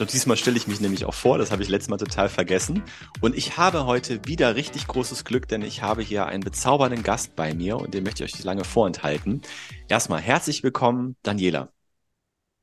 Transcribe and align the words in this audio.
und 0.00 0.12
diesmal 0.12 0.36
stelle 0.36 0.56
ich 0.56 0.66
mich 0.66 0.80
nämlich 0.80 1.04
auch 1.04 1.14
vor, 1.14 1.38
das 1.38 1.50
habe 1.50 1.62
ich 1.62 1.68
letztes 1.68 1.90
Mal 1.90 1.96
total 1.98 2.28
vergessen. 2.28 2.82
Und 3.20 3.36
ich 3.36 3.56
habe 3.56 3.86
heute 3.86 4.20
wieder 4.26 4.56
richtig 4.56 4.86
großes 4.86 5.24
Glück, 5.24 5.48
denn 5.48 5.62
ich 5.62 5.82
habe 5.82 6.02
hier 6.02 6.26
einen 6.26 6.42
bezaubernden 6.42 7.02
Gast 7.02 7.36
bei 7.36 7.54
mir 7.54 7.76
und 7.76 7.94
den 7.94 8.04
möchte 8.04 8.24
ich 8.24 8.34
euch 8.34 8.44
lange 8.44 8.64
vorenthalten. 8.64 9.42
Erstmal 9.88 10.20
herzlich 10.20 10.62
willkommen, 10.62 11.16
Daniela. 11.22 11.72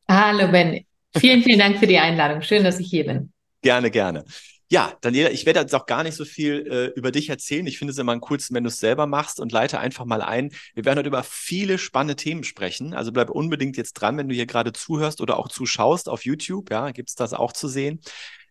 Hallo 0.10 0.48
Ben, 0.52 0.86
vielen, 1.18 1.44
vielen 1.44 1.60
Dank 1.60 1.78
für 1.78 1.88
die 1.88 2.00
Einladung. 2.00 2.42
Schön, 2.42 2.64
dass 2.64 2.80
ich 2.80 2.90
hier 2.90 3.06
bin. 3.06 3.32
Gerne, 3.62 3.92
gerne. 3.92 4.24
Ja, 4.70 4.98
Daniela, 5.00 5.32
ich 5.32 5.46
werde 5.46 5.62
jetzt 5.62 5.74
auch 5.74 5.86
gar 5.86 6.04
nicht 6.04 6.16
so 6.16 6.26
viel 6.26 6.68
äh, 6.70 7.00
über 7.00 7.12
dich 7.12 7.30
erzählen. 7.30 7.66
Ich 7.68 7.78
finde 7.78 7.94
es 7.94 7.98
immer 8.00 8.12
am 8.12 8.20
coolsten, 8.20 8.54
wenn 8.54 8.66
du 8.66 8.68
es 8.68 8.82
selber 8.82 9.08
machst 9.08 9.40
und 9.40 9.54
leite 9.54 9.80
einfach 9.80 10.04
mal 10.04 10.22
ein. 10.22 10.52
Wir 10.74 10.84
werden 10.84 11.00
heute 11.00 11.08
über 11.08 11.24
viele 11.24 11.78
spannende 11.78 12.18
Themen 12.18 12.44
sprechen. 12.44 12.94
Also 12.94 13.14
bleib 13.14 13.30
unbedingt 13.30 13.78
jetzt 13.78 13.94
dran, 13.94 14.18
wenn 14.18 14.28
du 14.28 14.36
hier 14.36 14.46
gerade 14.46 14.74
zuhörst 14.74 15.22
oder 15.22 15.40
auch 15.40 15.48
zuschaust 15.48 16.10
auf 16.10 16.26
YouTube. 16.26 16.70
Ja, 16.70 16.92
gibt's 16.92 17.16
das 17.16 17.34
auch 17.34 17.54
zu 17.54 17.70
sehen. 17.70 18.02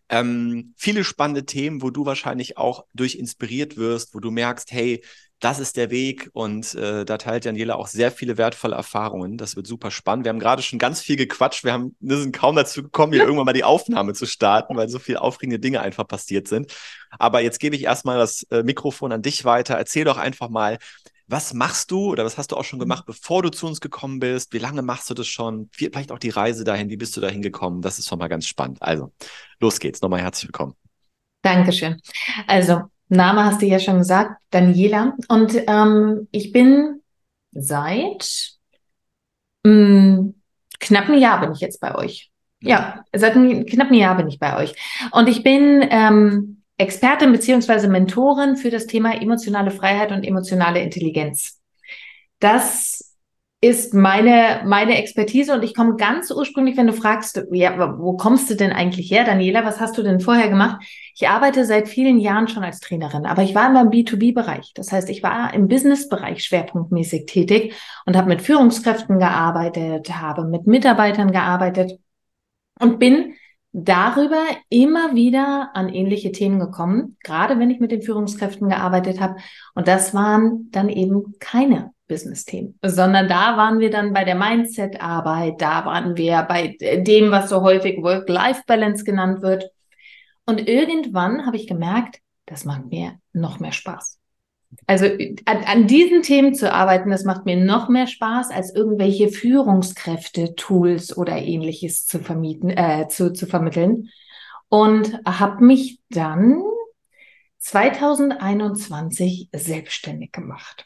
Ähm, 0.09 0.73
viele 0.75 1.03
spannende 1.03 1.45
Themen, 1.45 1.83
wo 1.83 1.91
du 1.91 2.05
wahrscheinlich 2.05 2.57
auch 2.57 2.85
durch 2.95 3.15
inspiriert 3.15 3.77
wirst, 3.77 4.15
wo 4.15 4.19
du 4.19 4.31
merkst, 4.31 4.71
hey, 4.71 5.03
das 5.39 5.59
ist 5.59 5.77
der 5.77 5.91
Weg 5.91 6.29
und 6.33 6.73
äh, 6.73 7.05
da 7.05 7.17
teilt 7.17 7.45
Daniela 7.45 7.75
auch 7.75 7.87
sehr 7.87 8.11
viele 8.11 8.37
wertvolle 8.37 8.75
Erfahrungen. 8.75 9.37
Das 9.37 9.55
wird 9.55 9.67
super 9.67 9.91
spannend. 9.91 10.25
Wir 10.25 10.29
haben 10.29 10.39
gerade 10.39 10.63
schon 10.63 10.79
ganz 10.79 11.01
viel 11.01 11.15
gequatscht. 11.15 11.63
Wir 11.63 11.73
haben, 11.73 11.95
wir 11.99 12.17
sind 12.17 12.35
kaum 12.35 12.55
dazu 12.55 12.81
gekommen, 12.81 13.13
hier 13.13 13.23
irgendwann 13.23 13.45
mal 13.45 13.53
die 13.53 13.63
Aufnahme 13.63 14.13
zu 14.13 14.25
starten, 14.25 14.75
weil 14.75 14.89
so 14.89 14.97
viele 14.97 15.21
aufregende 15.21 15.59
Dinge 15.59 15.81
einfach 15.81 16.07
passiert 16.07 16.47
sind. 16.47 16.73
Aber 17.11 17.41
jetzt 17.41 17.59
gebe 17.59 17.75
ich 17.75 17.83
erstmal 17.83 18.17
das 18.17 18.43
äh, 18.49 18.63
Mikrofon 18.63 19.11
an 19.11 19.21
dich 19.21 19.45
weiter. 19.45 19.75
Erzähl 19.75 20.05
doch 20.05 20.17
einfach 20.17 20.49
mal, 20.49 20.79
was 21.27 21.53
machst 21.53 21.91
du 21.91 22.09
oder 22.11 22.25
was 22.25 22.37
hast 22.37 22.51
du 22.51 22.55
auch 22.55 22.63
schon 22.63 22.79
gemacht, 22.79 23.05
bevor 23.05 23.43
du 23.43 23.49
zu 23.49 23.67
uns 23.67 23.79
gekommen 23.79 24.19
bist? 24.19 24.53
Wie 24.53 24.59
lange 24.59 24.81
machst 24.81 25.09
du 25.09 25.13
das 25.13 25.27
schon? 25.27 25.69
Vielleicht 25.71 26.11
auch 26.11 26.19
die 26.19 26.29
Reise 26.29 26.63
dahin. 26.63 26.89
Wie 26.89 26.97
bist 26.97 27.15
du 27.15 27.21
dahin 27.21 27.41
gekommen? 27.41 27.81
Das 27.81 27.99
ist 27.99 28.07
schon 28.07 28.17
mal 28.17 28.29
ganz 28.29 28.47
spannend. 28.47 28.81
Also, 28.81 29.11
los 29.59 29.79
geht's. 29.79 30.01
Nochmal 30.01 30.21
herzlich 30.21 30.47
willkommen. 30.47 30.73
Dankeschön. 31.43 32.01
Also, 32.47 32.83
Name 33.09 33.45
hast 33.45 33.61
du 33.61 33.65
ja 33.65 33.79
schon 33.79 33.99
gesagt, 33.99 34.41
Daniela. 34.51 35.15
Und 35.27 35.55
ähm, 35.67 36.27
ich 36.31 36.51
bin 36.51 37.01
seit 37.51 38.51
mh, 39.63 39.71
hm, 39.71 40.41
knapp 40.79 41.09
einem 41.09 41.19
Jahr 41.19 41.39
bin 41.41 41.51
ich 41.53 41.59
jetzt 41.59 41.79
bei 41.79 41.95
euch. 41.95 42.31
Ja, 42.59 43.03
seit 43.13 43.35
einem 43.35 43.65
knappen 43.65 43.95
Jahr 43.95 44.17
bin 44.17 44.27
ich 44.27 44.39
bei 44.39 44.57
euch. 44.57 44.73
Und 45.11 45.29
ich 45.29 45.43
bin 45.43 45.87
ähm, 45.89 46.63
Expertin 46.77 47.31
beziehungsweise 47.31 47.87
Mentorin 47.87 48.55
für 48.55 48.71
das 48.71 48.87
Thema 48.87 49.13
emotionale 49.21 49.71
Freiheit 49.71 50.11
und 50.11 50.23
emotionale 50.23 50.81
Intelligenz. 50.81 51.61
Das 52.39 52.96
ist 53.59 53.95
meine, 53.95 54.61
meine 54.65 54.99
Expertise 54.99 55.51
und 55.53 55.63
ich 55.63 55.73
komme 55.73 55.95
ganz 55.95 56.29
ursprünglich, 56.29 56.77
wenn 56.77 56.85
du 56.85 56.93
fragst, 56.93 57.43
ja, 57.51 57.97
wo 57.97 58.15
kommst 58.15 58.51
du 58.51 58.55
denn 58.55 58.71
eigentlich 58.71 59.09
her, 59.09 59.23
Daniela? 59.23 59.65
Was 59.65 59.79
hast 59.79 59.97
du 59.97 60.03
denn 60.03 60.19
vorher 60.19 60.49
gemacht? 60.49 60.85
Ich 61.15 61.27
arbeite 61.27 61.65
seit 61.65 61.87
vielen 61.87 62.19
Jahren 62.19 62.47
schon 62.47 62.63
als 62.63 62.79
Trainerin, 62.79 63.25
aber 63.25 63.41
ich 63.41 63.55
war 63.55 63.67
immer 63.67 63.81
im 63.81 63.89
B2B-Bereich. 63.89 64.73
Das 64.75 64.91
heißt, 64.91 65.09
ich 65.09 65.23
war 65.23 65.55
im 65.55 65.67
Business-Bereich 65.67 66.43
schwerpunktmäßig 66.43 67.25
tätig 67.25 67.73
und 68.05 68.15
habe 68.15 68.29
mit 68.29 68.43
Führungskräften 68.43 69.17
gearbeitet, 69.17 70.11
habe 70.13 70.45
mit 70.45 70.67
Mitarbeitern 70.67 71.31
gearbeitet 71.31 71.99
und 72.79 72.99
bin 72.99 73.33
darüber 73.71 74.43
immer 74.69 75.15
wieder 75.15 75.71
an 75.73 75.89
ähnliche 75.89 76.31
Themen 76.31 76.59
gekommen, 76.59 77.17
gerade 77.23 77.57
wenn 77.57 77.71
ich 77.71 77.79
mit 77.79 77.91
den 77.91 78.03
Führungskräften 78.03 78.69
gearbeitet 78.69 79.19
habe. 79.19 79.37
Und 79.73 79.87
das 79.87 80.13
waren 80.13 80.69
dann 80.69 80.89
eben 80.89 81.33
keine 81.39 81.91
Business-Themen, 82.07 82.79
sondern 82.83 83.27
da 83.27 83.57
waren 83.57 83.79
wir 83.79 83.89
dann 83.89 84.13
bei 84.13 84.23
der 84.23 84.35
Mindset-Arbeit, 84.35 85.61
da 85.61 85.85
waren 85.85 86.17
wir 86.17 86.43
bei 86.43 86.77
dem, 86.79 87.31
was 87.31 87.49
so 87.49 87.61
häufig 87.61 88.01
Work-Life-Balance 88.01 89.03
genannt 89.03 89.41
wird. 89.41 89.69
Und 90.45 90.67
irgendwann 90.67 91.45
habe 91.45 91.57
ich 91.57 91.67
gemerkt, 91.67 92.19
das 92.45 92.65
macht 92.65 92.85
mir 92.85 93.19
noch 93.33 93.59
mehr 93.59 93.73
Spaß. 93.73 94.19
Also 94.85 95.05
an, 95.45 95.63
an, 95.65 95.87
diesen 95.87 96.23
Themen 96.23 96.53
zu 96.53 96.71
arbeiten, 96.71 97.09
das 97.09 97.23
macht 97.23 97.45
mir 97.45 97.57
noch 97.57 97.89
mehr 97.89 98.07
Spaß, 98.07 98.51
als 98.51 98.73
irgendwelche 98.73 99.29
Führungskräfte, 99.29 100.55
Tools 100.55 101.15
oder 101.15 101.37
ähnliches 101.37 102.05
zu 102.05 102.19
vermieten, 102.19 102.69
äh, 102.69 103.07
zu, 103.07 103.31
zu 103.31 103.47
vermitteln. 103.47 104.09
Und 104.69 105.19
habe 105.25 105.63
mich 105.63 105.99
dann 106.09 106.61
2021 107.59 109.49
selbstständig 109.53 110.33
gemacht. 110.33 110.85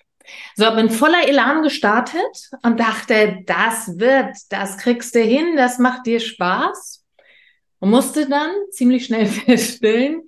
So, 0.55 0.73
bin 0.75 0.89
voller 0.89 1.27
Elan 1.27 1.63
gestartet 1.63 2.49
und 2.63 2.79
dachte, 2.79 3.43
das 3.45 3.99
wird, 3.99 4.35
das 4.49 4.77
kriegst 4.77 5.15
du 5.15 5.19
hin, 5.19 5.55
das 5.55 5.79
macht 5.79 6.05
dir 6.05 6.19
Spaß. 6.19 7.05
Und 7.79 7.89
musste 7.89 8.29
dann 8.29 8.51
ziemlich 8.71 9.05
schnell 9.05 9.25
feststellen, 9.27 10.23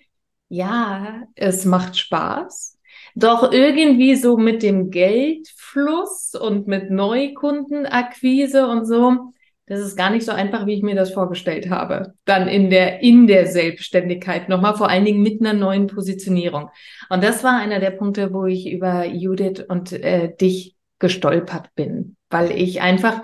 ja, 0.50 1.24
es 1.36 1.66
macht 1.66 1.98
Spaß. 1.98 2.78
Doch 3.16 3.52
irgendwie 3.52 4.16
so 4.16 4.38
mit 4.38 4.64
dem 4.64 4.90
Geldfluss 4.90 6.34
und 6.36 6.68
mit 6.68 6.90
Neukundenakquise 6.90 8.68
und 8.68 8.86
so, 8.86 9.34
das 9.66 9.80
ist 9.80 9.96
gar 9.96 10.10
nicht 10.10 10.26
so 10.26 10.32
einfach, 10.32 10.66
wie 10.66 10.74
ich 10.74 10.84
mir 10.84 10.96
das 10.96 11.14
vorgestellt 11.14 11.70
habe. 11.70 12.14
Dann 12.26 12.48
in 12.48 12.70
der, 12.70 13.02
in 13.02 13.28
der 13.28 13.48
Selbstständigkeit 13.48 14.50
nochmal, 14.50 14.76
vor 14.76 14.90
allen 14.90 15.06
Dingen 15.06 15.22
mit 15.22 15.40
einer 15.40 15.54
neuen 15.54 15.88
Positionierung. 15.88 16.70
Und 17.10 17.24
das 17.24 17.44
war 17.44 17.58
einer 17.58 17.80
der 17.80 17.92
Punkte, 17.92 18.34
wo 18.34 18.46
ich 18.46 18.70
über 18.70 19.06
Judith 19.06 19.64
und 19.68 19.94
äh, 19.94 20.36
dich 20.36 20.76
gestolpert 21.00 21.74
bin, 21.76 22.18
weil 22.30 22.52
ich 22.52 22.82
einfach 22.82 23.22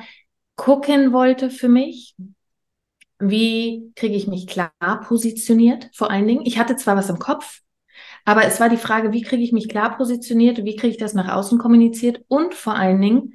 gucken 0.56 1.14
wollte 1.14 1.50
für 1.50 1.70
mich, 1.70 2.16
wie 3.20 3.92
kriege 3.96 4.16
ich 4.16 4.28
mich 4.28 4.48
klar 4.48 4.72
positioniert, 5.06 5.90
vor 5.94 6.10
allen 6.10 6.28
Dingen. 6.28 6.46
Ich 6.46 6.58
hatte 6.58 6.78
zwar 6.78 6.96
was 6.96 7.10
im 7.10 7.20
Kopf, 7.20 7.62
aber 8.24 8.46
es 8.46 8.60
war 8.60 8.70
die 8.70 8.78
Frage, 8.78 9.12
wie 9.12 9.22
kriege 9.22 9.44
ich 9.44 9.52
mich 9.52 9.68
klar 9.68 9.98
positioniert, 9.98 10.64
wie 10.64 10.76
kriege 10.76 10.92
ich 10.92 10.98
das 10.98 11.14
nach 11.14 11.34
außen 11.34 11.58
kommuniziert 11.58 12.22
und 12.28 12.54
vor 12.54 12.76
allen 12.76 13.02
Dingen, 13.02 13.34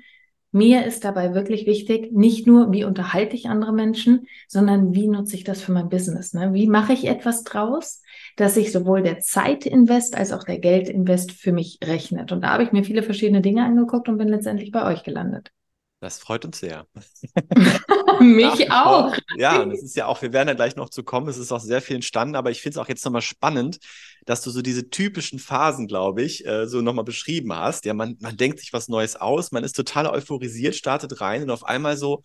mir 0.54 0.87
ist 0.87 1.04
dabei 1.04 1.34
wirklich 1.34 1.66
wichtig, 1.66 2.12
nicht 2.12 2.47
nur, 2.47 2.70
wie 2.70 2.84
unterhalte 2.84 3.34
ich 3.34 3.48
andere 3.48 3.72
Menschen, 3.72 4.28
sondern 4.47 4.94
wie 4.94 5.09
nutze 5.09 5.34
ich 5.34 5.42
das 5.42 5.60
für 5.60 5.72
mein 5.72 5.88
Business? 5.88 6.32
Ne? 6.32 6.54
Wie 6.54 6.69
mache 6.69 6.92
ich 6.92 7.06
etwas 7.06 7.42
draus, 7.42 8.03
dass 8.37 8.54
sich 8.54 8.70
sowohl 8.70 9.03
der 9.03 9.19
Zeitinvest 9.19 10.16
als 10.16 10.32
auch 10.32 10.44
der 10.44 10.60
Geldinvest 10.60 11.32
für 11.32 11.50
mich 11.50 11.81
rechnet? 11.82 12.31
Und 12.31 12.43
da 12.43 12.50
habe 12.50 12.62
ich 12.62 12.70
mir 12.70 12.84
viele 12.84 13.03
verschiedene 13.03 13.41
Dinge 13.41 13.64
angeguckt 13.64 14.09
und 14.09 14.16
bin 14.16 14.28
letztendlich 14.28 14.70
bei 14.70 14.87
euch 14.87 15.03
gelandet. 15.03 15.50
Das 15.98 16.19
freut 16.19 16.44
uns 16.44 16.60
sehr. 16.60 16.87
Mich 18.20 18.70
auch. 18.70 19.14
Ja, 19.37 19.62
und 19.62 19.72
es 19.72 19.82
ist 19.82 19.97
ja 19.97 20.06
auch, 20.06 20.22
wir 20.22 20.32
werden 20.32 20.48
ja 20.48 20.54
gleich 20.54 20.76
noch 20.76 20.88
zu 20.88 21.03
kommen, 21.03 21.28
es 21.28 21.38
ist 21.38 21.50
auch 21.50 21.60
sehr 21.60 21.81
viel 21.81 21.97
entstanden, 21.97 22.37
aber 22.37 22.50
ich 22.50 22.62
finde 22.62 22.78
es 22.78 22.78
auch 22.78 22.88
jetzt 22.88 23.04
nochmal 23.04 23.22
spannend, 23.22 23.78
dass 24.24 24.42
du 24.42 24.50
so 24.50 24.62
diese 24.62 24.90
typischen 24.90 25.38
Phasen, 25.38 25.86
glaube 25.86 26.22
ich, 26.22 26.46
äh, 26.46 26.66
so 26.66 26.80
nochmal 26.80 27.04
beschrieben 27.04 27.52
hast. 27.54 27.84
Ja, 27.84 27.94
man, 27.94 28.16
man 28.20 28.37
denkt 28.37 28.60
sich 28.60 28.72
was 28.72 28.88
Neues 28.88 29.16
aus, 29.16 29.52
man 29.52 29.64
ist 29.64 29.76
total 29.76 30.06
euphorisiert, 30.06 30.75
startet 30.75 31.20
rein 31.20 31.43
und 31.43 31.50
auf 31.50 31.64
einmal 31.64 31.96
so, 31.96 32.22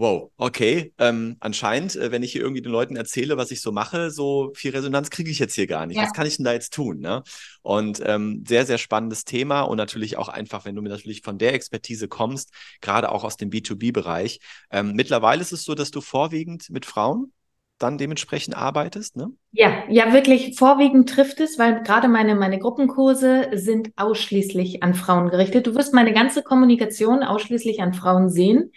wow, 0.00 0.30
okay, 0.38 0.94
ähm, 0.96 1.36
anscheinend, 1.40 1.94
äh, 1.94 2.10
wenn 2.10 2.22
ich 2.22 2.32
hier 2.32 2.40
irgendwie 2.40 2.62
den 2.62 2.72
Leuten 2.72 2.96
erzähle, 2.96 3.36
was 3.36 3.50
ich 3.50 3.60
so 3.60 3.70
mache, 3.70 4.10
so 4.10 4.50
viel 4.54 4.70
Resonanz 4.70 5.10
kriege 5.10 5.30
ich 5.30 5.38
jetzt 5.38 5.54
hier 5.54 5.66
gar 5.66 5.84
nicht. 5.84 5.98
Ja. 5.98 6.04
Was 6.04 6.14
kann 6.14 6.26
ich 6.26 6.36
denn 6.36 6.44
da 6.44 6.54
jetzt 6.54 6.72
tun? 6.72 7.00
Ne? 7.00 7.22
Und 7.60 8.00
ähm, 8.06 8.42
sehr, 8.48 8.64
sehr 8.64 8.78
spannendes 8.78 9.24
Thema 9.26 9.60
und 9.60 9.76
natürlich 9.76 10.16
auch 10.16 10.28
einfach, 10.28 10.64
wenn 10.64 10.74
du 10.74 10.80
mir 10.80 10.88
natürlich 10.88 11.20
von 11.20 11.36
der 11.36 11.52
Expertise 11.52 12.08
kommst, 12.08 12.50
gerade 12.80 13.12
auch 13.12 13.24
aus 13.24 13.36
dem 13.36 13.50
B2B-Bereich. 13.50 14.40
Ähm, 14.70 14.94
mittlerweile 14.94 15.42
ist 15.42 15.52
es 15.52 15.64
so, 15.64 15.74
dass 15.74 15.90
du 15.90 16.00
vorwiegend 16.00 16.70
mit 16.70 16.86
Frauen 16.86 17.32
dann 17.82 17.98
dementsprechend 17.98 18.56
arbeitest, 18.56 19.16
ne? 19.16 19.30
Ja, 19.52 19.84
ja, 19.88 20.12
wirklich 20.12 20.56
vorwiegend 20.58 21.08
trifft 21.08 21.40
es, 21.40 21.58
weil 21.58 21.82
gerade 21.82 22.08
meine, 22.08 22.34
meine 22.34 22.58
Gruppenkurse 22.58 23.48
sind 23.54 23.90
ausschließlich 23.96 24.82
an 24.82 24.94
Frauen 24.94 25.30
gerichtet. 25.30 25.66
Du 25.66 25.74
wirst 25.74 25.94
meine 25.94 26.12
ganze 26.12 26.42
Kommunikation 26.42 27.22
ausschließlich 27.22 27.80
an 27.82 27.94
Frauen 27.94 28.28
sehen. 28.28 28.72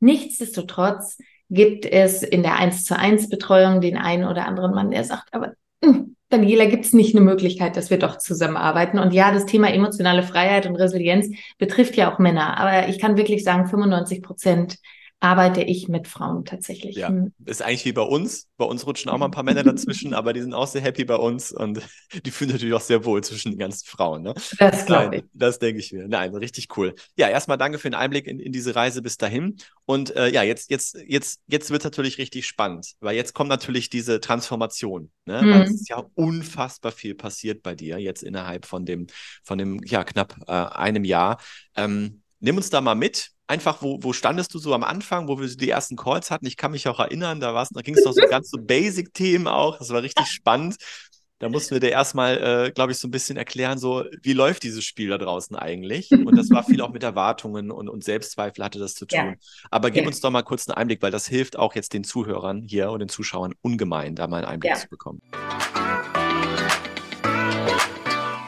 Nichtsdestotrotz 0.00 1.18
gibt 1.50 1.86
es 1.86 2.22
in 2.22 2.42
der 2.42 2.56
1 2.56 2.84
zu 2.84 2.98
1 2.98 3.30
Betreuung 3.30 3.80
den 3.80 3.96
einen 3.96 4.24
oder 4.24 4.46
anderen 4.46 4.74
Mann, 4.74 4.90
der 4.90 5.04
sagt, 5.04 5.32
aber 5.32 5.54
hm, 5.82 6.16
Daniela, 6.28 6.66
gibt 6.66 6.84
es 6.84 6.92
nicht 6.92 7.16
eine 7.16 7.24
Möglichkeit, 7.24 7.76
dass 7.76 7.88
wir 7.88 7.98
doch 7.98 8.18
zusammenarbeiten? 8.18 8.98
Und 8.98 9.14
ja, 9.14 9.32
das 9.32 9.46
Thema 9.46 9.72
emotionale 9.72 10.22
Freiheit 10.22 10.66
und 10.66 10.76
Resilienz 10.76 11.28
betrifft 11.56 11.96
ja 11.96 12.12
auch 12.12 12.18
Männer. 12.18 12.58
Aber 12.58 12.88
ich 12.88 12.98
kann 12.98 13.16
wirklich 13.16 13.44
sagen, 13.44 13.66
95 13.66 14.22
Prozent 14.22 14.76
arbeite 15.20 15.62
ich 15.62 15.88
mit 15.88 16.06
Frauen 16.06 16.44
tatsächlich. 16.44 16.94
Ja, 16.96 17.08
hm. 17.08 17.32
ist 17.44 17.60
eigentlich 17.60 17.84
wie 17.84 17.92
bei 17.92 18.02
uns. 18.02 18.46
Bei 18.56 18.64
uns 18.64 18.86
rutschen 18.86 19.10
auch 19.10 19.18
mal 19.18 19.24
ein 19.24 19.32
paar 19.32 19.42
Männer 19.42 19.64
dazwischen, 19.64 20.14
aber 20.14 20.32
die 20.32 20.40
sind 20.40 20.54
auch 20.54 20.68
sehr 20.68 20.80
happy 20.80 21.04
bei 21.04 21.16
uns 21.16 21.50
und 21.50 21.80
die 22.24 22.30
fühlen 22.30 22.52
natürlich 22.52 22.74
auch 22.74 22.80
sehr 22.80 23.04
wohl 23.04 23.22
zwischen 23.24 23.50
den 23.50 23.58
ganzen 23.58 23.86
Frauen. 23.86 24.22
Ne? 24.22 24.34
Das 24.58 24.86
glaube 24.86 25.16
ich. 25.16 25.24
Das 25.32 25.58
denke 25.58 25.80
ich 25.80 25.92
mir. 25.92 26.06
Nein, 26.06 26.34
richtig 26.34 26.76
cool. 26.76 26.94
Ja, 27.16 27.28
erstmal 27.28 27.58
danke 27.58 27.78
für 27.78 27.90
den 27.90 27.96
Einblick 27.96 28.28
in, 28.28 28.38
in 28.38 28.52
diese 28.52 28.76
Reise 28.76 29.02
bis 29.02 29.16
dahin. 29.16 29.56
Und 29.86 30.14
äh, 30.14 30.28
ja, 30.28 30.44
jetzt, 30.44 30.70
jetzt, 30.70 30.96
jetzt, 31.06 31.40
jetzt 31.48 31.70
wird 31.70 31.80
es 31.80 31.84
natürlich 31.84 32.18
richtig 32.18 32.46
spannend, 32.46 32.94
weil 33.00 33.16
jetzt 33.16 33.34
kommt 33.34 33.50
natürlich 33.50 33.90
diese 33.90 34.20
Transformation. 34.20 35.10
Ne? 35.24 35.42
Mhm. 35.42 35.52
Es 35.62 35.70
ist 35.70 35.88
ja 35.88 36.04
unfassbar 36.14 36.92
viel 36.92 37.16
passiert 37.16 37.64
bei 37.64 37.74
dir 37.74 37.98
jetzt 37.98 38.22
innerhalb 38.22 38.66
von 38.66 38.86
dem, 38.86 39.08
von 39.42 39.58
dem, 39.58 39.80
ja, 39.84 40.04
knapp 40.04 40.36
äh, 40.46 40.52
einem 40.52 41.04
Jahr. 41.04 41.40
Ähm, 41.74 42.22
nimm 42.38 42.56
uns 42.56 42.70
da 42.70 42.80
mal 42.80 42.94
mit 42.94 43.32
einfach, 43.48 43.82
wo, 43.82 43.98
wo 44.02 44.12
standest 44.12 44.54
du 44.54 44.58
so 44.58 44.74
am 44.74 44.84
Anfang, 44.84 45.26
wo 45.26 45.40
wir 45.40 45.48
die 45.48 45.70
ersten 45.70 45.96
Calls 45.96 46.30
hatten? 46.30 46.46
Ich 46.46 46.56
kann 46.56 46.70
mich 46.70 46.86
auch 46.86 47.00
erinnern, 47.00 47.40
da, 47.40 47.52
da 47.52 47.80
ging 47.80 47.96
es 47.96 48.04
doch 48.04 48.12
so 48.12 48.22
ganz 48.28 48.50
so 48.50 48.58
Basic-Themen 48.60 49.48
auch. 49.48 49.78
Das 49.78 49.90
war 49.90 50.02
richtig 50.02 50.26
spannend. 50.26 50.76
Da 51.40 51.48
mussten 51.48 51.70
wir 51.70 51.80
dir 51.80 51.90
erstmal, 51.90 52.66
äh, 52.66 52.70
glaube 52.72 52.90
ich, 52.90 52.98
so 52.98 53.06
ein 53.06 53.12
bisschen 53.12 53.36
erklären, 53.36 53.78
so, 53.78 54.04
wie 54.22 54.32
läuft 54.32 54.64
dieses 54.64 54.84
Spiel 54.84 55.08
da 55.08 55.18
draußen 55.18 55.54
eigentlich? 55.54 56.10
Und 56.10 56.36
das 56.36 56.50
war 56.50 56.64
viel 56.64 56.80
auch 56.80 56.92
mit 56.92 57.04
Erwartungen 57.04 57.70
und, 57.70 57.88
und 57.88 58.02
Selbstzweifel 58.02 58.64
hatte 58.64 58.80
das 58.80 58.94
zu 58.94 59.06
tun. 59.06 59.18
Ja. 59.18 59.34
Aber 59.70 59.92
gib 59.92 60.02
ja. 60.02 60.08
uns 60.08 60.20
doch 60.20 60.30
mal 60.30 60.42
kurz 60.42 60.68
einen 60.68 60.76
Einblick, 60.76 61.00
weil 61.00 61.12
das 61.12 61.28
hilft 61.28 61.56
auch 61.56 61.76
jetzt 61.76 61.92
den 61.92 62.02
Zuhörern 62.02 62.62
hier 62.62 62.90
und 62.90 62.98
den 62.98 63.08
Zuschauern 63.08 63.54
ungemein, 63.62 64.16
da 64.16 64.26
mal 64.26 64.38
einen 64.38 64.46
Einblick 64.46 64.72
ja. 64.72 64.78
zu 64.78 64.88
bekommen. 64.88 65.22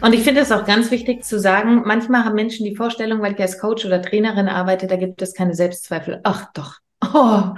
Und 0.00 0.14
ich 0.14 0.22
finde 0.22 0.40
es 0.40 0.52
auch 0.52 0.64
ganz 0.64 0.90
wichtig 0.90 1.24
zu 1.24 1.38
sagen, 1.38 1.82
manchmal 1.84 2.24
haben 2.24 2.34
Menschen 2.34 2.64
die 2.64 2.76
Vorstellung, 2.76 3.20
weil 3.20 3.34
ich 3.34 3.40
als 3.40 3.58
Coach 3.58 3.84
oder 3.84 4.02
Trainerin 4.02 4.48
arbeite, 4.48 4.86
da 4.86 4.96
gibt 4.96 5.22
es 5.22 5.34
keine 5.34 5.54
Selbstzweifel. 5.54 6.20
Ach 6.24 6.52
doch. 6.52 6.76
Oh, 7.02 7.54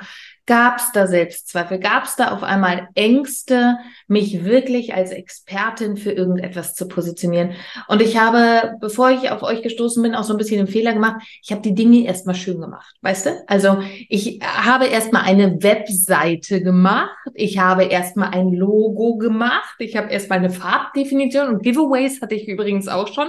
Gab 0.47 0.79
es 0.79 0.91
da 0.93 1.06
Selbstzweifel? 1.06 1.79
Gab 1.79 2.05
es 2.05 2.17
da 2.17 2.33
auf 2.33 2.43
einmal 2.43 2.89
Ängste, 2.97 3.79
mich 4.09 4.44
wirklich 4.44 4.93
als 4.93 5.12
Expertin 5.12 5.97
für 5.97 6.11
irgendetwas 6.11 6.75
zu 6.75 6.89
positionieren? 6.89 7.53
Und 7.87 8.03
ich 8.03 8.19
habe, 8.19 8.77
bevor 8.81 9.11
ich 9.11 9.31
auf 9.31 9.43
euch 9.43 9.62
gestoßen 9.62 10.03
bin, 10.03 10.17
auch 10.17 10.25
so 10.25 10.35
ein 10.35 10.39
bisschen 10.39 10.59
den 10.59 10.67
Fehler 10.67 10.94
gemacht. 10.94 11.23
Ich 11.43 11.53
habe 11.53 11.62
die 11.62 11.75
Dinge 11.75 12.05
erstmal 12.05 12.35
schön 12.35 12.61
gemacht, 12.61 12.93
weißt 13.03 13.27
du? 13.27 13.44
Also 13.47 13.83
ich 14.09 14.41
habe 14.43 14.87
erstmal 14.87 15.23
eine 15.23 15.62
Webseite 15.62 16.61
gemacht. 16.61 17.17
Ich 17.35 17.59
habe 17.59 17.85
erstmal 17.85 18.31
ein 18.31 18.53
Logo 18.53 19.19
gemacht. 19.19 19.77
Ich 19.79 19.97
habe 19.97 20.11
erstmal 20.11 20.41
eine 20.41 20.50
Farbdefinition 20.50 21.49
und 21.49 21.62
Giveaways 21.62 22.21
hatte 22.21 22.35
ich 22.35 22.49
übrigens 22.49 22.89
auch 22.89 23.06
schon, 23.06 23.29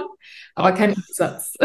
aber 0.56 0.72
kein 0.72 0.94
Umsatz. 0.94 1.54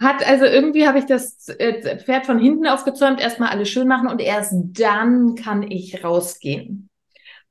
Hat 0.00 0.26
also 0.26 0.44
irgendwie 0.44 0.86
habe 0.86 0.98
ich 0.98 1.06
das 1.06 1.48
äh, 1.48 1.98
Pferd 1.98 2.26
von 2.26 2.38
hinten 2.38 2.66
aufgezäumt, 2.66 3.20
erstmal 3.20 3.48
alles 3.50 3.68
schön 3.68 3.88
machen 3.88 4.08
und 4.08 4.20
erst 4.20 4.52
dann 4.54 5.34
kann 5.34 5.62
ich 5.62 6.04
rausgehen. 6.04 6.90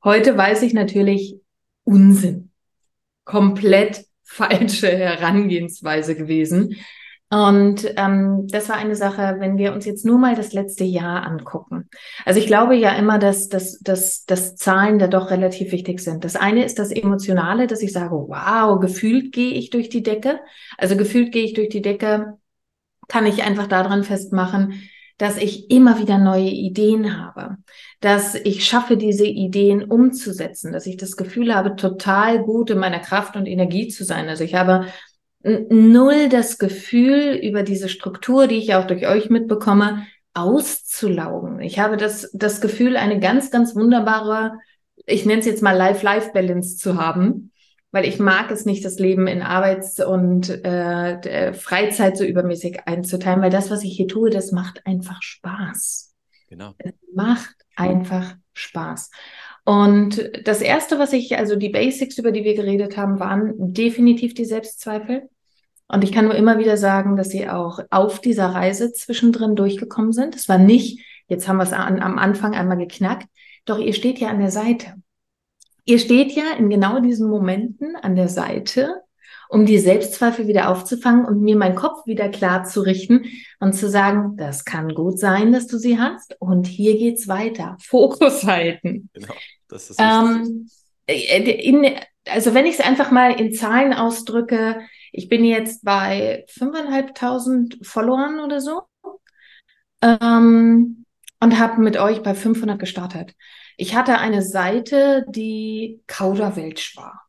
Heute 0.04 0.38
weiß 0.38 0.62
ich 0.62 0.74
natürlich 0.74 1.38
Unsinn. 1.84 2.52
Komplett 3.24 4.06
falsche 4.24 4.90
Herangehensweise 4.90 6.16
gewesen. 6.16 6.76
Und 7.36 7.94
ähm, 7.98 8.48
das 8.48 8.70
war 8.70 8.78
eine 8.78 8.96
Sache, 8.96 9.36
wenn 9.40 9.58
wir 9.58 9.74
uns 9.74 9.84
jetzt 9.84 10.06
nur 10.06 10.18
mal 10.18 10.36
das 10.36 10.54
letzte 10.54 10.86
Jahr 10.86 11.26
angucken. 11.26 11.90
Also 12.24 12.40
ich 12.40 12.48
glaube 12.48 12.78
ja 12.78 12.92
immer, 12.92 13.20
dass, 13.20 13.50
dass, 13.50 13.78
dass, 13.80 14.24
dass 14.24 14.56
Zahlen 14.56 15.00
da 15.00 15.08
doch 15.08 15.32
relativ 15.32 15.74
wichtig 15.74 16.00
sind. 16.00 16.24
Das 16.24 16.38
eine 16.38 16.64
ist 16.64 16.80
das 16.80 16.92
Emotionale, 16.92 17.68
dass 17.68 17.82
ich 17.82 17.92
sage, 17.92 18.16
wow, 18.16 18.80
gefühlt 18.80 19.34
gehe 19.34 19.52
ich 19.52 19.70
durch 19.70 19.90
die 19.90 20.02
Decke. 20.02 20.40
Also 20.78 20.96
gefühlt 20.96 21.34
gehe 21.34 21.44
ich 21.44 21.54
durch 21.54 21.68
die 21.68 21.82
Decke, 21.82 22.38
kann 23.10 23.26
ich 23.26 23.44
einfach 23.44 23.68
daran 23.68 24.06
festmachen, 24.06 24.88
dass 25.18 25.36
ich 25.36 25.70
immer 25.70 26.00
wieder 26.00 26.18
neue 26.18 26.50
Ideen 26.50 27.20
habe, 27.20 27.58
dass 28.00 28.36
ich 28.36 28.66
schaffe, 28.66 28.96
diese 28.96 29.26
Ideen 29.26 29.84
umzusetzen, 29.84 30.72
dass 30.72 30.86
ich 30.86 30.96
das 30.96 31.18
Gefühl 31.18 31.54
habe, 31.54 31.76
total 31.76 32.42
gut 32.42 32.70
in 32.70 32.78
meiner 32.78 33.00
Kraft 33.00 33.36
und 33.36 33.46
Energie 33.46 33.90
zu 33.90 34.06
sein. 34.06 34.30
Also 34.30 34.46
ich 34.46 34.56
habe 34.56 34.86
null 35.46 36.30
das 36.30 36.58
Gefühl, 36.58 37.40
über 37.42 37.64
diese 37.64 37.88
Struktur, 37.88 38.48
die 38.48 38.58
ich 38.58 38.74
auch 38.74 38.88
durch 38.88 39.08
euch 39.08 39.30
mitbekomme, 39.30 40.08
auszulaugen. 40.34 41.62
Ich 41.62 41.80
habe 41.80 41.98
das, 41.98 42.30
das 42.34 42.62
Gefühl, 42.62 42.98
eine 42.98 43.20
ganz, 43.20 43.52
ganz 43.52 43.76
wunderbare, 43.76 44.58
ich 45.06 45.26
nenne 45.26 45.40
es 45.40 45.46
jetzt 45.46 45.62
mal 45.62 45.78
Life-Life-Balance 45.78 46.78
zu 46.78 47.00
haben, 47.00 47.52
weil 47.92 48.06
ich 48.06 48.20
mag 48.20 48.52
es 48.52 48.66
nicht, 48.66 48.84
das 48.84 49.00
Leben 49.00 49.28
in 49.28 49.42
Arbeits- 49.42 50.04
und 50.04 50.50
äh, 50.66 51.54
Freizeit 51.54 52.18
so 52.18 52.26
übermäßig 52.26 52.88
einzuteilen, 52.88 53.42
weil 53.42 53.52
das, 53.52 53.70
was 53.72 53.84
ich 53.84 53.96
hier 53.96 54.08
tue, 54.08 54.30
das 54.30 54.52
macht 54.52 54.86
einfach 54.86 55.22
Spaß. 55.22 56.14
Genau. 56.50 56.74
Es 56.78 56.94
macht 57.14 57.56
einfach 57.76 58.36
Spaß. 58.54 59.12
Und 59.64 60.32
das 60.44 60.62
erste, 60.62 61.00
was 61.00 61.14
ich, 61.14 61.38
also 61.38 61.56
die 61.56 61.70
Basics, 61.70 62.18
über 62.18 62.32
die 62.32 62.44
wir 62.44 62.56
geredet 62.56 62.98
haben, 62.98 63.20
waren 63.20 63.54
definitiv 63.74 64.34
die 64.34 64.46
Selbstzweifel. 64.46 65.30
Und 65.88 66.04
ich 66.04 66.12
kann 66.12 66.26
nur 66.26 66.36
immer 66.36 66.58
wieder 66.58 66.78
sagen, 66.78 67.16
dass 67.16 67.30
sie 67.30 67.48
auch 67.48 67.80
auf 67.92 68.20
dieser 68.20 68.48
Reise 68.48 68.92
zwischendrin 68.92 69.56
durchgekommen 69.56 70.14
sind. 70.14 70.36
Es 70.36 70.50
war 70.50 70.58
nicht, 70.58 71.04
jetzt 71.28 71.48
haben 71.48 71.58
wir 71.58 71.64
es 71.64 71.74
an, 71.74 72.02
am 72.02 72.18
Anfang 72.18 72.56
einmal 72.56 72.78
geknackt, 72.78 73.28
doch 73.66 73.80
ihr 73.80 73.94
steht 73.94 74.20
ja 74.20 74.30
an 74.30 74.40
der 74.40 74.52
Seite. 74.52 74.96
Ihr 75.86 76.00
steht 76.00 76.32
ja 76.32 76.54
in 76.58 76.70
genau 76.70 77.00
diesen 77.00 77.30
Momenten 77.30 77.96
an 77.96 78.16
der 78.16 78.28
Seite, 78.28 79.02
um 79.50 79.68
die 79.68 79.78
Selbstzweifel 79.78 80.48
wieder 80.48 80.70
aufzufangen 80.70 81.26
und 81.26 81.42
mir 81.42 81.56
meinen 81.56 81.76
Kopf 81.76 82.08
wieder 82.08 82.30
klar 82.30 82.64
zu 82.64 82.82
richten 82.82 83.26
und 83.60 83.74
zu 83.74 83.88
sagen, 83.88 84.36
das 84.38 84.65
kann 84.65 84.96
gut 84.96 85.20
sein, 85.20 85.51
dass 85.51 85.68
du 85.68 85.77
sie 85.77 86.00
hast 86.00 86.36
und 86.39 86.65
hier 86.65 86.98
geht's 86.98 87.27
weiter. 87.27 87.77
Fokus 87.82 88.44
halten. 88.44 89.10
Genau, 89.13 89.34
das 89.68 89.92
ist 89.92 90.01
ähm, 90.01 90.68
äh, 91.06 91.51
in, 91.51 91.86
also 92.27 92.56
wenn 92.56 92.65
ich 92.65 92.80
es 92.80 92.86
einfach 92.86 93.12
mal 93.12 93.39
in 93.39 93.54
Zahlen 93.54 93.94
ausdrücke, 93.94 94.80
ich 95.17 95.29
bin 95.29 95.45
jetzt 95.45 95.86
bei 95.86 96.45
5.500 96.50 97.86
Followern 97.86 98.41
oder 98.41 98.60
so 98.60 98.81
ähm, 100.01 101.05
und 101.39 101.60
habe 101.60 101.81
mit 101.81 101.95
euch 101.98 102.22
bei 102.22 102.36
500 102.36 102.77
gestartet. 102.77 103.34
Ich 103.77 103.95
hatte 103.95 104.17
eine 104.17 104.41
Seite, 104.41 105.25
die 105.29 106.01
Kauderwelsch 106.07 106.98
war. 106.98 107.22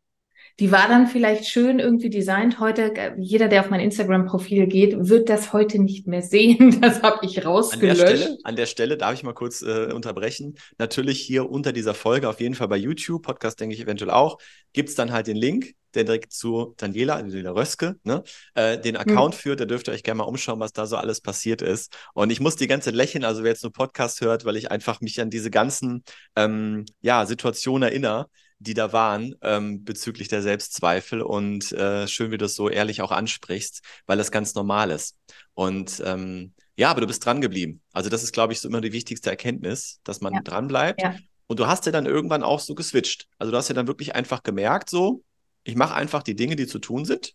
Die 0.58 0.72
war 0.72 0.88
dann 0.88 1.06
vielleicht 1.06 1.46
schön 1.46 1.78
irgendwie 1.78 2.10
designt. 2.10 2.58
Heute, 2.58 3.14
jeder, 3.18 3.46
der 3.46 3.60
auf 3.60 3.70
mein 3.70 3.80
Instagram-Profil 3.80 4.66
geht, 4.66 4.96
wird 4.98 5.28
das 5.28 5.52
heute 5.52 5.78
nicht 5.78 6.08
mehr 6.08 6.22
sehen. 6.22 6.80
Das 6.80 7.02
habe 7.02 7.24
ich 7.24 7.44
rausgelöscht. 7.44 8.00
An 8.00 8.06
der, 8.06 8.16
Stelle, 8.16 8.38
an 8.42 8.56
der 8.56 8.66
Stelle 8.66 8.96
darf 8.96 9.14
ich 9.14 9.22
mal 9.22 9.34
kurz 9.34 9.62
äh, 9.62 9.92
unterbrechen. 9.92 10.56
Natürlich 10.78 11.20
hier 11.20 11.48
unter 11.48 11.72
dieser 11.72 11.94
Folge, 11.94 12.28
auf 12.28 12.40
jeden 12.40 12.54
Fall 12.54 12.68
bei 12.68 12.78
YouTube, 12.78 13.22
Podcast 13.22 13.60
denke 13.60 13.76
ich 13.76 13.82
eventuell 13.82 14.10
auch, 14.10 14.38
gibt 14.72 14.88
es 14.88 14.94
dann 14.96 15.12
halt 15.12 15.28
den 15.28 15.36
Link 15.36 15.74
der 15.96 16.04
direkt 16.04 16.32
zu 16.32 16.74
Daniela, 16.76 17.20
Daniela 17.20 17.52
Röske, 17.52 17.96
ne, 18.04 18.22
äh, 18.54 18.78
den 18.78 18.94
hm. 18.94 19.00
Account 19.00 19.34
mhm. 19.34 19.38
führt. 19.38 19.60
Da 19.60 19.64
dürft 19.64 19.88
ihr 19.88 19.94
euch 19.94 20.02
gerne 20.02 20.18
mal 20.18 20.24
umschauen, 20.24 20.60
was 20.60 20.72
da 20.72 20.86
so 20.86 20.96
alles 20.96 21.20
passiert 21.20 21.62
ist. 21.62 21.96
Und 22.14 22.30
ich 22.30 22.40
muss 22.40 22.56
die 22.56 22.66
ganze 22.66 22.86
Zeit 22.86 22.94
lächeln, 22.94 23.24
also 23.24 23.42
wer 23.42 23.50
jetzt 23.50 23.62
nur 23.62 23.72
Podcast 23.72 24.20
hört, 24.20 24.44
weil 24.44 24.56
ich 24.56 24.70
einfach 24.70 25.00
mich 25.00 25.20
an 25.20 25.30
diese 25.30 25.50
ganzen 25.50 26.04
ähm, 26.36 26.84
ja, 27.00 27.26
Situationen 27.26 27.88
erinnere, 27.88 28.26
die 28.58 28.74
da 28.74 28.92
waren 28.92 29.34
ähm, 29.42 29.84
bezüglich 29.84 30.28
der 30.28 30.42
Selbstzweifel. 30.42 31.22
Und 31.22 31.72
äh, 31.72 32.08
schön, 32.08 32.30
wie 32.30 32.38
du 32.38 32.44
das 32.44 32.54
so 32.54 32.68
ehrlich 32.68 33.02
auch 33.02 33.12
ansprichst, 33.12 33.82
weil 34.06 34.18
das 34.18 34.30
ganz 34.30 34.54
normal 34.54 34.90
ist. 34.90 35.16
Und 35.54 36.02
ähm, 36.04 36.54
ja, 36.76 36.90
aber 36.90 37.00
du 37.00 37.06
bist 37.06 37.24
dran 37.24 37.40
geblieben. 37.40 37.80
Also 37.92 38.10
das 38.10 38.22
ist, 38.22 38.32
glaube 38.32 38.52
ich, 38.52 38.60
so 38.60 38.68
immer 38.68 38.80
die 38.80 38.92
wichtigste 38.92 39.30
Erkenntnis, 39.30 40.00
dass 40.04 40.20
man 40.20 40.34
ja. 40.34 40.40
dran 40.42 40.68
bleibt. 40.68 41.00
Ja. 41.02 41.16
Und 41.46 41.60
du 41.60 41.66
hast 41.66 41.86
ja 41.86 41.92
dann 41.92 42.06
irgendwann 42.06 42.42
auch 42.42 42.60
so 42.60 42.74
geswitcht. 42.74 43.28
Also 43.38 43.52
du 43.52 43.56
hast 43.56 43.68
ja 43.68 43.74
dann 43.74 43.86
wirklich 43.86 44.14
einfach 44.14 44.42
gemerkt, 44.42 44.90
so, 44.90 45.22
ich 45.66 45.74
mache 45.74 45.94
einfach 45.94 46.22
die 46.22 46.36
Dinge, 46.36 46.56
die 46.56 46.66
zu 46.66 46.78
tun 46.78 47.04
sind 47.04 47.34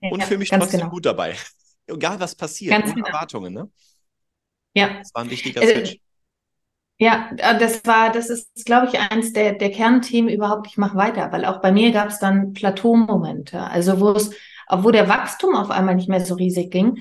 ja, 0.00 0.10
und 0.10 0.22
fühle 0.22 0.38
mich 0.38 0.50
trotzdem 0.50 0.80
genau. 0.80 0.90
gut 0.90 1.04
dabei. 1.04 1.34
Egal 1.86 2.20
was 2.20 2.34
passiert, 2.34 2.70
ganz 2.70 2.86
ohne 2.86 2.94
genau. 2.94 3.08
Erwartungen, 3.08 3.52
ne? 3.52 3.70
Ja. 4.72 4.98
Das 4.98 5.10
war 5.14 5.24
ein 5.24 5.30
wichtiger 5.30 5.60
also, 5.60 5.74
Switch. 5.74 5.98
Ja, 6.98 7.30
äh, 7.36 7.58
das 7.58 7.84
war, 7.84 8.12
das 8.12 8.30
ist, 8.30 8.64
glaube 8.64 8.86
ich, 8.86 8.98
eins 8.98 9.32
der, 9.32 9.54
der 9.54 9.70
Kernthemen 9.70 10.32
überhaupt. 10.32 10.68
Ich 10.68 10.76
mache 10.76 10.96
weiter, 10.96 11.32
weil 11.32 11.44
auch 11.44 11.60
bei 11.60 11.72
mir 11.72 11.90
gab 11.90 12.08
es 12.08 12.20
dann 12.20 12.52
Plateaumomente, 12.52 13.60
also 13.60 14.00
wo 14.00 14.12
es, 14.12 14.30
wo 14.70 14.90
der 14.90 15.08
Wachstum 15.08 15.56
auf 15.56 15.70
einmal 15.70 15.96
nicht 15.96 16.08
mehr 16.08 16.24
so 16.24 16.34
riesig 16.34 16.70
ging. 16.70 16.98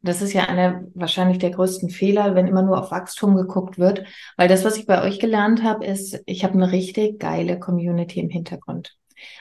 Das 0.00 0.22
ist 0.22 0.32
ja 0.32 0.44
einer 0.44 0.84
wahrscheinlich 0.94 1.38
der 1.38 1.50
größten 1.50 1.90
Fehler, 1.90 2.34
wenn 2.34 2.46
immer 2.46 2.62
nur 2.62 2.78
auf 2.78 2.90
Wachstum 2.90 3.36
geguckt 3.36 3.78
wird. 3.78 4.04
Weil 4.36 4.48
das, 4.48 4.64
was 4.64 4.76
ich 4.76 4.86
bei 4.86 5.02
euch 5.02 5.18
gelernt 5.20 5.62
habe, 5.62 5.84
ist, 5.84 6.20
ich 6.26 6.44
habe 6.44 6.54
eine 6.54 6.72
richtig 6.72 7.20
geile 7.20 7.58
Community 7.58 8.20
im 8.20 8.30
Hintergrund. 8.30 8.96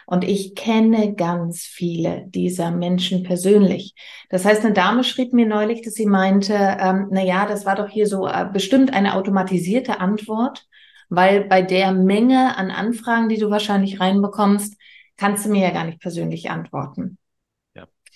Und 0.06 0.24
ich 0.24 0.56
kenne 0.56 1.16
ganz 1.16 1.62
viele 1.62 2.26
dieser 2.28 2.72
Menschen 2.72 3.24
persönlich. 3.24 3.96
Das 4.30 4.46
heißt, 4.46 4.66
eine 4.66 4.74
Dame 4.74 5.04
schrieb 5.04 5.34
mir 5.34 5.46
neulich, 5.46 5.82
dass 5.82 5.94
sie 5.94 6.06
meinte, 6.06 6.54
ähm, 6.54 7.08
na 7.12 7.24
ja, 7.24 7.46
das 7.46 7.66
war 7.66 7.76
doch 7.76 7.90
hier 7.90 8.08
so 8.08 8.28
äh, 8.28 8.48
bestimmt 8.52 8.94
eine 8.94 9.16
automatisierte 9.16 10.00
Antwort, 10.00 10.66
weil 11.10 11.46
bei 11.46 11.62
der 11.62 11.92
Menge 11.92 12.58
an 12.58 12.72
Anfragen, 12.72 13.30
die 13.30 13.38
du 13.38 13.50
wahrscheinlich 13.50 14.00
reinbekommst, 14.00 14.76
kannst 15.18 15.46
du 15.46 15.50
mir 15.50 15.62
ja 15.62 15.72
gar 15.72 15.86
nicht 15.86 16.00
persönlich 16.00 16.50
antworten. 16.50 17.18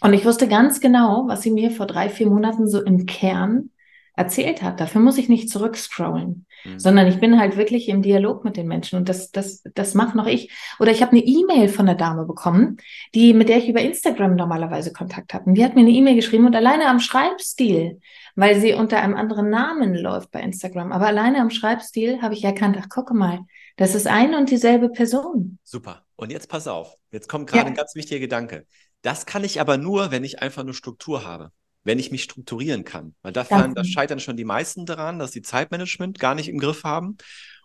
Und 0.01 0.13
ich 0.13 0.25
wusste 0.25 0.47
ganz 0.47 0.81
genau, 0.81 1.25
was 1.27 1.41
sie 1.41 1.51
mir 1.51 1.71
vor 1.71 1.87
drei, 1.87 2.09
vier 2.09 2.27
Monaten 2.27 2.67
so 2.67 2.81
im 2.81 3.05
Kern 3.05 3.71
erzählt 4.15 4.61
hat. 4.61 4.79
Dafür 4.79 5.01
muss 5.01 5.17
ich 5.17 5.29
nicht 5.29 5.49
zurückscrollen, 5.49 6.45
mhm. 6.65 6.79
sondern 6.79 7.07
ich 7.07 7.19
bin 7.19 7.39
halt 7.39 7.57
wirklich 7.57 7.89
im 7.89 8.01
Dialog 8.01 8.43
mit 8.43 8.57
den 8.57 8.67
Menschen 8.67 8.97
und 8.97 9.09
das, 9.09 9.31
das, 9.31 9.63
das 9.73 9.93
mache 9.93 10.17
noch 10.17 10.27
ich. 10.27 10.51
Oder 10.79 10.91
ich 10.91 11.01
habe 11.01 11.11
eine 11.11 11.21
E-Mail 11.21 11.69
von 11.69 11.87
einer 11.87 11.97
Dame 11.97 12.25
bekommen, 12.25 12.77
die, 13.13 13.33
mit 13.33 13.49
der 13.49 13.57
ich 13.57 13.69
über 13.69 13.81
Instagram 13.81 14.35
normalerweise 14.35 14.91
Kontakt 14.91 15.33
habe. 15.33 15.45
Und 15.45 15.55
die 15.55 15.63
hat 15.63 15.75
mir 15.75 15.81
eine 15.81 15.91
E-Mail 15.91 16.15
geschrieben 16.15 16.45
und 16.45 16.55
alleine 16.55 16.87
am 16.87 16.99
Schreibstil, 16.99 17.99
weil 18.35 18.59
sie 18.59 18.73
unter 18.73 19.01
einem 19.01 19.15
anderen 19.15 19.49
Namen 19.49 19.95
läuft 19.95 20.31
bei 20.31 20.41
Instagram, 20.41 20.91
aber 20.91 21.07
alleine 21.07 21.39
am 21.39 21.49
Schreibstil 21.49 22.21
habe 22.21 22.33
ich 22.33 22.43
erkannt, 22.43 22.77
ach, 22.79 22.89
gucke 22.89 23.13
mal, 23.13 23.39
das 23.77 23.95
ist 23.95 24.07
eine 24.07 24.37
und 24.37 24.49
dieselbe 24.49 24.89
Person. 24.89 25.59
Super. 25.63 26.05
Und 26.15 26.31
jetzt 26.31 26.49
pass 26.49 26.67
auf. 26.67 26.95
Jetzt 27.11 27.27
kommt 27.27 27.47
gerade 27.49 27.63
ja. 27.63 27.67
ein 27.67 27.75
ganz 27.75 27.95
wichtiger 27.95 28.19
Gedanke. 28.19 28.65
Das 29.01 29.25
kann 29.25 29.43
ich 29.43 29.59
aber 29.61 29.77
nur, 29.77 30.11
wenn 30.11 30.23
ich 30.23 30.41
einfach 30.41 30.63
eine 30.63 30.73
Struktur 30.73 31.25
habe, 31.25 31.51
wenn 31.85 31.99
ich 31.99 32.11
mich 32.11 32.23
strukturieren 32.23 32.83
kann. 32.83 33.15
Weil 33.21 33.31
da, 33.31 33.45
fallen, 33.45 33.73
da 33.73 33.85
scheitern 33.85 34.19
schon 34.19 34.35
die 34.35 34.43
meisten 34.43 34.85
daran, 34.85 35.19
dass 35.19 35.31
sie 35.31 35.41
Zeitmanagement 35.41 36.19
gar 36.19 36.35
nicht 36.35 36.49
im 36.49 36.57
Griff 36.57 36.83
haben. 36.83 37.17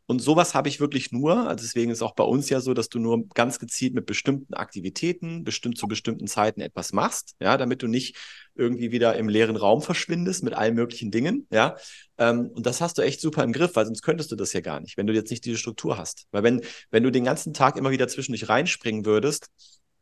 Und 0.07 0.21
sowas 0.21 0.55
habe 0.55 0.69
ich 0.69 0.81
wirklich 0.81 1.13
nur. 1.13 1.49
Also 1.49 1.65
deswegen 1.65 1.93
ist 1.93 2.03
auch 2.03 2.17
bei 2.17 2.25
uns 2.25 2.51
ja 2.51 2.61
so, 2.61 2.75
dass 2.75 2.89
du 2.89 2.99
nur 2.99 3.29
ganz 3.29 3.61
gezielt 3.61 3.95
mit 3.95 4.07
bestimmten 4.07 4.55
Aktivitäten, 4.55 5.45
bestimmt 5.45 5.79
zu 5.79 5.87
bestimmten 5.87 6.27
Zeiten 6.27 6.61
etwas 6.61 6.93
machst, 6.93 7.37
ja, 7.41 7.57
damit 7.57 7.83
du 7.83 7.87
nicht 7.87 8.17
irgendwie 8.57 8.91
wieder 8.91 9.15
im 9.15 9.29
leeren 9.29 9.55
Raum 9.55 9.83
verschwindest 9.83 10.43
mit 10.43 10.53
allen 10.53 10.75
möglichen 10.75 11.13
Dingen, 11.13 11.47
ja. 11.53 11.77
Ähm, 12.19 12.51
und 12.53 12.67
das 12.67 12.81
hast 12.81 12.99
du 12.99 13.03
echt 13.03 13.21
super 13.21 13.45
im 13.45 13.53
Griff, 13.53 13.77
weil 13.77 13.87
sonst 13.87 14.03
könntest 14.03 14.33
du 14.33 14.37
das 14.37 14.53
ja 14.53 14.61
gar 14.61 14.81
nicht, 14.81 14.97
wenn 14.97 15.07
du 15.07 15.15
jetzt 15.15 15.31
nicht 15.31 15.45
diese 15.45 15.59
Struktur 15.59 15.97
hast. 15.97 16.27
Weil 16.33 16.43
wenn, 16.43 16.61
wenn 16.91 17.05
du 17.05 17.13
den 17.13 17.25
ganzen 17.25 17.55
Tag 17.55 17.77
immer 17.77 17.93
wieder 17.93 18.09
zwischendurch 18.09 18.49
reinspringen 18.49 19.07
würdest, 19.07 19.47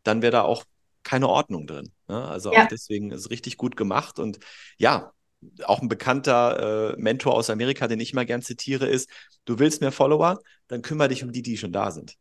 dann 0.04 0.22
wäre 0.22 0.32
da 0.32 0.42
auch 0.42 0.64
keine 1.08 1.28
Ordnung 1.28 1.66
drin. 1.66 1.90
Ne? 2.06 2.22
Also 2.22 2.52
ja. 2.52 2.64
auch 2.64 2.68
deswegen 2.68 3.10
ist 3.10 3.20
es 3.20 3.30
richtig 3.30 3.56
gut 3.56 3.76
gemacht. 3.76 4.18
Und 4.18 4.38
ja, 4.76 5.12
auch 5.64 5.80
ein 5.80 5.88
bekannter 5.88 6.92
äh, 6.92 7.00
Mentor 7.00 7.34
aus 7.34 7.48
Amerika, 7.48 7.88
den 7.88 8.00
ich 8.00 8.12
immer 8.12 8.24
gern 8.24 8.42
zitiere, 8.42 8.86
ist, 8.86 9.08
du 9.44 9.58
willst 9.58 9.80
mehr 9.80 9.92
Follower, 9.92 10.38
dann 10.66 10.82
kümmere 10.82 11.08
dich 11.08 11.24
um 11.24 11.32
die, 11.32 11.42
die 11.42 11.56
schon 11.56 11.72
da 11.72 11.90
sind. 11.90 12.14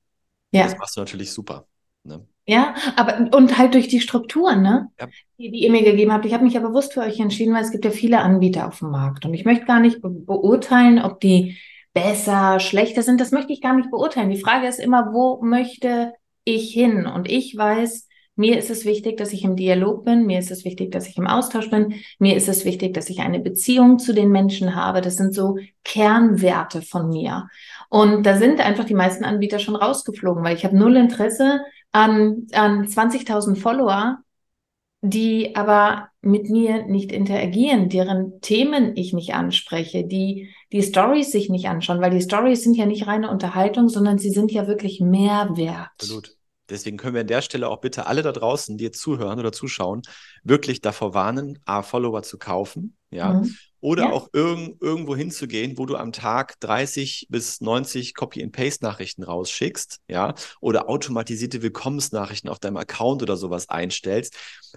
Ja. 0.52 0.64
Das 0.64 0.78
machst 0.78 0.96
du 0.96 1.02
natürlich 1.02 1.32
super. 1.32 1.68
Ne? 2.04 2.26
Ja, 2.46 2.76
aber 2.96 3.36
und 3.36 3.58
halt 3.58 3.74
durch 3.74 3.90
die 3.90 4.00
Strukturen, 4.00 4.62
ne? 4.62 4.88
Ja. 4.98 5.08
Die, 5.38 5.52
die 5.52 5.64
ihr 5.64 5.72
mir 5.72 5.84
gegeben 5.84 6.14
habt. 6.14 6.26
Ich 6.26 6.34
habe 6.34 6.46
mich 6.46 6.54
ja 6.54 6.62
bewusst 6.62 6.94
für 6.94 7.02
euch 7.02 7.20
entschieden, 7.20 7.54
weil 7.54 7.64
es 7.64 7.72
gibt 7.72 7.84
ja 7.84 7.92
viele 7.92 8.20
Anbieter 8.20 8.68
auf 8.68 8.80
dem 8.80 8.92
Markt. 8.92 9.26
Und 9.26 9.34
ich 9.34 9.44
möchte 9.44 9.66
gar 9.66 9.82
nicht 9.82 10.02
be 10.02 10.10
beurteilen, 10.10 11.00
ob 11.00 11.20
die 11.20 11.58
besser, 11.94 12.62
schlechter 12.62 13.04
sind. 13.04 13.20
Das 13.20 13.32
möchte 13.32 13.52
ich 13.52 13.60
gar 13.60 13.76
nicht 13.76 13.92
beurteilen. 13.92 14.30
Die 14.30 14.40
Frage 14.40 14.68
ist 14.68 14.80
immer, 14.80 15.12
wo 15.12 15.42
möchte 15.44 16.14
ich 16.46 16.72
hin? 16.72 17.06
Und 17.06 17.30
ich 17.30 17.58
weiß, 17.58 18.07
mir 18.38 18.58
ist 18.58 18.70
es 18.70 18.86
wichtig, 18.86 19.18
dass 19.18 19.34
ich 19.34 19.44
im 19.44 19.56
Dialog 19.56 20.06
bin. 20.06 20.28
Mir 20.28 20.38
ist 20.38 20.52
es 20.52 20.64
wichtig, 20.64 20.92
dass 20.92 21.08
ich 21.08 21.18
im 21.18 21.26
Austausch 21.26 21.72
bin. 21.72 21.96
Mir 22.20 22.36
ist 22.36 22.48
es 22.48 22.66
wichtig, 22.66 22.94
dass 22.94 23.10
ich 23.10 23.20
eine 23.20 23.40
Beziehung 23.40 23.98
zu 23.98 24.14
den 24.14 24.30
Menschen 24.30 24.76
habe. 24.76 25.02
Das 25.02 25.18
sind 25.18 25.34
so 25.34 25.58
Kernwerte 25.84 26.84
von 26.84 27.10
mir. 27.10 27.48
Und 27.90 28.26
da 28.28 28.38
sind 28.38 28.62
einfach 28.62 28.86
die 28.86 28.94
meisten 28.94 29.26
Anbieter 29.26 29.58
schon 29.58 29.76
rausgeflogen, 29.76 30.44
weil 30.44 30.56
ich 30.56 30.66
habe 30.66 30.78
null 30.78 30.98
Interesse 30.98 31.62
an, 31.92 32.46
an 32.54 32.86
20.000 32.86 33.56
Follower, 33.56 34.20
die 35.02 35.56
aber 35.56 36.10
mit 36.22 36.50
mir 36.50 36.86
nicht 36.86 37.12
interagieren, 37.12 37.90
deren 37.90 38.40
Themen 38.42 38.96
ich 38.96 39.14
nicht 39.14 39.34
anspreche, 39.34 40.06
die 40.06 40.54
die 40.72 40.84
Stories 40.84 41.32
sich 41.32 41.50
nicht 41.50 41.68
anschauen, 41.68 42.02
weil 42.02 42.12
die 42.12 42.22
Stories 42.22 42.64
sind 42.64 42.76
ja 42.76 42.86
nicht 42.86 43.08
reine 43.08 43.32
Unterhaltung, 43.32 43.90
sondern 43.90 44.20
sie 44.20 44.32
sind 44.32 44.52
ja 44.52 44.68
wirklich 44.68 45.00
Mehrwert. 45.00 45.90
Absolut. 46.00 46.37
Deswegen 46.70 46.98
können 46.98 47.14
wir 47.14 47.22
an 47.22 47.28
der 47.28 47.42
Stelle 47.42 47.70
auch 47.70 47.82
bitte 47.82 48.08
alle 48.08 48.22
da 48.22 48.32
draußen, 48.32 48.78
die 48.78 48.84
jetzt 48.84 49.00
zuhören 49.00 49.40
oder 49.40 49.52
zuschauen, 49.52 50.02
wirklich 50.44 50.82
davor 50.82 51.14
warnen, 51.14 51.60
A, 51.66 51.82
Follower 51.82 52.24
zu 52.24 52.38
kaufen, 52.38 52.98
ja, 53.10 53.34
mhm. 53.34 53.56
oder 53.80 54.06
ja. 54.06 54.12
auch 54.12 54.30
irg 54.34 54.76
irgendwo 54.82 55.16
hinzugehen, 55.16 55.78
wo 55.78 55.86
du 55.86 55.96
am 55.96 56.12
Tag 56.12 56.60
30 56.60 57.28
bis 57.30 57.62
90 57.62 58.16
Copy-and-Paste-Nachrichten 58.16 59.24
rausschickst, 59.24 60.00
ja, 60.10 60.34
oder 60.60 60.90
automatisierte 60.90 61.62
Willkommensnachrichten 61.62 62.50
auf 62.50 62.60
deinem 62.60 62.78
Account 62.78 63.24
oder 63.24 63.38
sowas 63.38 63.70
einstellst. 63.70 64.36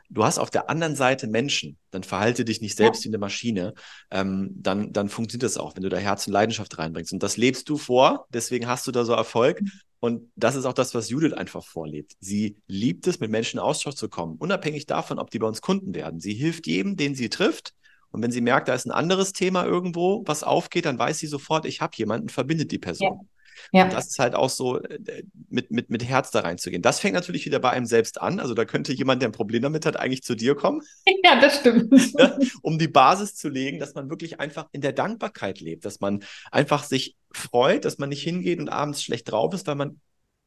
Du 0.09 0.25
hast 0.25 0.39
auf 0.39 0.51
der 0.51 0.71
anderen 0.71 0.95
Seite 0.95 1.27
Menschen, 1.27 1.77
dann 1.91 2.05
verhalte 2.05 2.45
dich 2.45 2.61
nicht 2.61 2.77
selbst 2.77 3.05
ja. 3.05 3.07
wie 3.07 3.15
eine 3.15 3.19
Maschine, 3.19 3.75
ähm, 4.11 4.51
dann, 4.55 4.93
dann 4.93 5.09
funktioniert 5.09 5.43
das 5.43 5.57
auch, 5.57 5.75
wenn 5.75 5.83
du 5.83 5.89
da 5.89 5.97
Herz 5.97 6.27
und 6.27 6.33
Leidenschaft 6.33 6.79
reinbringst. 6.79 7.13
Und 7.13 7.23
das 7.23 7.37
lebst 7.37 7.69
du 7.69 7.79
vor, 7.79 8.27
deswegen 8.33 8.69
hast 8.69 8.87
du 8.87 8.93
da 8.93 9.05
so 9.05 9.13
Erfolg. 9.13 9.61
Mhm. 9.61 9.71
Und 10.01 10.33
das 10.35 10.57
ist 10.57 10.65
auch 10.65 10.73
das, 10.73 10.95
was 10.95 11.11
Judith 11.11 11.35
einfach 11.35 11.63
vorlebt. 11.63 12.17
Sie 12.21 12.57
liebt 12.67 13.07
es, 13.07 13.21
mit 13.21 13.31
Menschen 13.31 13.59
in 13.59 13.63
Austausch 13.63 13.95
zu 13.95 14.09
kommen, 14.09 14.37
unabhängig 14.39 14.87
davon, 14.87 15.19
ob 15.19 15.31
die 15.31 15.39
bei 15.39 15.47
uns 15.47 15.61
Kunden 15.61 15.95
werden. 15.95 16.21
Sie 16.21 16.33
hilft 16.33 16.67
jedem, 16.67 16.97
den 16.97 17.15
sie 17.15 17.29
trifft. 17.29 17.75
Und 18.11 18.23
wenn 18.23 18.33
sie 18.33 18.41
merkt, 18.41 18.69
da 18.69 18.75
ist 18.75 18.87
ein 18.87 18.91
anderes 18.91 19.33
Thema 19.33 19.65
irgendwo, 19.65 20.25
was 20.27 20.43
aufgeht, 20.43 20.87
dann 20.87 20.99
weiß 20.99 21.19
sie 21.19 21.27
sofort, 21.27 21.67
ich 21.67 21.81
habe 21.81 21.97
jemanden, 21.97 22.29
verbindet 22.29 22.73
die 22.73 22.79
Person. 22.79 23.21
Ja. 23.21 23.27
Ja. 23.73 23.85
Und 23.85 23.93
das 23.93 24.09
ist 24.09 24.19
halt 24.19 24.35
auch 24.35 24.51
so, 24.51 24.81
äh, 24.81 25.23
mit, 25.49 25.71
mit, 25.71 25.91
mit 25.91 26.05
Herz 26.05 26.31
da 26.31 26.41
reinzugehen. 26.41 26.83
Das 26.83 27.01
fängt 27.01 27.15
natürlich 27.15 27.47
wieder 27.47 27.59
bei 27.59 27.71
einem 27.71 27.87
selbst 27.87 28.21
an. 28.21 28.41
Also 28.41 28.55
da 28.55 28.65
könnte 28.65 28.93
jemand, 28.93 29.23
der 29.23 29.29
ein 29.29 29.33
Problem 29.33 29.63
damit 29.63 29.87
hat, 29.87 29.97
eigentlich 29.97 30.23
zu 30.23 30.35
dir 30.35 30.55
kommen. 30.55 30.83
Ja, 31.23 31.39
das 31.39 31.61
stimmt. 31.61 31.93
Ja, 32.19 32.39
um 32.63 32.79
die 32.79 32.89
Basis 32.89 33.35
zu 33.35 33.49
legen, 33.49 33.79
dass 33.79 33.95
man 33.95 34.09
wirklich 34.09 34.41
einfach 34.41 34.69
in 34.73 34.81
der 34.81 34.93
Dankbarkeit 34.93 35.61
lebt, 35.61 35.85
dass 35.85 36.01
man 36.01 36.25
einfach 36.51 36.85
sich 36.85 37.17
freut, 37.33 37.85
dass 37.85 37.99
man 37.99 38.09
nicht 38.09 38.23
hingeht 38.23 38.59
und 38.59 38.69
abends 38.69 39.03
schlecht 39.03 39.31
drauf 39.31 39.53
ist, 39.53 39.67
weil 39.67 39.75
man 39.75 40.01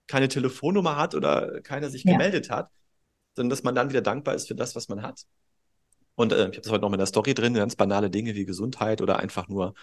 keine 0.08 0.28
Telefonnummer 0.28 0.98
hat 0.98 1.16
oder 1.16 1.62
keiner 1.62 1.90
sich 1.90 2.04
ja. 2.04 2.14
gemeldet 2.14 2.50
hat, 2.50 2.70
sondern 3.36 3.52
dass 3.52 3.64
man 3.64 3.76
dann 3.76 3.90
wieder 3.90 4.02
dankbar 4.02 4.36
ist 4.36 4.48
für 4.48 4.56
das, 4.56 4.76
was 4.76 4.90
man 4.90 5.02
hat. 5.02 5.22
Und 6.16 6.32
äh, 6.32 6.36
ich 6.36 6.44
habe 6.44 6.62
das 6.62 6.72
heute 6.72 6.82
noch 6.82 6.92
in 6.92 6.98
der 6.98 7.08
Story 7.08 7.34
drin, 7.34 7.54
ganz 7.54 7.76
banale 7.76 8.10
Dinge 8.10 8.36
wie 8.36 8.46
Gesundheit 8.46 9.02
oder 9.02 9.20
einfach 9.20 9.48
nur 9.48 9.74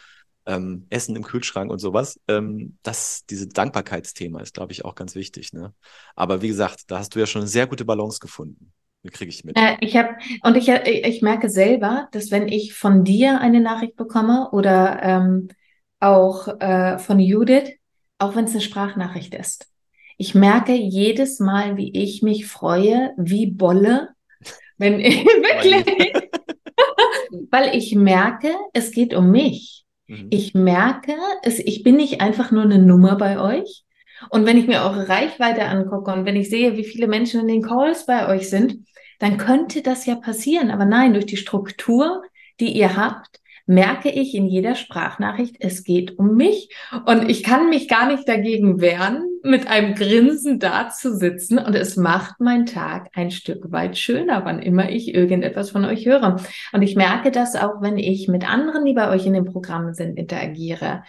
ähm, 0.47 0.87
Essen 0.91 1.17
im 1.17 1.23
Kühlschrank 1.23 1.71
und 1.71 1.79
sowas. 1.79 2.21
Ähm, 2.29 2.79
das, 2.83 3.25
dieses 3.29 3.49
Dankbarkeitsthema 3.49 4.41
ist, 4.41 4.55
glaube 4.55 4.73
ich, 4.73 4.85
auch 4.85 4.95
ganz 4.95 5.15
wichtig. 5.15 5.53
Ne? 5.53 5.75
Aber 6.15 6.43
wie 6.43 6.49
gesagt, 6.49 6.91
da 6.91 6.99
hast 6.99 7.15
du 7.15 7.19
ja 7.19 7.27
schon 7.27 7.43
eine 7.43 7.49
sehr 7.49 7.67
gute 7.67 7.85
Balance 7.85 8.21
gefunden. 8.21 8.73
Wie 9.03 9.11
kriege 9.11 9.31
ich 9.31 9.45
mit? 9.45 9.57
Äh, 9.57 9.77
ich 9.81 9.97
habe 9.97 10.17
und 10.43 10.57
ich, 10.57 10.69
äh, 10.69 11.09
ich 11.09 11.23
merke 11.23 11.49
selber, 11.49 12.09
dass 12.13 12.31
wenn 12.31 12.49
ich 12.49 12.75
von 12.75 13.05
dir 13.05 13.41
eine 13.41 13.61
Nachricht 13.61 13.97
bekomme 13.97 14.51
oder 14.53 15.03
ähm, 15.03 15.49
auch 16.01 16.49
äh, 16.61 16.99
von 16.99 17.19
Judith, 17.19 17.71
auch 18.19 18.37
wenn 18.37 18.45
es 18.45 18.53
eine 18.53 18.61
Sprachnachricht 18.61 19.35
ist, 19.35 19.67
ich 20.19 20.35
merke 20.35 20.75
jedes 20.75 21.41
Mal, 21.41 21.79
wie 21.79 21.97
ich 21.97 22.21
mich 22.23 22.47
freue, 22.47 23.15
wie 23.17 23.47
Bolle, 23.47 24.11
wenn 24.81 24.99
ich 24.99 25.25
wirklich, 25.25 26.13
weil 27.51 27.77
ich 27.77 27.95
merke, 27.95 28.49
es 28.73 28.91
geht 28.91 29.15
um 29.15 29.31
mich. 29.31 29.85
Mhm. 30.09 30.29
Ich 30.31 30.55
merke, 30.55 31.15
es, 31.43 31.59
ich 31.59 31.83
bin 31.83 31.97
nicht 31.97 32.21
einfach 32.21 32.51
nur 32.51 32.63
eine 32.63 32.79
Nummer 32.79 33.17
bei 33.17 33.39
euch. 33.39 33.85
Und 34.29 34.45
wenn 34.47 34.59
ich 34.59 34.67
mir 34.67 34.81
eure 34.81 35.09
Reichweite 35.09 35.65
angucke 35.65 36.13
und 36.13 36.25
wenn 36.27 36.37
ich 36.37 36.51
sehe, 36.51 36.77
wie 36.77 36.85
viele 36.85 37.07
Menschen 37.07 37.41
in 37.41 37.49
den 37.49 37.63
Calls 37.63 38.07
bei 38.07 38.29
euch 38.29 38.51
sind, 38.51 38.87
dann 39.19 39.37
könnte 39.37 39.83
das 39.83 40.07
ja 40.07 40.17
passieren. 40.17 40.71
Aber 40.71 40.85
nein, 40.85 41.13
durch 41.13 41.27
die 41.27 41.37
Struktur, 41.37 42.23
die 42.59 42.73
ihr 42.73 42.97
habt, 42.97 43.41
merke 43.67 44.11
ich 44.11 44.35
in 44.35 44.47
jeder 44.47 44.75
Sprachnachricht, 44.75 45.57
es 45.61 45.85
geht 45.85 46.19
um 46.19 46.37
mich. 46.37 46.75
Und 47.07 47.31
ich 47.31 47.43
kann 47.43 47.69
mich 47.69 47.87
gar 47.89 48.07
nicht 48.07 48.29
dagegen 48.29 48.81
wehren, 48.81 49.25
mit 49.43 49.67
einem 49.69 49.95
Grinsen 49.95 50.59
da 50.59 50.91
zu 50.91 51.17
sitzen. 51.17 51.59
Und 51.59 51.75
es 51.75 51.97
macht 51.97 52.41
meinen 52.41 52.67
Tag 52.67 53.09
ein 53.15 53.31
Stück 53.31 53.71
weit 53.73 53.99
schöner, 53.99 54.45
wann 54.45 54.61
immer 54.61 54.91
ich 54.91 55.15
irgendetwas 55.15 55.71
von 55.71 55.85
euch 55.85 56.07
höre. 56.07 56.37
Und 56.73 56.83
ich 56.83 56.97
merke 56.97 57.31
das 57.31 57.57
auch, 57.57 57.81
wenn 57.81 57.99
ich 57.99 58.29
mit 58.29 58.49
anderen, 58.49 58.85
die 58.85 58.95
bei 58.95 59.11
euch 59.11 59.27
in 59.27 59.35
den 59.35 59.45
Programmen 59.45 59.95
sind, 59.95 60.19
interagiere. 60.19 61.03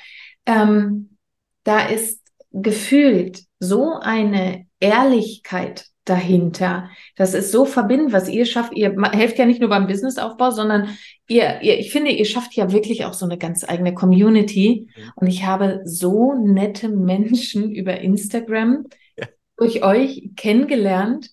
Ähm, 0.46 1.18
da 1.64 1.88
ist 1.88 2.22
gefühlt 2.52 3.44
so 3.60 3.94
eine 4.02 4.66
Ehrlichkeit 4.80 5.90
dahinter. 6.05 6.89
Das 7.15 7.34
ist 7.34 7.51
so 7.51 7.65
verbindend, 7.65 8.12
was 8.12 8.27
ihr 8.27 8.46
schafft. 8.46 8.74
Ihr 8.74 8.96
helft 9.12 9.38
ja 9.38 9.46
nicht 9.46 9.62
nur 9.62 9.70
beim 9.70 9.88
Businessaufbau, 9.88 10.51
sondern 10.51 10.98
ihr, 11.27 11.62
ihr, 11.62 11.79
ich 11.79 11.91
finde, 11.91 12.12
ihr 12.12 12.25
schafft 12.25 12.53
ja 12.55 12.72
wirklich 12.72 13.05
auch 13.05 13.13
so 13.13 13.25
eine 13.25 13.38
ganz 13.38 13.67
eigene 13.67 13.93
Community. 13.93 14.89
Und 15.15 15.27
ich 15.27 15.46
habe 15.46 15.81
so 15.86 16.34
nette 16.34 16.89
Menschen 16.89 17.72
über 17.75 18.00
Instagram 18.00 18.86
ja. 19.17 19.27
durch 19.58 19.84
euch 19.84 20.31
kennengelernt, 20.36 21.29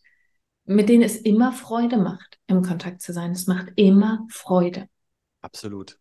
mit 0.65 0.89
denen 0.89 1.03
es 1.03 1.17
immer 1.17 1.53
Freude 1.53 1.97
macht, 1.97 2.39
im 2.47 2.63
Kontakt 2.63 3.01
zu 3.01 3.13
sein. 3.13 3.33
Es 3.33 3.47
macht 3.47 3.73
immer 3.77 4.27
Freude. 4.29 4.89
Absolut. 5.41 5.99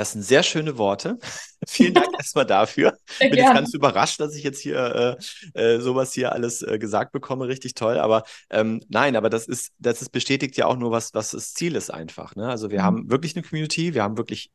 Das 0.00 0.12
sind 0.12 0.22
sehr 0.22 0.42
schöne 0.42 0.78
Worte. 0.78 1.18
Vielen 1.68 1.92
Dank 1.92 2.08
erstmal 2.16 2.46
dafür. 2.46 2.96
Bin 3.18 3.34
jetzt 3.34 3.52
ganz 3.52 3.74
überrascht, 3.74 4.18
dass 4.18 4.34
ich 4.34 4.42
jetzt 4.42 4.58
hier 4.58 5.18
äh, 5.54 5.60
äh, 5.60 5.78
sowas 5.78 6.14
hier 6.14 6.32
alles 6.32 6.62
äh, 6.62 6.78
gesagt 6.78 7.12
bekomme. 7.12 7.48
Richtig 7.48 7.74
toll. 7.74 7.98
Aber 7.98 8.22
ähm, 8.48 8.80
nein, 8.88 9.14
aber 9.14 9.28
das 9.28 9.46
ist, 9.46 9.72
das 9.78 10.00
ist 10.00 10.08
bestätigt 10.08 10.56
ja 10.56 10.64
auch 10.64 10.76
nur, 10.76 10.90
was, 10.90 11.12
was 11.12 11.32
das 11.32 11.52
Ziel 11.52 11.76
ist 11.76 11.90
einfach. 11.90 12.34
Ne? 12.34 12.48
Also 12.48 12.70
wir 12.70 12.78
mhm. 12.78 12.84
haben 12.84 13.10
wirklich 13.10 13.36
eine 13.36 13.46
Community, 13.46 13.92
wir 13.92 14.02
haben 14.02 14.16
wirklich 14.16 14.50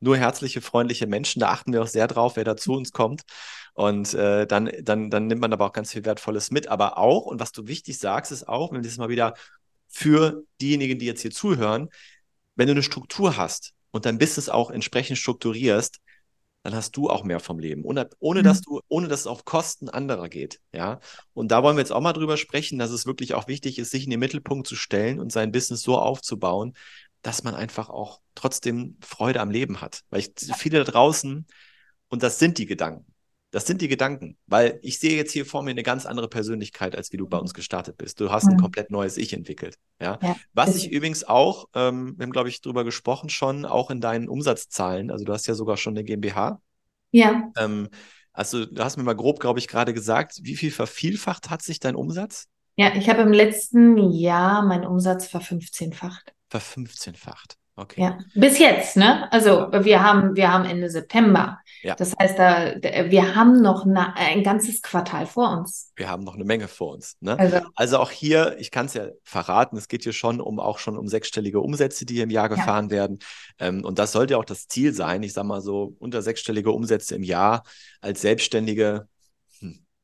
nur 0.00 0.16
herzliche, 0.16 0.60
freundliche 0.60 1.06
Menschen. 1.06 1.38
Da 1.38 1.50
achten 1.50 1.72
wir 1.72 1.80
auch 1.80 1.86
sehr 1.86 2.08
drauf, 2.08 2.34
wer 2.34 2.42
da 2.42 2.56
zu 2.56 2.72
uns 2.72 2.90
kommt. 2.90 3.22
Und 3.74 4.14
äh, 4.14 4.48
dann, 4.48 4.68
dann, 4.82 5.10
dann 5.10 5.28
nimmt 5.28 5.42
man 5.42 5.52
aber 5.52 5.66
auch 5.66 5.72
ganz 5.72 5.92
viel 5.92 6.04
Wertvolles 6.04 6.50
mit. 6.50 6.66
Aber 6.66 6.98
auch, 6.98 7.26
und 7.26 7.38
was 7.38 7.52
du 7.52 7.68
wichtig 7.68 8.00
sagst, 8.00 8.32
ist 8.32 8.48
auch, 8.48 8.72
wenn 8.72 8.82
wir 8.82 8.88
das 8.88 8.98
mal 8.98 9.10
wieder 9.10 9.34
für 9.86 10.42
diejenigen, 10.60 10.98
die 10.98 11.06
jetzt 11.06 11.22
hier 11.22 11.30
zuhören, 11.30 11.88
wenn 12.56 12.66
du 12.66 12.72
eine 12.72 12.82
Struktur 12.82 13.36
hast 13.36 13.74
und 13.90 14.06
dein 14.06 14.18
Business 14.18 14.48
auch 14.48 14.70
entsprechend 14.70 15.18
strukturierst, 15.18 16.00
dann 16.62 16.74
hast 16.74 16.96
du 16.96 17.08
auch 17.08 17.24
mehr 17.24 17.40
vom 17.40 17.58
Leben, 17.58 17.84
ohne, 17.84 18.10
ohne 18.18 18.40
mhm. 18.40 18.44
dass 18.44 18.60
du, 18.60 18.80
ohne 18.88 19.08
dass 19.08 19.20
es 19.20 19.26
auf 19.26 19.44
Kosten 19.44 19.88
anderer 19.88 20.28
geht. 20.28 20.60
Ja. 20.72 21.00
Und 21.32 21.50
da 21.50 21.62
wollen 21.62 21.76
wir 21.76 21.80
jetzt 21.80 21.92
auch 21.92 22.00
mal 22.00 22.12
drüber 22.12 22.36
sprechen, 22.36 22.78
dass 22.78 22.90
es 22.90 23.06
wirklich 23.06 23.34
auch 23.34 23.48
wichtig 23.48 23.78
ist, 23.78 23.90
sich 23.90 24.04
in 24.04 24.10
den 24.10 24.20
Mittelpunkt 24.20 24.66
zu 24.66 24.76
stellen 24.76 25.20
und 25.20 25.32
sein 25.32 25.52
Business 25.52 25.82
so 25.82 25.96
aufzubauen, 25.96 26.74
dass 27.22 27.44
man 27.44 27.54
einfach 27.54 27.88
auch 27.88 28.20
trotzdem 28.34 28.96
Freude 29.00 29.40
am 29.40 29.50
Leben 29.50 29.80
hat. 29.80 30.02
Weil 30.10 30.20
ich, 30.20 30.32
viele 30.56 30.84
da 30.84 30.90
draußen, 30.90 31.46
und 32.08 32.22
das 32.22 32.38
sind 32.38 32.58
die 32.58 32.66
Gedanken, 32.66 33.06
das 33.50 33.66
sind 33.66 33.80
die 33.80 33.88
Gedanken, 33.88 34.36
weil 34.46 34.78
ich 34.82 34.98
sehe 34.98 35.16
jetzt 35.16 35.32
hier 35.32 35.46
vor 35.46 35.62
mir 35.62 35.70
eine 35.70 35.82
ganz 35.82 36.04
andere 36.04 36.28
Persönlichkeit, 36.28 36.94
als 36.94 37.12
wie 37.12 37.16
du 37.16 37.26
bei 37.26 37.38
uns 37.38 37.54
gestartet 37.54 37.96
bist. 37.96 38.20
Du 38.20 38.30
hast 38.30 38.46
ein 38.46 38.58
komplett 38.58 38.90
neues 38.90 39.16
Ich 39.16 39.32
entwickelt. 39.32 39.76
Ja. 40.00 40.18
ja 40.22 40.36
Was 40.52 40.76
ich 40.76 40.90
übrigens 40.90 41.24
auch, 41.24 41.66
ähm, 41.74 42.14
wir 42.18 42.24
haben, 42.24 42.32
glaube 42.32 42.50
ich, 42.50 42.60
drüber 42.60 42.84
gesprochen 42.84 43.30
schon, 43.30 43.64
auch 43.64 43.90
in 43.90 44.00
deinen 44.00 44.28
Umsatzzahlen, 44.28 45.10
also 45.10 45.24
du 45.24 45.32
hast 45.32 45.46
ja 45.46 45.54
sogar 45.54 45.78
schon 45.78 45.94
eine 45.94 46.04
GmbH. 46.04 46.60
Ja. 47.10 47.50
Ähm, 47.56 47.88
also 48.34 48.66
du 48.66 48.84
hast 48.84 48.98
mir 48.98 49.02
mal 49.02 49.16
grob, 49.16 49.40
glaube 49.40 49.58
ich, 49.58 49.66
gerade 49.66 49.94
gesagt, 49.94 50.40
wie 50.42 50.54
viel 50.54 50.70
vervielfacht 50.70 51.48
hat 51.48 51.62
sich 51.62 51.80
dein 51.80 51.96
Umsatz? 51.96 52.48
Ja, 52.76 52.94
ich 52.94 53.08
habe 53.08 53.22
im 53.22 53.32
letzten 53.32 53.98
Jahr 54.12 54.62
meinen 54.62 54.86
Umsatz 54.86 55.26
verfünfzehnfacht. 55.26 56.32
Verfünfzehnfacht. 56.48 57.56
Okay. 57.78 58.00
Ja, 58.02 58.18
bis 58.34 58.58
jetzt, 58.58 58.96
ne? 58.96 59.30
Also 59.32 59.68
wir 59.70 60.02
haben, 60.02 60.34
wir 60.34 60.52
haben 60.52 60.64
Ende 60.64 60.90
September. 60.90 61.60
Ja. 61.84 61.94
Das 61.94 62.12
heißt, 62.18 62.36
da, 62.36 62.74
wir 62.82 63.36
haben 63.36 63.62
noch 63.62 63.86
eine, 63.86 64.16
ein 64.16 64.42
ganzes 64.42 64.82
Quartal 64.82 65.26
vor 65.26 65.56
uns. 65.56 65.92
Wir 65.94 66.08
haben 66.08 66.24
noch 66.24 66.34
eine 66.34 66.44
Menge 66.44 66.66
vor 66.66 66.94
uns. 66.94 67.16
Ne? 67.20 67.38
Also, 67.38 67.60
also 67.76 67.98
auch 67.98 68.10
hier, 68.10 68.56
ich 68.58 68.72
kann 68.72 68.86
es 68.86 68.94
ja 68.94 69.06
verraten, 69.22 69.76
es 69.76 69.86
geht 69.86 70.02
hier 70.02 70.12
schon 70.12 70.40
um 70.40 70.58
auch 70.58 70.80
schon 70.80 70.98
um 70.98 71.06
sechsstellige 71.06 71.60
Umsätze, 71.60 72.04
die 72.04 72.14
hier 72.14 72.24
im 72.24 72.30
Jahr 72.30 72.48
gefahren 72.48 72.86
ja. 72.86 72.90
werden. 72.90 73.20
Ähm, 73.60 73.84
und 73.84 74.00
das 74.00 74.10
sollte 74.10 74.38
auch 74.38 74.44
das 74.44 74.66
Ziel 74.66 74.92
sein. 74.92 75.22
Ich 75.22 75.32
sage 75.32 75.46
mal 75.46 75.60
so, 75.60 75.94
unter 76.00 76.20
sechsstellige 76.20 76.72
Umsätze 76.72 77.14
im 77.14 77.22
Jahr 77.22 77.62
als 78.00 78.22
Selbstständige 78.22 79.06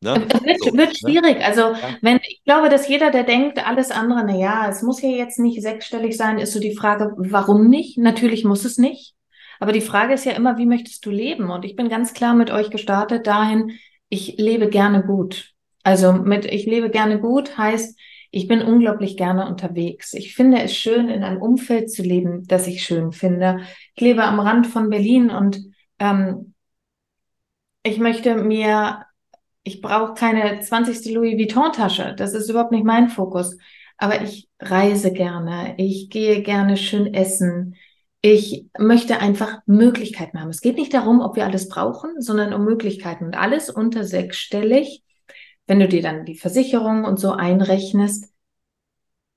Ne? 0.05 0.27
Es 0.29 0.43
wird, 0.45 0.59
so, 0.61 0.67
wird 0.67 0.89
ne? 0.91 0.95
schwierig. 0.95 1.39
Ne? 1.39 1.45
Also, 1.45 1.61
ja. 1.61 1.97
wenn 2.03 2.21
ich 2.29 2.43
glaube, 2.45 2.69
dass 2.69 2.87
jeder, 2.89 3.11
der 3.11 3.25
denkt, 3.25 3.67
alles 3.67 3.91
andere, 3.91 4.23
na 4.27 4.37
ja, 4.37 4.69
es 4.69 4.83
muss 4.83 5.01
ja 5.03 5.09
jetzt 5.09 5.39
nicht 5.39 5.63
sechsstellig 5.63 6.17
sein, 6.17 6.39
ist 6.39 6.53
so 6.53 6.61
die 6.61 6.77
Frage, 6.77 7.13
warum 7.17 7.69
nicht? 7.69 7.99
Natürlich 7.99 8.45
muss 8.45 8.65
es 8.65 8.79
nicht. 8.79 9.15
Aber 9.61 9.73
die 9.73 9.81
Frage 9.81 10.15
ist 10.15 10.27
ja 10.27 10.33
immer, 10.33 10.59
wie 10.59 10.67
möchtest 10.67 11.07
du 11.07 11.11
leben? 11.11 11.51
Und 11.51 11.65
ich 11.65 11.75
bin 11.75 11.89
ganz 11.89 12.13
klar 12.13 12.35
mit 12.35 12.51
euch 12.51 12.71
gestartet 12.71 13.27
dahin, 13.27 13.73
ich 14.11 14.37
lebe 14.37 14.69
gerne 14.69 15.03
gut. 15.03 15.53
Also 15.83 16.13
mit 16.13 16.45
ich 16.45 16.67
lebe 16.67 16.91
gerne 16.91 17.19
gut 17.19 17.57
heißt, 17.57 17.99
ich 18.31 18.49
bin 18.49 18.63
unglaublich 18.63 19.17
gerne 19.17 19.47
unterwegs. 19.47 20.13
Ich 20.13 20.35
finde 20.35 20.61
es 20.61 20.75
schön, 20.77 21.09
in 21.09 21.23
einem 21.23 21.41
Umfeld 21.41 21.91
zu 21.91 22.03
leben, 22.03 22.43
das 22.47 22.67
ich 22.67 22.83
schön 22.83 23.13
finde. 23.13 23.61
Ich 23.95 24.03
lebe 24.03 24.25
am 24.25 24.41
Rand 24.41 24.67
von 24.67 24.91
Berlin 24.91 25.31
und 25.31 25.61
ähm, 25.99 26.55
ich 27.85 27.99
möchte 27.99 28.35
mir 28.35 29.04
ich 29.65 29.81
brauche 29.81 30.15
keine 30.15 30.61
20. 30.61 31.13
Louis 31.15 31.37
Vuitton-Tasche. 31.39 32.15
Das 32.17 32.35
ist 32.35 32.51
überhaupt 32.51 32.71
nicht 32.71 32.85
mein 32.85 33.09
Fokus. 33.09 33.57
Aber 33.97 34.23
ich 34.23 34.49
reise 34.61 35.13
gerne. 35.13 35.75
Ich 35.79 36.11
gehe 36.11 36.43
gerne 36.43 36.77
schön 36.77 37.13
essen. 37.15 37.75
Ich 38.21 38.67
möchte 38.79 39.21
einfach 39.21 39.61
Möglichkeiten 39.67 40.41
haben. 40.41 40.51
Es 40.51 40.61
geht 40.61 40.77
nicht 40.77 40.93
darum, 40.93 41.21
ob 41.21 41.37
wir 41.37 41.45
alles 41.45 41.69
brauchen, 41.69 42.21
sondern 42.21 42.53
um 42.53 42.65
Möglichkeiten. 42.65 43.25
Und 43.25 43.39
alles 43.39 43.71
unter 43.71 44.05
sechsstellig, 44.05 45.03
wenn 45.67 45.81
du 45.81 45.89
dir 45.89 46.03
dann 46.03 46.27
die 46.27 46.37
Versicherung 46.37 47.05
und 47.05 47.19
so 47.19 47.33
einrechnest, 47.33 48.33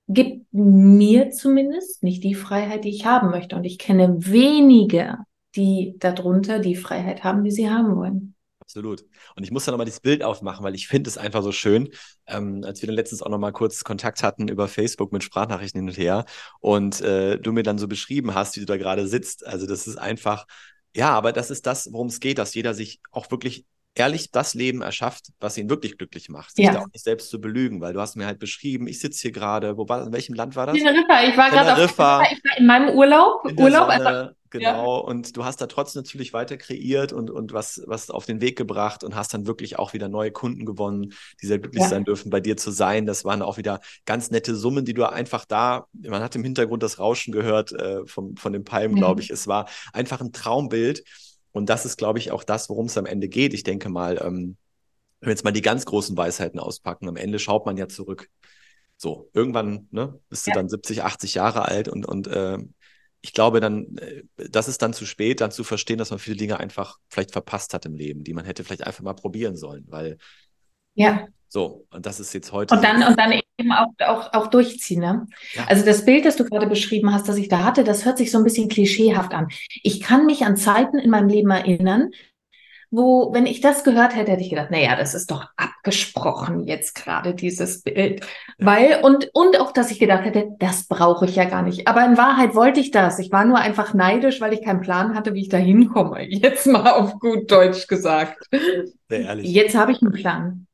gibt 0.09 0.45
mir 0.51 1.31
zumindest 1.31 2.03
nicht 2.03 2.23
die 2.23 2.35
Freiheit, 2.35 2.83
die 2.83 2.89
ich 2.89 3.05
haben 3.05 3.29
möchte. 3.29 3.55
Und 3.55 3.63
ich 3.63 3.77
kenne 3.77 4.15
wenige, 4.19 5.19
die 5.55 5.95
darunter 5.99 6.59
die 6.59 6.75
Freiheit 6.75 7.23
haben, 7.23 7.43
die 7.43 7.51
sie 7.51 7.69
haben 7.69 7.95
wollen. 7.95 8.36
Absolut. 8.67 9.05
Und 9.37 9.43
ich 9.43 9.51
muss 9.51 9.63
da 9.63 9.71
nochmal 9.71 9.85
dieses 9.85 10.01
Bild 10.01 10.23
aufmachen, 10.23 10.61
weil 10.65 10.75
ich 10.75 10.89
finde 10.89 11.09
es 11.09 11.17
einfach 11.17 11.41
so 11.41 11.53
schön, 11.53 11.89
ähm, 12.27 12.65
als 12.65 12.81
wir 12.81 12.87
dann 12.87 12.97
letztens 12.97 13.21
auch 13.21 13.29
nochmal 13.29 13.53
kurz 13.53 13.85
Kontakt 13.85 14.23
hatten 14.23 14.49
über 14.49 14.67
Facebook 14.67 15.13
mit 15.13 15.23
Sprachnachrichten 15.23 15.79
hin 15.79 15.87
und 15.89 15.97
her 15.97 16.25
und 16.59 16.99
äh, 16.99 17.39
du 17.39 17.53
mir 17.53 17.63
dann 17.63 17.77
so 17.77 17.87
beschrieben 17.87 18.35
hast, 18.35 18.57
wie 18.57 18.59
du 18.59 18.65
da 18.65 18.75
gerade 18.75 19.07
sitzt. 19.07 19.47
Also 19.47 19.67
das 19.67 19.87
ist 19.87 19.97
einfach, 19.97 20.45
ja, 20.93 21.11
aber 21.11 21.31
das 21.31 21.49
ist 21.49 21.65
das, 21.65 21.93
worum 21.93 22.07
es 22.07 22.19
geht, 22.19 22.39
dass 22.39 22.55
jeder 22.55 22.73
sich 22.73 22.99
auch 23.11 23.31
wirklich 23.31 23.65
ehrlich 23.97 24.31
das 24.31 24.53
Leben 24.53 24.81
erschafft, 24.81 25.27
was 25.39 25.57
ihn 25.57 25.69
wirklich 25.69 25.97
glücklich 25.97 26.29
macht. 26.29 26.55
Sich 26.55 26.65
ja. 26.65 26.73
da 26.73 26.79
auch 26.81 26.87
nicht 26.91 27.03
selbst 27.03 27.29
zu 27.29 27.41
belügen, 27.41 27.81
weil 27.81 27.93
du 27.93 28.01
hast 28.01 28.15
mir 28.15 28.25
halt 28.25 28.39
beschrieben, 28.39 28.87
ich 28.87 28.99
sitze 28.99 29.21
hier 29.23 29.31
gerade, 29.31 29.77
wo 29.77 29.87
war, 29.87 30.05
in 30.05 30.13
welchem 30.13 30.35
Land 30.35 30.55
war 30.55 30.67
das? 30.67 30.77
Teneriffa, 30.77 31.23
ich 31.23 31.37
war 31.37 31.49
gerade 31.49 31.71
auf 31.71 31.75
Teneriffa, 31.75 32.23
ich 32.31 32.43
war 32.43 32.57
in 32.57 32.65
meinem 32.65 32.89
Urlaub, 32.89 33.45
in 33.49 33.59
Urlaub, 33.59 33.89
also 33.89 34.31
Genau, 34.49 34.97
ja. 34.97 35.03
und 35.03 35.35
du 35.35 35.43
hast 35.43 35.59
da 35.59 35.67
trotzdem 35.67 36.03
natürlich 36.03 36.33
weiter 36.33 36.57
kreiert 36.57 37.11
und, 37.11 37.29
und 37.29 37.53
was, 37.53 37.81
was 37.85 38.09
auf 38.09 38.25
den 38.25 38.41
Weg 38.41 38.57
gebracht 38.57 39.03
und 39.03 39.15
hast 39.15 39.33
dann 39.33 39.45
wirklich 39.45 39.77
auch 39.77 39.93
wieder 39.93 40.07
neue 40.07 40.31
Kunden 40.31 40.65
gewonnen, 40.65 41.13
die 41.41 41.47
sehr 41.47 41.59
glücklich 41.59 41.83
ja. 41.83 41.89
sein 41.89 42.05
dürfen, 42.05 42.29
bei 42.29 42.39
dir 42.39 42.55
zu 42.57 42.71
sein. 42.71 43.05
Das 43.05 43.25
waren 43.25 43.41
auch 43.41 43.57
wieder 43.57 43.81
ganz 44.05 44.31
nette 44.31 44.55
Summen, 44.55 44.85
die 44.85 44.93
du 44.93 45.03
einfach 45.09 45.45
da, 45.45 45.87
man 45.93 46.23
hat 46.23 46.35
im 46.35 46.43
Hintergrund 46.43 46.83
das 46.83 46.99
Rauschen 46.99 47.31
gehört 47.31 47.73
äh, 47.73 48.05
vom, 48.05 48.37
von 48.37 48.53
den 48.53 48.63
Palmen, 48.63 48.95
mhm. 48.95 48.99
glaube 48.99 49.21
ich. 49.21 49.29
Es 49.29 49.47
war 49.47 49.67
einfach 49.91 50.21
ein 50.21 50.31
Traumbild. 50.31 51.03
Und 51.57 51.69
das 51.69 51.85
ist, 51.85 51.97
glaube 51.97 52.19
ich, 52.19 52.31
auch 52.31 52.43
das, 52.43 52.69
worum 52.69 52.85
es 52.85 52.97
am 52.97 53.05
Ende 53.05 53.27
geht. 53.27 53.53
Ich 53.53 53.63
denke 53.63 53.89
mal, 53.89 54.21
ähm, 54.23 54.57
wenn 55.19 55.27
wir 55.27 55.31
jetzt 55.31 55.43
mal 55.43 55.51
die 55.51 55.61
ganz 55.61 55.85
großen 55.85 56.15
Weisheiten 56.15 56.59
auspacken, 56.59 57.09
am 57.09 57.15
Ende 57.15 57.39
schaut 57.39 57.65
man 57.65 57.77
ja 57.77 57.87
zurück. 57.87 58.29
So, 58.95 59.29
irgendwann 59.33 59.87
ne, 59.91 60.19
bist 60.29 60.47
du 60.47 60.51
ja. 60.51 60.55
dann 60.55 60.69
70, 60.69 61.03
80 61.03 61.33
Jahre 61.35 61.67
alt 61.67 61.87
und, 61.87 62.05
und 62.05 62.27
äh, 62.27 62.57
ich 63.21 63.33
glaube 63.33 63.59
dann, 63.59 63.97
äh, 63.97 64.23
das 64.35 64.67
ist 64.67 64.81
dann 64.81 64.93
zu 64.93 65.05
spät, 65.05 65.41
dann 65.41 65.51
zu 65.51 65.63
verstehen, 65.63 65.97
dass 65.97 66.11
man 66.11 66.19
viele 66.19 66.37
Dinge 66.37 66.59
einfach 66.59 66.97
vielleicht 67.09 67.31
verpasst 67.31 67.73
hat 67.73 67.85
im 67.85 67.95
Leben, 67.95 68.23
die 68.23 68.33
man 68.33 68.45
hätte 68.45 68.63
vielleicht 68.63 68.85
einfach 68.85 69.03
mal 69.03 69.13
probieren 69.13 69.55
sollen, 69.55 69.85
weil 69.87 70.17
ja. 70.93 71.27
So, 71.47 71.85
und 71.91 72.05
das 72.05 72.19
ist 72.19 72.33
jetzt 72.33 72.51
heute. 72.51 72.75
Und 72.75 72.83
dann, 72.83 73.03
und 73.03 73.17
dann 73.17 73.39
eben 73.57 73.71
auch, 73.71 73.87
auch, 74.05 74.33
auch 74.33 74.47
durchziehen. 74.47 75.01
Ne? 75.01 75.27
Ja. 75.53 75.65
Also 75.67 75.85
das 75.85 76.05
Bild, 76.05 76.25
das 76.25 76.35
du 76.35 76.45
gerade 76.45 76.67
beschrieben 76.67 77.13
hast, 77.13 77.27
das 77.27 77.37
ich 77.37 77.49
da 77.49 77.63
hatte, 77.63 77.83
das 77.83 78.05
hört 78.05 78.17
sich 78.17 78.31
so 78.31 78.37
ein 78.37 78.43
bisschen 78.43 78.69
klischeehaft 78.69 79.33
an. 79.33 79.47
Ich 79.83 80.01
kann 80.01 80.25
mich 80.25 80.45
an 80.45 80.57
Zeiten 80.57 80.97
in 80.97 81.09
meinem 81.09 81.29
Leben 81.29 81.49
erinnern, 81.49 82.11
wo, 82.89 83.33
wenn 83.33 83.45
ich 83.45 83.59
das 83.59 83.83
gehört 83.83 84.15
hätte, 84.15 84.31
hätte 84.31 84.43
ich 84.43 84.49
gedacht, 84.49 84.71
naja, 84.71 84.95
das 84.95 85.13
ist 85.13 85.29
doch 85.29 85.47
abgesprochen 85.57 86.65
jetzt 86.65 86.95
gerade 86.95 87.33
dieses 87.33 87.81
Bild. 87.81 88.21
Ja. 88.21 88.65
Weil, 88.65 88.99
und, 89.01 89.29
und 89.33 89.59
auch, 89.59 89.73
dass 89.73 89.91
ich 89.91 89.99
gedacht 89.99 90.23
hätte, 90.23 90.51
das 90.59 90.87
brauche 90.87 91.25
ich 91.25 91.35
ja 91.35 91.43
gar 91.43 91.63
nicht. 91.63 91.87
Aber 91.87 92.05
in 92.05 92.17
Wahrheit 92.17 92.55
wollte 92.55 92.79
ich 92.79 92.91
das. 92.91 93.19
Ich 93.19 93.31
war 93.31 93.43
nur 93.43 93.57
einfach 93.57 93.93
neidisch, 93.93 94.39
weil 94.39 94.53
ich 94.53 94.63
keinen 94.63 94.79
Plan 94.79 95.15
hatte, 95.15 95.33
wie 95.33 95.41
ich 95.41 95.49
da 95.49 95.57
hinkomme. 95.57 96.23
Jetzt 96.29 96.65
mal 96.65 96.91
auf 96.91 97.19
gut 97.19 97.51
Deutsch 97.51 97.87
gesagt. 97.87 98.47
Sehr 99.09 99.21
ehrlich. 99.21 99.51
Jetzt 99.51 99.75
habe 99.75 99.91
ich 99.91 100.01
einen 100.01 100.13
Plan. 100.13 100.66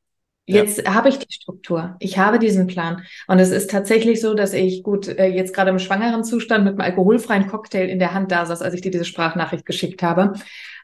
Jetzt 0.46 0.82
ja. 0.82 0.94
habe 0.94 1.08
ich 1.08 1.18
die 1.18 1.32
Struktur. 1.32 1.96
Ich 2.00 2.18
habe 2.18 2.38
diesen 2.38 2.66
Plan. 2.66 3.02
Und 3.26 3.38
es 3.38 3.50
ist 3.50 3.70
tatsächlich 3.70 4.20
so, 4.20 4.34
dass 4.34 4.52
ich 4.52 4.82
gut 4.82 5.08
äh, 5.08 5.26
jetzt 5.26 5.54
gerade 5.54 5.70
im 5.70 5.78
schwangeren 5.78 6.22
Zustand 6.22 6.64
mit 6.64 6.74
einem 6.74 6.82
alkoholfreien 6.82 7.46
Cocktail 7.46 7.88
in 7.88 7.98
der 7.98 8.12
Hand 8.12 8.30
da 8.30 8.44
saß, 8.44 8.60
als 8.60 8.74
ich 8.74 8.82
dir 8.82 8.90
diese 8.90 9.06
Sprachnachricht 9.06 9.64
geschickt 9.64 10.02
habe. 10.02 10.34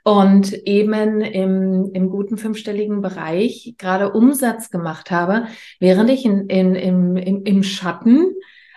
Und 0.02 0.54
eben 0.66 1.20
im, 1.20 1.90
im 1.92 2.08
guten 2.08 2.38
fünfstelligen 2.38 3.02
Bereich 3.02 3.74
gerade 3.76 4.12
Umsatz 4.12 4.70
gemacht 4.70 5.10
habe, 5.10 5.44
während 5.78 6.08
ich 6.08 6.24
in, 6.24 6.48
in, 6.48 6.74
im, 6.74 7.16
im, 7.16 7.44
im 7.44 7.62
Schatten 7.62 8.32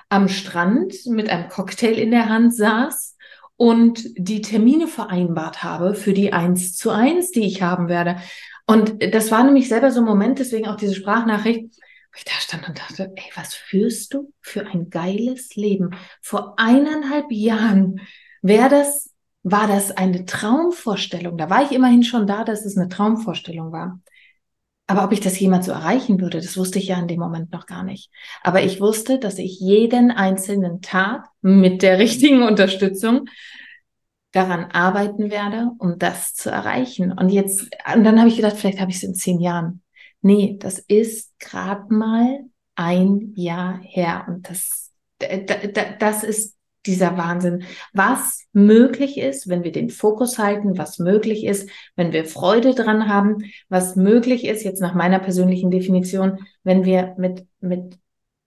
am 0.09 0.27
Strand 0.27 0.93
mit 1.05 1.29
einem 1.29 1.47
Cocktail 1.47 1.97
in 1.97 2.11
der 2.11 2.27
Hand 2.27 2.53
saß 2.53 3.15
und 3.55 4.03
die 4.17 4.41
Termine 4.41 4.87
vereinbart 4.87 5.63
habe 5.63 5.95
für 5.95 6.13
die 6.13 6.33
eins 6.33 6.75
zu 6.75 6.89
eins, 6.89 7.31
die 7.31 7.45
ich 7.45 7.61
haben 7.61 7.87
werde. 7.87 8.17
Und 8.65 9.13
das 9.13 9.31
war 9.31 9.43
nämlich 9.43 9.67
selber 9.67 9.91
so 9.91 9.99
ein 9.99 10.05
Moment, 10.05 10.39
deswegen 10.39 10.67
auch 10.67 10.77
diese 10.77 10.95
Sprachnachricht, 10.95 11.63
wo 11.63 12.17
ich 12.17 12.25
da 12.25 12.31
stand 12.39 12.67
und 12.67 12.79
dachte, 12.79 13.11
ey, 13.15 13.31
was 13.35 13.53
führst 13.53 14.13
du 14.13 14.31
für 14.41 14.65
ein 14.67 14.89
geiles 14.89 15.55
Leben? 15.55 15.91
Vor 16.21 16.55
eineinhalb 16.57 17.31
Jahren 17.31 18.01
wäre 18.41 18.69
das, 18.69 19.11
war 19.43 19.67
das 19.67 19.91
eine 19.91 20.25
Traumvorstellung. 20.25 21.37
Da 21.37 21.49
war 21.49 21.63
ich 21.63 21.71
immerhin 21.71 22.03
schon 22.03 22.27
da, 22.27 22.43
dass 22.43 22.65
es 22.65 22.77
eine 22.77 22.87
Traumvorstellung 22.87 23.71
war. 23.71 23.99
Aber 24.87 25.05
ob 25.05 25.11
ich 25.11 25.21
das 25.21 25.39
jemals 25.39 25.65
so 25.65 25.71
erreichen 25.71 26.19
würde, 26.19 26.39
das 26.39 26.57
wusste 26.57 26.77
ich 26.77 26.87
ja 26.87 26.99
in 26.99 27.07
dem 27.07 27.19
Moment 27.19 27.51
noch 27.51 27.65
gar 27.65 27.83
nicht. 27.83 28.11
Aber 28.43 28.63
ich 28.63 28.81
wusste, 28.81 29.17
dass 29.17 29.37
ich 29.37 29.59
jeden 29.59 30.11
einzelnen 30.11 30.81
Tag 30.81 31.25
mit 31.41 31.81
der 31.81 31.99
richtigen 31.99 32.43
Unterstützung 32.43 33.25
daran 34.33 34.65
arbeiten 34.65 35.29
werde, 35.29 35.71
um 35.77 35.97
das 35.99 36.33
zu 36.33 36.49
erreichen. 36.49 37.11
Und 37.11 37.29
jetzt, 37.29 37.69
und 37.93 38.03
dann 38.03 38.19
habe 38.19 38.27
ich 38.27 38.35
gedacht, 38.35 38.57
vielleicht 38.57 38.81
habe 38.81 38.91
ich 38.91 38.97
es 38.97 39.03
in 39.03 39.15
zehn 39.15 39.39
Jahren. 39.39 39.81
Nee, 40.21 40.57
das 40.59 40.79
ist 40.79 41.37
gerade 41.39 41.93
mal 41.93 42.39
ein 42.75 43.33
Jahr 43.35 43.79
her. 43.81 44.25
Und 44.27 44.49
das, 44.49 44.91
das 45.99 46.23
ist 46.23 46.57
dieser 46.85 47.15
Wahnsinn. 47.15 47.63
Was 47.93 48.45
möglich 48.53 49.17
ist, 49.17 49.47
wenn 49.47 49.63
wir 49.63 49.71
den 49.71 49.89
Fokus 49.89 50.39
halten, 50.39 50.77
was 50.77 50.99
möglich 50.99 51.45
ist, 51.45 51.69
wenn 51.95 52.11
wir 52.11 52.25
Freude 52.25 52.73
dran 52.73 53.07
haben, 53.07 53.37
was 53.69 53.95
möglich 53.95 54.45
ist, 54.45 54.63
jetzt 54.63 54.81
nach 54.81 54.95
meiner 54.95 55.19
persönlichen 55.19 55.71
Definition, 55.71 56.39
wenn 56.63 56.85
wir 56.85 57.13
mit, 57.17 57.45
mit 57.61 57.99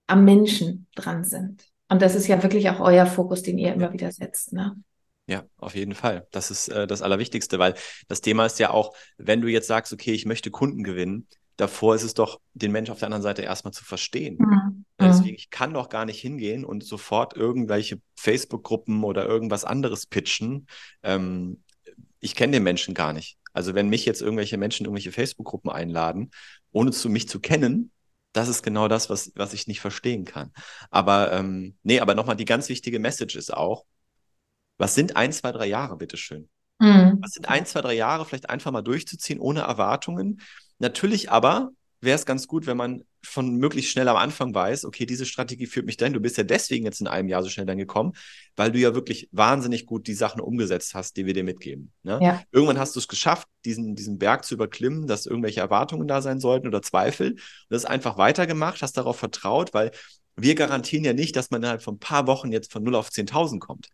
am 0.05 0.25
Menschen 0.25 0.87
dran 0.95 1.23
sind. 1.23 1.63
Und 1.89 2.01
das 2.01 2.15
ist 2.15 2.27
ja 2.27 2.43
wirklich 2.43 2.69
auch 2.69 2.81
euer 2.81 3.05
Fokus, 3.05 3.41
den 3.41 3.57
ihr 3.57 3.73
immer 3.73 3.93
wieder 3.93 4.11
setzt. 4.11 4.53
Ne? 4.53 4.75
Ja, 5.27 5.43
auf 5.57 5.75
jeden 5.75 5.93
Fall. 5.93 6.25
Das 6.31 6.51
ist 6.51 6.69
äh, 6.69 6.87
das 6.87 7.01
Allerwichtigste, 7.01 7.59
weil 7.59 7.75
das 8.07 8.21
Thema 8.21 8.45
ist 8.45 8.59
ja 8.59 8.69
auch, 8.69 8.95
wenn 9.17 9.41
du 9.41 9.49
jetzt 9.49 9.67
sagst, 9.67 9.91
okay, 9.91 10.13
ich 10.13 10.25
möchte 10.25 10.51
Kunden 10.51 10.83
gewinnen, 10.83 11.27
davor 11.57 11.95
ist 11.95 12.03
es 12.03 12.13
doch, 12.13 12.39
den 12.53 12.71
Menschen 12.71 12.93
auf 12.93 12.99
der 12.99 13.07
anderen 13.07 13.23
Seite 13.23 13.41
erstmal 13.41 13.73
zu 13.73 13.83
verstehen. 13.83 14.37
Mhm. 14.39 14.85
Deswegen, 14.99 15.35
ich 15.35 15.49
kann 15.49 15.73
doch 15.73 15.89
gar 15.89 16.05
nicht 16.05 16.19
hingehen 16.19 16.63
und 16.63 16.83
sofort 16.83 17.35
irgendwelche 17.35 17.99
Facebook-Gruppen 18.15 19.03
oder 19.03 19.25
irgendwas 19.25 19.65
anderes 19.65 20.05
pitchen. 20.05 20.67
Ähm, 21.03 21.61
ich 22.19 22.33
kenne 22.33 22.53
den 22.53 22.63
Menschen 22.63 22.93
gar 22.93 23.11
nicht. 23.11 23.37
Also 23.53 23.75
wenn 23.75 23.89
mich 23.89 24.05
jetzt 24.05 24.21
irgendwelche 24.21 24.57
Menschen 24.57 24.85
irgendwelche 24.85 25.11
Facebook-Gruppen 25.11 25.69
einladen, 25.69 26.31
ohne 26.71 26.91
zu 26.91 27.09
mich 27.09 27.27
zu 27.27 27.39
kennen, 27.39 27.91
das 28.31 28.47
ist 28.47 28.61
genau 28.63 28.87
das, 28.87 29.09
was, 29.09 29.31
was 29.35 29.53
ich 29.53 29.67
nicht 29.67 29.81
verstehen 29.81 30.25
kann. 30.25 30.51
Aber 30.89 31.31
ähm, 31.33 31.75
nee, 31.83 31.99
aber 31.99 32.13
nochmal 32.13 32.35
die 32.35 32.45
ganz 32.45 32.69
wichtige 32.69 32.99
Message 32.99 33.35
ist 33.35 33.51
auch, 33.51 33.83
was 34.77 34.95
sind 34.95 35.15
ein, 35.15 35.31
zwei, 35.31 35.51
drei 35.51 35.67
Jahre, 35.67 35.97
bitteschön? 35.97 36.49
Mhm. 36.79 37.19
Was 37.21 37.31
sind 37.31 37.49
ein, 37.49 37.65
zwei, 37.65 37.81
drei 37.81 37.93
Jahre 37.93 38.25
vielleicht 38.25 38.49
einfach 38.49 38.71
mal 38.71 38.81
durchzuziehen, 38.81 39.39
ohne 39.39 39.61
Erwartungen? 39.61 40.41
Natürlich 40.79 41.31
aber 41.31 41.71
wäre 42.01 42.15
es 42.15 42.25
ganz 42.25 42.47
gut, 42.47 42.67
wenn 42.67 42.77
man 42.77 43.03
von 43.23 43.55
möglichst 43.55 43.91
schnell 43.91 44.07
am 44.07 44.15
Anfang 44.15 44.53
weiß, 44.53 44.85
okay, 44.85 45.05
diese 45.05 45.25
Strategie 45.25 45.65
führt 45.65 45.85
mich 45.85 45.97
dahin. 45.97 46.13
Du 46.13 46.19
bist 46.19 46.37
ja 46.37 46.43
deswegen 46.43 46.85
jetzt 46.85 47.01
in 47.01 47.07
einem 47.07 47.27
Jahr 47.27 47.43
so 47.43 47.49
schnell 47.49 47.65
dann 47.65 47.77
gekommen, 47.77 48.13
weil 48.55 48.71
du 48.71 48.79
ja 48.79 48.93
wirklich 48.93 49.27
wahnsinnig 49.31 49.85
gut 49.85 50.07
die 50.07 50.13
Sachen 50.13 50.39
umgesetzt 50.39 50.93
hast, 50.93 51.17
die 51.17 51.25
wir 51.25 51.33
dir 51.33 51.43
mitgeben. 51.43 51.91
Ne? 52.03 52.19
Ja. 52.21 52.43
Irgendwann 52.51 52.79
hast 52.79 52.95
du 52.95 52.99
es 52.99 53.07
geschafft, 53.07 53.47
diesen, 53.65 53.95
diesen 53.95 54.19
Berg 54.19 54.45
zu 54.45 54.53
überklimmen, 54.53 55.07
dass 55.07 55.25
irgendwelche 55.25 55.59
Erwartungen 55.59 56.07
da 56.07 56.21
sein 56.21 56.39
sollten 56.39 56.67
oder 56.67 56.81
Zweifel. 56.81 57.31
Und 57.31 57.41
das 57.69 57.85
einfach 57.85 58.17
weitergemacht, 58.17 58.81
hast 58.81 58.97
darauf 58.97 59.17
vertraut, 59.17 59.73
weil 59.73 59.91
wir 60.37 60.55
garantieren 60.55 61.03
ja 61.03 61.13
nicht, 61.13 61.35
dass 61.35 61.49
man 61.49 61.61
innerhalb 61.61 61.81
von 61.81 61.95
ein 61.95 61.99
paar 61.99 62.27
Wochen 62.27 62.51
jetzt 62.51 62.71
von 62.71 62.83
0 62.83 62.95
auf 62.95 63.09
10.000 63.09 63.59
kommt. 63.59 63.89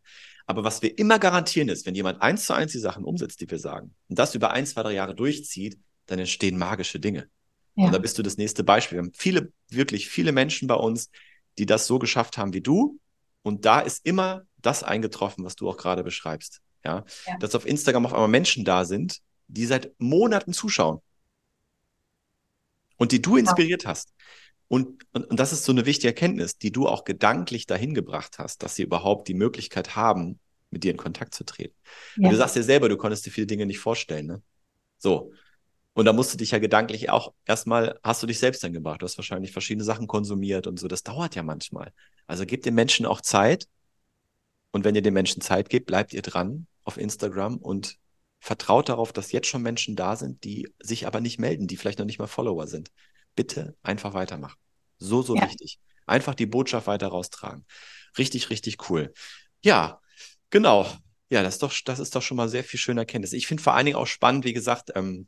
Aber 0.46 0.64
was 0.64 0.82
wir 0.82 0.98
immer 0.98 1.20
garantieren 1.20 1.70
ist, 1.70 1.86
wenn 1.86 1.96
jemand 1.96 2.22
eins 2.22 2.46
zu 2.46 2.54
eins 2.54 2.74
die 2.74 2.80
Sachen 2.80 3.06
umsetzt, 3.06 3.40
die 3.40 3.50
wir 3.50 3.60
sagen, 3.60 3.96
und 4.10 4.20
das 4.20 4.36
über 4.36 4.52
ein, 4.52 4.66
zwei, 4.66 4.84
drei 4.84 4.94
Jahre 4.94 5.16
durchzieht, 5.16 5.80
dann 6.06 6.20
entstehen 6.20 6.58
magische 6.58 7.00
Dinge. 7.00 7.30
Ja. 7.76 7.86
Und 7.86 7.94
da 7.94 7.98
bist 7.98 8.18
du 8.18 8.24
das 8.24 8.38
nächste 8.38 8.64
Beispiel. 8.64 8.98
Wir 8.98 9.04
haben 9.04 9.14
viele, 9.16 9.54
wirklich 9.70 10.10
viele 10.10 10.34
Menschen 10.34 10.68
bei 10.68 10.76
uns, 10.76 11.10
die 11.58 11.66
das 11.66 11.88
so 11.88 11.98
geschafft 11.98 12.38
haben 12.38 12.54
wie 12.54 12.62
du. 12.62 13.00
Und 13.42 13.66
da 13.66 13.80
ist 13.80 14.06
immer 14.06 14.44
das 14.58 14.84
eingetroffen, 14.84 15.46
was 15.46 15.56
du 15.56 15.70
auch 15.70 15.78
gerade 15.78 16.04
beschreibst. 16.04 16.62
Ja? 16.84 17.06
ja. 17.26 17.38
Dass 17.38 17.56
auf 17.56 17.66
Instagram 17.66 18.06
auf 18.06 18.14
einmal 18.14 18.28
Menschen 18.28 18.66
da 18.66 18.84
sind, 18.84 19.20
die 19.48 19.66
seit 19.66 19.94
Monaten 19.98 20.52
zuschauen. 20.52 21.00
Und 22.98 23.12
die 23.12 23.22
du 23.22 23.38
inspiriert 23.38 23.84
ja. 23.84 23.90
hast. 23.90 24.14
Und, 24.74 25.06
und, 25.14 25.26
und 25.30 25.40
das 25.40 25.54
ist 25.54 25.66
so 25.66 25.72
eine 25.72 25.86
wichtige 25.86 26.08
Erkenntnis, 26.08 26.58
die 26.58 26.72
du 26.72 26.88
auch 26.88 27.04
gedanklich 27.04 27.68
dahin 27.68 27.94
gebracht 27.94 28.40
hast, 28.40 28.64
dass 28.64 28.74
sie 28.74 28.82
überhaupt 28.82 29.28
die 29.28 29.36
Möglichkeit 29.36 29.96
haben, 29.96 30.40
mit 30.72 30.84
dir 30.84 30.90
in 30.90 30.98
Kontakt 30.98 31.36
zu 31.36 31.44
treten. 31.44 31.76
Ja. 32.16 32.32
Du 32.32 32.36
sagst 32.36 32.56
dir 32.56 32.64
selber, 32.64 32.90
du 32.90 32.98
konntest 32.98 33.24
dir 33.24 33.30
viele 33.30 33.46
Dinge 33.46 33.68
nicht 33.68 33.78
vorstellen. 33.78 34.26
Ne? 34.26 34.42
So. 34.98 35.32
Und 35.94 36.06
da 36.06 36.12
musst 36.12 36.34
du 36.34 36.40
dich 36.40 36.50
ja 36.50 36.58
gedanklich 36.58 37.12
auch 37.12 37.36
erstmal, 37.46 38.00
hast 38.02 38.24
du 38.24 38.26
dich 38.26 38.40
selbst 38.40 38.64
dann 38.64 38.74
gebracht. 38.74 39.04
Du 39.04 39.06
hast 39.06 39.16
wahrscheinlich 39.16 39.52
verschiedene 39.52 39.84
Sachen 39.84 40.08
konsumiert 40.08 40.66
und 40.66 40.80
so. 40.80 40.88
Das 40.88 41.04
dauert 41.04 41.36
ja 41.36 41.44
manchmal. 41.44 41.94
Also 42.26 42.44
gebt 42.44 42.66
den 42.66 42.74
Menschen 42.74 43.06
auch 43.06 43.22
Zeit. 43.22 43.68
Und 44.72 44.86
wenn 44.86 44.96
ihr 44.96 45.04
den 45.04 45.14
Menschen 45.14 45.40
Zeit 45.44 45.70
gebt, 45.70 45.86
bleibt 45.86 46.14
ihr 46.14 46.24
dran 46.24 46.66
auf 46.84 46.98
Instagram 46.98 47.58
und 47.58 48.00
vertraut 48.40 48.90
darauf, 48.90 49.14
dass 49.14 49.34
jetzt 49.34 49.50
schon 49.50 49.62
Menschen 49.62 49.96
da 49.96 50.16
sind, 50.16 50.44
die 50.44 50.68
sich 50.82 51.06
aber 51.06 51.22
nicht 51.22 51.38
melden, 51.38 51.68
die 51.68 51.78
vielleicht 51.78 52.00
noch 52.00 52.08
nicht 52.08 52.18
mal 52.18 52.26
Follower 52.26 52.66
sind. 52.66 52.90
Bitte 53.36 53.76
einfach 53.84 54.14
weitermachen. 54.14 54.58
So, 54.98 55.22
so 55.22 55.36
ja. 55.36 55.44
wichtig. 55.44 55.80
Einfach 56.06 56.36
die 56.36 56.46
Botschaft 56.46 56.88
weiter 56.88 57.08
raustragen. 57.08 57.66
Richtig, 58.18 58.50
richtig 58.50 58.90
cool. 58.90 59.14
Ja, 59.64 60.00
genau. 60.50 60.88
Ja, 61.30 61.42
das 61.42 61.56
ist 61.56 61.64
doch, 61.64 61.74
das 61.86 62.00
ist 62.00 62.16
doch 62.16 62.22
schon 62.22 62.38
mal 62.38 62.50
sehr 62.50 62.64
viel 62.64 62.80
schöner 62.80 63.02
Erkenntnis. 63.02 63.34
Ich 63.34 63.48
finde 63.48 63.64
vor 63.64 63.74
allen 63.74 63.86
Dingen 63.86 63.98
auch 63.98 64.08
spannend, 64.08 64.46
wie 64.46 64.54
gesagt, 64.54 64.92
ähm, 64.96 65.28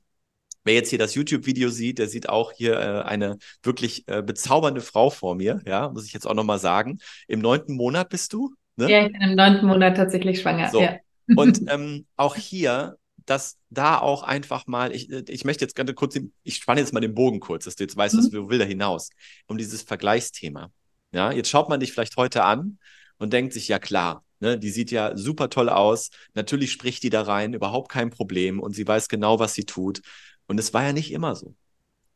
Wer 0.65 0.73
jetzt 0.73 0.89
hier 0.89 0.97
das 0.97 1.13
YouTube-Video 1.13 1.69
sieht, 1.69 1.99
der 1.99 2.07
sieht 2.07 2.27
auch 2.27 2.51
hier 2.51 2.73
äh, 2.73 3.01
eine 3.03 3.37
wirklich 3.61 4.07
äh, 4.07 4.23
bezaubernde 4.23 4.81
Frau 4.81 5.11
vor 5.11 5.35
mir, 5.35 5.61
ja, 5.67 5.89
muss 5.89 6.07
ich 6.07 6.13
jetzt 6.13 6.25
auch 6.25 6.33
nochmal 6.33 6.57
sagen. 6.57 6.97
Im 7.27 7.39
neunten 7.39 7.75
Monat 7.75 8.09
bist 8.09 8.33
du? 8.33 8.55
Ne? 8.75 8.89
Ja, 8.89 9.05
ich 9.05 9.11
bin 9.11 9.21
im 9.21 9.35
neunten 9.35 9.67
Monat 9.67 9.95
tatsächlich 9.95 10.41
schwanger. 10.41 10.71
So. 10.71 10.81
Ja. 10.81 10.97
Und 11.35 11.61
ähm, 11.69 12.07
auch 12.17 12.35
hier, 12.35 12.97
dass 13.25 13.57
da 13.69 13.97
auch 13.99 14.23
einfach 14.23 14.67
mal, 14.67 14.93
ich, 14.93 15.09
äh, 15.11 15.23
ich 15.27 15.45
möchte 15.45 15.63
jetzt 15.63 15.75
gerade 15.75 15.93
kurz, 15.93 16.17
ich 16.43 16.55
spanne 16.55 16.81
jetzt 16.81 16.93
mal 16.93 16.99
den 16.99 17.15
Bogen 17.15 17.39
kurz, 17.39 17.65
dass 17.65 17.75
du 17.75 17.83
jetzt 17.83 17.97
weißt, 17.97 18.15
mhm. 18.15 18.19
was 18.19 18.31
wir 18.31 18.49
will 18.49 18.59
da 18.59 18.65
hinaus, 18.65 19.09
um 19.47 19.57
dieses 19.57 19.81
Vergleichsthema. 19.81 20.71
Ja, 21.11 21.31
jetzt 21.31 21.49
schaut 21.49 21.69
man 21.69 21.79
dich 21.79 21.93
vielleicht 21.93 22.17
heute 22.17 22.43
an 22.43 22.77
und 23.17 23.33
denkt 23.33 23.53
sich, 23.53 23.67
ja 23.67 23.79
klar, 23.79 24.25
Ne, 24.41 24.59
die 24.59 24.69
sieht 24.69 24.91
ja 24.91 25.15
super 25.15 25.49
toll 25.49 25.69
aus. 25.69 26.09
Natürlich 26.33 26.71
spricht 26.71 27.03
die 27.03 27.09
da 27.09 27.21
rein, 27.21 27.53
überhaupt 27.53 27.89
kein 27.89 28.09
Problem. 28.09 28.59
Und 28.59 28.75
sie 28.75 28.87
weiß 28.87 29.07
genau, 29.07 29.39
was 29.39 29.53
sie 29.53 29.63
tut. 29.63 30.01
Und 30.47 30.59
es 30.59 30.73
war 30.73 30.83
ja 30.83 30.93
nicht 30.93 31.11
immer 31.11 31.35
so. 31.35 31.55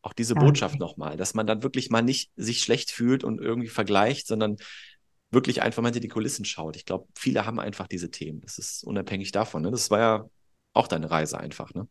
Auch 0.02 0.14
diese 0.14 0.34
ja. 0.34 0.40
Botschaft 0.40 0.80
nochmal, 0.80 1.18
dass 1.18 1.34
man 1.34 1.48
dann 1.48 1.64
wirklich 1.64 1.90
mal 1.90 2.02
nicht 2.02 2.32
sich 2.36 2.62
schlecht 2.62 2.92
fühlt 2.92 3.24
und 3.24 3.40
irgendwie 3.40 3.68
vergleicht, 3.68 4.28
sondern 4.28 4.58
wirklich 5.32 5.62
einfach 5.62 5.82
mal 5.82 5.90
hinter 5.90 6.00
die 6.02 6.08
Kulissen 6.08 6.46
schaut. 6.46 6.76
Ich 6.76 6.86
glaube, 6.86 7.08
viele 7.16 7.46
haben 7.46 7.60
einfach 7.60 7.88
diese 7.88 8.12
Themen. 8.12 8.42
Das 8.42 8.58
ist 8.58 8.84
unabhängig 8.84 9.32
davon. 9.32 9.62
Ne? 9.62 9.72
Das 9.72 9.90
war 9.90 10.00
ja 10.00 10.30
auch 10.74 10.88
deine 10.88 11.10
Reise 11.12 11.40
einfach, 11.40 11.74
ne? 11.74 11.88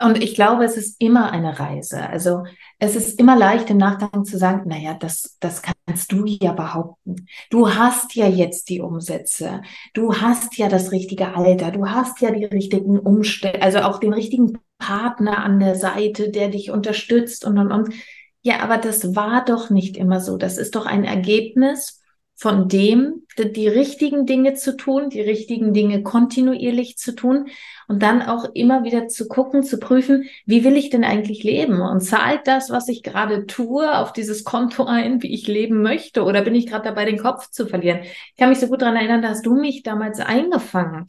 Und 0.00 0.22
ich 0.22 0.34
glaube, 0.34 0.64
es 0.64 0.76
ist 0.76 1.00
immer 1.00 1.30
eine 1.30 1.60
Reise. 1.60 2.08
Also 2.08 2.44
es 2.78 2.96
ist 2.96 3.20
immer 3.20 3.36
leicht 3.36 3.70
im 3.70 3.76
Nachgang 3.76 4.24
zu 4.24 4.38
sagen, 4.38 4.68
naja, 4.68 4.94
das, 4.94 5.36
das 5.38 5.62
kannst 5.62 6.10
du 6.10 6.24
ja 6.26 6.52
behaupten. 6.52 7.26
Du 7.50 7.68
hast 7.68 8.14
ja 8.14 8.26
jetzt 8.26 8.68
die 8.70 8.80
Umsätze. 8.80 9.62
Du 9.94 10.14
hast 10.14 10.56
ja 10.56 10.68
das 10.68 10.92
richtige 10.92 11.36
Alter. 11.36 11.70
Du 11.70 11.88
hast 11.88 12.20
ja 12.20 12.30
die 12.30 12.46
richtigen 12.46 12.98
Umstände, 12.98 13.62
also 13.62 13.80
auch 13.80 14.00
den 14.00 14.14
richtigen 14.14 14.58
Partner 14.78 15.38
an 15.44 15.60
der 15.60 15.76
Seite, 15.76 16.30
der 16.30 16.48
dich 16.48 16.70
unterstützt 16.70 17.44
und, 17.44 17.58
und, 17.58 17.70
und. 17.70 17.94
Ja, 18.40 18.60
aber 18.60 18.78
das 18.78 19.14
war 19.14 19.44
doch 19.44 19.70
nicht 19.70 19.96
immer 19.96 20.20
so. 20.20 20.36
Das 20.36 20.58
ist 20.58 20.74
doch 20.74 20.86
ein 20.86 21.04
Ergebnis 21.04 22.01
von 22.34 22.68
dem, 22.68 23.26
die, 23.38 23.52
die 23.52 23.68
richtigen 23.68 24.26
Dinge 24.26 24.54
zu 24.54 24.76
tun, 24.76 25.10
die 25.10 25.20
richtigen 25.20 25.72
Dinge 25.72 26.02
kontinuierlich 26.02 26.96
zu 26.96 27.14
tun 27.14 27.48
und 27.88 28.02
dann 28.02 28.22
auch 28.22 28.46
immer 28.54 28.84
wieder 28.84 29.08
zu 29.08 29.28
gucken, 29.28 29.62
zu 29.62 29.78
prüfen, 29.78 30.24
wie 30.44 30.64
will 30.64 30.76
ich 30.76 30.90
denn 30.90 31.04
eigentlich 31.04 31.44
leben 31.44 31.80
und 31.80 32.00
zahlt 32.00 32.46
das, 32.46 32.70
was 32.70 32.88
ich 32.88 33.02
gerade 33.02 33.46
tue, 33.46 33.96
auf 33.96 34.12
dieses 34.12 34.44
Konto 34.44 34.84
ein, 34.84 35.22
wie 35.22 35.32
ich 35.32 35.46
leben 35.46 35.82
möchte 35.82 36.24
oder 36.24 36.42
bin 36.42 36.54
ich 36.54 36.66
gerade 36.66 36.84
dabei, 36.84 37.04
den 37.04 37.18
Kopf 37.18 37.50
zu 37.50 37.66
verlieren? 37.66 38.00
Ich 38.02 38.36
kann 38.36 38.48
mich 38.48 38.60
so 38.60 38.66
gut 38.66 38.82
daran 38.82 38.96
erinnern, 38.96 39.22
da 39.22 39.28
hast 39.28 39.46
du 39.46 39.54
mich 39.54 39.82
damals 39.82 40.18
eingefangen. 40.20 41.06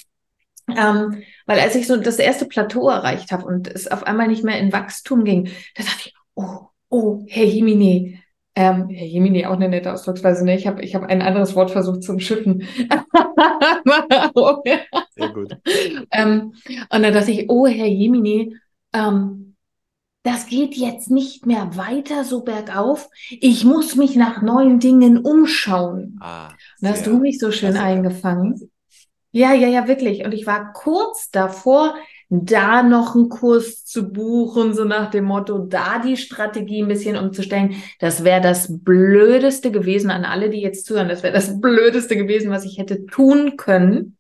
Ähm, 0.69 1.23
weil 1.45 1.59
als 1.59 1.75
ich 1.75 1.87
so 1.87 1.97
das 1.97 2.19
erste 2.19 2.45
Plateau 2.45 2.87
erreicht 2.89 3.31
habe 3.31 3.45
und 3.45 3.67
es 3.67 3.89
auf 3.89 4.03
einmal 4.03 4.27
nicht 4.27 4.43
mehr 4.43 4.59
in 4.59 4.71
Wachstum 4.71 5.25
ging, 5.25 5.49
da 5.75 5.83
dachte 5.83 6.09
ich, 6.09 6.15
oh, 6.35 6.67
oh, 6.89 7.25
Herr 7.27 7.45
Jimine, 7.45 8.22
ähm, 8.55 8.89
Herr 8.89 9.07
Jemini, 9.07 9.45
auch 9.45 9.53
eine 9.53 9.69
nette 9.69 9.91
Ausdrucksweise. 9.91 10.45
Ne? 10.45 10.55
Ich 10.55 10.67
habe 10.67 10.81
ich 10.83 10.93
hab 10.95 11.03
ein 11.03 11.21
anderes 11.21 11.55
Wort 11.55 11.71
versucht 11.71 12.03
zum 12.03 12.19
Schiffen. 12.19 12.61
Sehr 15.15 15.29
gut. 15.33 15.57
Ähm, 16.11 16.53
und 16.89 17.03
dann 17.03 17.13
dachte 17.13 17.31
ich, 17.31 17.49
oh, 17.49 17.65
Herr 17.65 17.87
Jemini, 17.87 18.55
ähm, 18.93 19.55
das 20.23 20.47
geht 20.47 20.75
jetzt 20.75 21.11
nicht 21.11 21.45
mehr 21.45 21.75
weiter 21.75 22.23
so 22.23 22.43
bergauf. 22.43 23.09
Ich 23.29 23.65
muss 23.65 23.95
mich 23.95 24.15
nach 24.15 24.41
neuen 24.41 24.79
Dingen 24.79 25.17
umschauen. 25.17 26.17
Ah, 26.21 26.49
da 26.79 26.89
hast 26.89 27.07
du 27.07 27.17
mich 27.17 27.39
so 27.39 27.51
schön 27.51 27.75
eingefangen. 27.75 28.71
Ja, 29.31 29.53
ja, 29.53 29.67
ja, 29.67 29.87
wirklich. 29.87 30.23
Und 30.23 30.31
ich 30.31 30.45
war 30.45 30.71
kurz 30.73 31.29
davor, 31.31 31.95
da 32.41 32.83
noch 32.83 33.15
einen 33.15 33.29
Kurs 33.29 33.85
zu 33.85 34.11
buchen, 34.11 34.73
so 34.73 34.85
nach 34.85 35.11
dem 35.11 35.25
Motto, 35.25 35.59
da 35.59 35.99
die 35.99 36.17
Strategie 36.17 36.81
ein 36.81 36.87
bisschen 36.87 37.15
umzustellen. 37.15 37.75
Das 37.99 38.23
wäre 38.23 38.41
das 38.41 38.67
Blödeste 38.83 39.71
gewesen 39.71 40.09
an 40.09 40.25
alle, 40.25 40.49
die 40.49 40.61
jetzt 40.61 40.85
zuhören. 40.85 41.09
Das 41.09 41.21
wäre 41.21 41.33
das 41.33 41.61
Blödeste 41.61 42.15
gewesen, 42.15 42.49
was 42.49 42.65
ich 42.65 42.77
hätte 42.77 43.05
tun 43.05 43.55
können. 43.57 44.17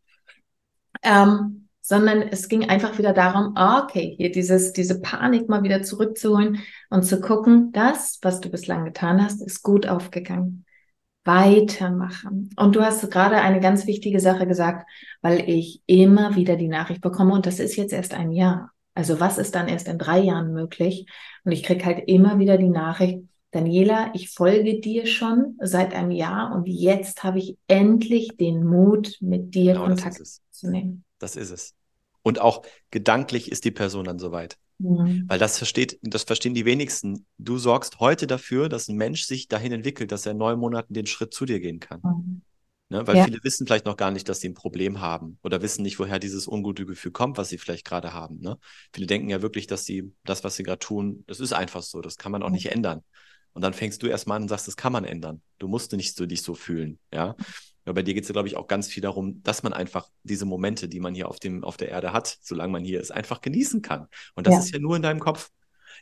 Ähm, 1.01 1.67
sondern 1.81 2.21
es 2.21 2.47
ging 2.47 2.69
einfach 2.69 2.97
wieder 2.97 3.11
darum, 3.11 3.53
ah, 3.55 3.83
okay, 3.83 4.15
hier 4.17 4.31
dieses, 4.31 4.71
diese 4.71 5.01
Panik 5.01 5.49
mal 5.49 5.63
wieder 5.63 5.83
zurückzuholen 5.83 6.59
und 6.89 7.03
zu 7.03 7.19
gucken, 7.19 7.73
das, 7.73 8.19
was 8.21 8.39
du 8.39 8.49
bislang 8.49 8.85
getan 8.85 9.21
hast, 9.21 9.41
ist 9.41 9.63
gut 9.63 9.87
aufgegangen. 9.87 10.62
Weitermachen. 11.25 12.49
Und 12.57 12.75
du 12.75 12.81
hast 12.81 13.09
gerade 13.09 13.37
eine 13.37 13.59
ganz 13.59 13.87
wichtige 13.87 14.19
Sache 14.19 14.47
gesagt, 14.47 14.89
weil 15.21 15.49
ich 15.49 15.81
immer 15.85 16.35
wieder 16.35 16.55
die 16.55 16.67
Nachricht 16.67 17.01
bekomme 17.01 17.33
und 17.33 17.45
das 17.45 17.59
ist 17.59 17.75
jetzt 17.75 17.93
erst 17.93 18.13
ein 18.13 18.31
Jahr. 18.31 18.71
Also 18.95 19.19
was 19.19 19.37
ist 19.37 19.55
dann 19.55 19.67
erst 19.67 19.87
in 19.87 19.97
drei 19.97 20.19
Jahren 20.19 20.53
möglich? 20.53 21.07
Und 21.43 21.51
ich 21.51 21.63
kriege 21.63 21.85
halt 21.85 22.03
immer 22.07 22.39
wieder 22.39 22.57
die 22.57 22.69
Nachricht, 22.69 23.19
Daniela, 23.51 24.11
ich 24.13 24.31
folge 24.31 24.79
dir 24.79 25.05
schon 25.05 25.57
seit 25.61 25.93
einem 25.93 26.11
Jahr 26.11 26.53
und 26.55 26.67
jetzt 26.67 27.23
habe 27.23 27.37
ich 27.37 27.57
endlich 27.67 28.35
den 28.37 28.63
Mut, 28.63 29.17
mit 29.21 29.53
dir 29.53 29.73
genau, 29.73 29.85
Kontakt 29.85 30.21
zu 30.49 30.69
nehmen. 30.69 31.03
Das 31.19 31.35
ist 31.35 31.51
es. 31.51 31.75
Und 32.23 32.39
auch 32.39 32.63
gedanklich 32.89 33.51
ist 33.51 33.65
die 33.65 33.71
Person 33.71 34.05
dann 34.05 34.17
soweit. 34.17 34.57
Weil 35.27 35.39
das 35.39 35.57
versteht, 35.57 35.99
das 36.01 36.23
verstehen 36.23 36.53
die 36.53 36.65
wenigsten. 36.65 37.25
Du 37.37 37.57
sorgst 37.57 37.99
heute 37.99 38.27
dafür, 38.27 38.69
dass 38.69 38.87
ein 38.87 38.97
Mensch 38.97 39.23
sich 39.23 39.47
dahin 39.47 39.71
entwickelt, 39.71 40.11
dass 40.11 40.25
er 40.25 40.33
in 40.33 40.37
neun 40.37 40.59
Monaten 40.59 40.93
den 40.93 41.05
Schritt 41.05 41.33
zu 41.33 41.45
dir 41.45 41.59
gehen 41.59 41.79
kann. 41.79 42.01
Mhm. 42.03 42.41
Ne? 42.89 43.07
Weil 43.07 43.17
ja. 43.17 43.25
viele 43.25 43.43
wissen 43.43 43.65
vielleicht 43.65 43.85
noch 43.85 43.97
gar 43.97 44.11
nicht, 44.11 44.29
dass 44.29 44.39
sie 44.39 44.49
ein 44.49 44.53
Problem 44.53 45.01
haben 45.01 45.39
oder 45.41 45.61
wissen 45.61 45.81
nicht, 45.81 45.97
woher 45.99 46.19
dieses 46.19 46.47
ungute 46.47 46.85
Gefühl 46.85 47.11
kommt, 47.11 47.37
was 47.37 47.49
sie 47.49 47.57
vielleicht 47.57 47.85
gerade 47.85 48.13
haben. 48.13 48.39
Ne? 48.39 48.57
Viele 48.93 49.07
denken 49.07 49.29
ja 49.29 49.41
wirklich, 49.41 49.67
dass 49.67 49.85
sie 49.85 50.13
das, 50.25 50.43
was 50.43 50.55
sie 50.55 50.63
gerade 50.63 50.79
tun, 50.79 51.23
das 51.27 51.39
ist 51.39 51.53
einfach 51.53 51.81
so, 51.81 52.01
das 52.01 52.17
kann 52.17 52.31
man 52.31 52.43
auch 52.43 52.49
mhm. 52.49 52.55
nicht 52.55 52.71
ändern. 52.71 53.01
Und 53.53 53.61
dann 53.61 53.73
fängst 53.73 54.01
du 54.03 54.07
erstmal 54.07 54.37
an 54.37 54.43
und 54.43 54.49
sagst, 54.49 54.67
das 54.67 54.77
kann 54.77 54.93
man 54.93 55.05
ändern. 55.05 55.41
Du 55.59 55.67
musst 55.67 55.91
nicht 55.93 56.15
so 56.15 56.25
dich 56.25 56.41
so 56.41 56.55
fühlen, 56.55 56.99
ja. 57.13 57.35
Ja, 57.85 57.91
bei 57.93 58.01
dir 58.01 58.13
geht 58.13 58.23
es 58.23 58.29
ja, 58.29 58.33
glaube 58.33 58.47
ich, 58.47 58.55
auch 58.55 58.67
ganz 58.67 58.87
viel 58.87 59.01
darum, 59.01 59.43
dass 59.43 59.63
man 59.63 59.73
einfach 59.73 60.09
diese 60.23 60.45
Momente, 60.45 60.87
die 60.87 60.99
man 60.99 61.13
hier 61.13 61.27
auf, 61.27 61.39
dem, 61.39 61.63
auf 61.63 61.77
der 61.77 61.89
Erde 61.89 62.13
hat, 62.13 62.37
solange 62.41 62.71
man 62.71 62.83
hier 62.83 63.01
ist, 63.01 63.11
einfach 63.11 63.41
genießen 63.41 63.81
kann. 63.81 64.07
Und 64.35 64.47
das 64.47 64.53
ja. 64.53 64.59
ist 64.59 64.73
ja 64.73 64.79
nur 64.79 64.95
in 64.95 65.01
deinem 65.01 65.19
Kopf. 65.19 65.49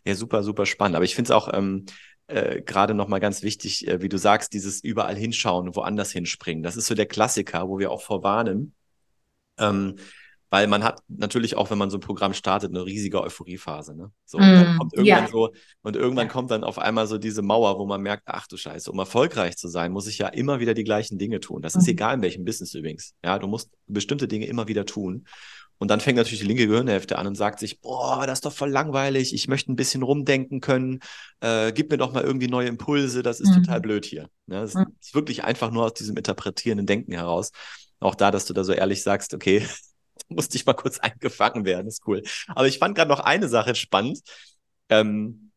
Ja, 0.05 0.15
super, 0.15 0.43
super 0.43 0.65
spannend. 0.65 0.95
Aber 0.95 1.05
ich 1.05 1.15
finde 1.15 1.31
es 1.31 1.31
auch 1.31 1.51
ähm, 1.53 1.85
äh, 2.27 2.61
gerade 2.61 2.93
nochmal 2.93 3.19
ganz 3.19 3.41
wichtig, 3.41 3.87
äh, 3.87 4.01
wie 4.01 4.09
du 4.09 4.17
sagst, 4.17 4.53
dieses 4.53 4.83
überall 4.83 5.15
hinschauen, 5.15 5.75
woanders 5.75 6.11
hinspringen. 6.11 6.63
Das 6.63 6.77
ist 6.77 6.87
so 6.87 6.95
der 6.95 7.07
Klassiker, 7.07 7.67
wo 7.67 7.79
wir 7.79 7.91
auch 7.91 8.01
vorwarnen. 8.01 8.73
Ähm, 9.57 9.95
weil 10.51 10.67
man 10.67 10.83
hat 10.83 11.01
natürlich 11.07 11.55
auch, 11.55 11.71
wenn 11.71 11.77
man 11.77 11.89
so 11.89 11.97
ein 11.97 12.01
Programm 12.01 12.33
startet, 12.33 12.71
eine 12.71 12.85
riesige 12.85 13.21
Euphoriephase. 13.21 13.95
Ne? 13.95 14.11
So, 14.25 14.37
und 14.37 14.43
dann 14.43 14.75
mm, 14.75 14.77
kommt 14.77 14.93
irgendwann 14.93 15.23
ja. 15.23 15.29
so, 15.31 15.49
und 15.81 15.95
irgendwann 15.95 16.27
ja. 16.27 16.33
kommt 16.33 16.51
dann 16.51 16.65
auf 16.65 16.77
einmal 16.77 17.07
so 17.07 17.17
diese 17.17 17.41
Mauer, 17.41 17.79
wo 17.79 17.85
man 17.85 18.01
merkt, 18.01 18.23
ach 18.25 18.47
du 18.47 18.57
Scheiße, 18.57 18.91
um 18.91 18.99
erfolgreich 18.99 19.55
zu 19.55 19.69
sein, 19.69 19.93
muss 19.93 20.07
ich 20.07 20.17
ja 20.17 20.27
immer 20.27 20.59
wieder 20.59 20.73
die 20.73 20.83
gleichen 20.83 21.17
Dinge 21.17 21.39
tun. 21.39 21.61
Das 21.61 21.75
mhm. 21.75 21.81
ist 21.81 21.87
egal 21.87 22.15
in 22.15 22.21
welchem 22.21 22.43
Business 22.43 22.73
übrigens. 22.73 23.13
Ja, 23.23 23.39
du 23.39 23.47
musst 23.47 23.71
bestimmte 23.87 24.27
Dinge 24.27 24.45
immer 24.45 24.67
wieder 24.67 24.85
tun. 24.85 25.25
Und 25.77 25.87
dann 25.87 26.01
fängt 26.01 26.17
natürlich 26.17 26.41
die 26.41 26.45
linke 26.45 26.67
Gehirnhälfte 26.67 27.17
an 27.17 27.27
und 27.27 27.35
sagt 27.35 27.59
sich, 27.59 27.79
boah, 27.79 28.27
das 28.27 28.39
ist 28.39 28.45
doch 28.45 28.53
voll 28.53 28.69
langweilig, 28.69 29.33
ich 29.33 29.47
möchte 29.47 29.71
ein 29.71 29.77
bisschen 29.77 30.03
rumdenken 30.03 30.59
können, 30.59 30.99
äh, 31.39 31.71
gib 31.71 31.89
mir 31.89 31.97
doch 31.97 32.11
mal 32.13 32.23
irgendwie 32.23 32.49
neue 32.49 32.67
Impulse, 32.67 33.23
das 33.23 33.39
ist 33.39 33.49
mhm. 33.49 33.63
total 33.63 33.81
blöd 33.81 34.05
hier. 34.05 34.29
Ja, 34.47 34.61
das 34.61 34.75
mhm. 34.75 34.87
ist 35.01 35.15
wirklich 35.15 35.43
einfach 35.45 35.71
nur 35.71 35.85
aus 35.85 35.93
diesem 35.93 36.17
interpretierenden 36.17 36.85
Denken 36.85 37.13
heraus. 37.13 37.51
Auch 37.99 38.15
da, 38.15 38.31
dass 38.31 38.45
du 38.45 38.53
da 38.53 38.63
so 38.63 38.73
ehrlich 38.73 39.01
sagst, 39.01 39.33
okay, 39.33 39.65
musste 40.31 40.57
ich 40.57 40.65
mal 40.65 40.73
kurz 40.73 40.99
eingefangen 40.99 41.65
werden, 41.65 41.87
ist 41.87 42.07
cool. 42.07 42.23
Aber 42.47 42.67
ich 42.67 42.79
fand 42.79 42.95
gerade 42.95 43.09
noch 43.09 43.19
eine 43.19 43.47
Sache 43.47 43.75
spannend. 43.75 44.19
Ähm, 44.89 45.51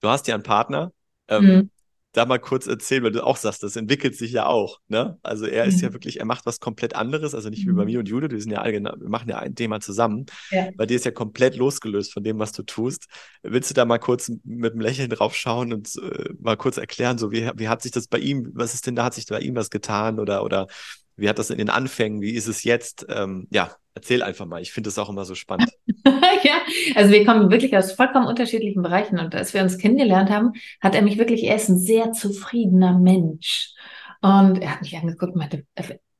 du 0.00 0.08
hast 0.08 0.26
ja 0.26 0.34
einen 0.34 0.42
Partner. 0.42 0.92
Ähm, 1.28 1.44
mhm. 1.44 1.70
Da 2.12 2.24
mal 2.24 2.38
kurz 2.38 2.66
erzählen, 2.66 3.02
weil 3.04 3.12
du 3.12 3.22
auch 3.22 3.36
sagst, 3.36 3.62
das 3.62 3.76
entwickelt 3.76 4.16
sich 4.16 4.32
ja 4.32 4.46
auch. 4.46 4.80
Ne? 4.88 5.18
Also 5.22 5.44
er 5.44 5.64
mhm. 5.64 5.68
ist 5.68 5.82
ja 5.82 5.90
mhm. 5.90 5.92
wirklich, 5.92 6.18
er 6.18 6.24
macht 6.24 6.46
was 6.46 6.60
komplett 6.60 6.96
anderes, 6.96 7.34
also 7.34 7.50
nicht 7.50 7.66
wie 7.66 7.72
bei 7.72 7.82
mhm. 7.82 7.90
mir 7.90 7.98
und 7.98 8.08
Jude, 8.08 8.30
wir 8.30 8.40
sind 8.40 8.52
ja 8.52 8.62
alle, 8.62 8.72
wir 8.72 9.08
machen 9.10 9.28
ja 9.28 9.38
ein 9.38 9.54
Thema 9.54 9.80
zusammen. 9.80 10.24
Ja. 10.50 10.70
Bei 10.76 10.86
dir 10.86 10.96
ist 10.96 11.04
ja 11.04 11.10
komplett 11.10 11.56
losgelöst 11.56 12.14
von 12.14 12.24
dem, 12.24 12.38
was 12.38 12.52
du 12.52 12.62
tust. 12.62 13.04
Willst 13.42 13.68
du 13.68 13.74
da 13.74 13.84
mal 13.84 13.98
kurz 13.98 14.32
mit 14.44 14.72
einem 14.72 14.80
Lächeln 14.80 15.10
drauf 15.10 15.34
schauen 15.34 15.74
und 15.74 15.94
äh, 15.96 16.30
mal 16.40 16.56
kurz 16.56 16.78
erklären, 16.78 17.18
so 17.18 17.32
wie, 17.32 17.50
wie 17.54 17.68
hat 17.68 17.82
sich 17.82 17.92
das 17.92 18.06
bei 18.06 18.18
ihm, 18.18 18.50
was 18.54 18.72
ist 18.72 18.86
denn 18.86 18.96
da, 18.96 19.04
hat 19.04 19.14
sich 19.14 19.26
bei 19.26 19.40
ihm 19.40 19.54
was 19.54 19.68
getan 19.68 20.18
oder, 20.18 20.42
oder 20.42 20.68
wie 21.16 21.28
hat 21.28 21.38
das 21.38 21.50
in 21.50 21.58
den 21.58 21.68
Anfängen? 21.68 22.22
Wie 22.22 22.32
ist 22.32 22.46
es 22.46 22.64
jetzt? 22.64 23.04
Ähm, 23.10 23.46
ja, 23.50 23.76
erzähl 23.96 24.22
einfach 24.22 24.46
mal. 24.46 24.60
Ich 24.60 24.72
finde 24.72 24.90
es 24.90 24.98
auch 24.98 25.08
immer 25.08 25.24
so 25.24 25.34
spannend. 25.34 25.70
ja, 26.06 26.60
also 26.94 27.10
wir 27.10 27.24
kommen 27.24 27.50
wirklich 27.50 27.76
aus 27.76 27.92
vollkommen 27.92 28.26
unterschiedlichen 28.26 28.82
Bereichen. 28.82 29.18
Und 29.18 29.34
als 29.34 29.54
wir 29.54 29.62
uns 29.62 29.78
kennengelernt 29.78 30.30
haben, 30.30 30.52
hat 30.80 30.94
er 30.94 31.02
mich 31.02 31.18
wirklich, 31.18 31.44
er 31.44 31.56
ist 31.56 31.70
ein 31.70 31.78
sehr 31.78 32.12
zufriedener 32.12 32.98
Mensch. 32.98 33.72
Und 34.20 34.58
er 34.58 34.72
hat 34.72 34.82
mich 34.82 34.96
angeguckt 34.96 35.32
und 35.32 35.38
meinte, 35.38 35.64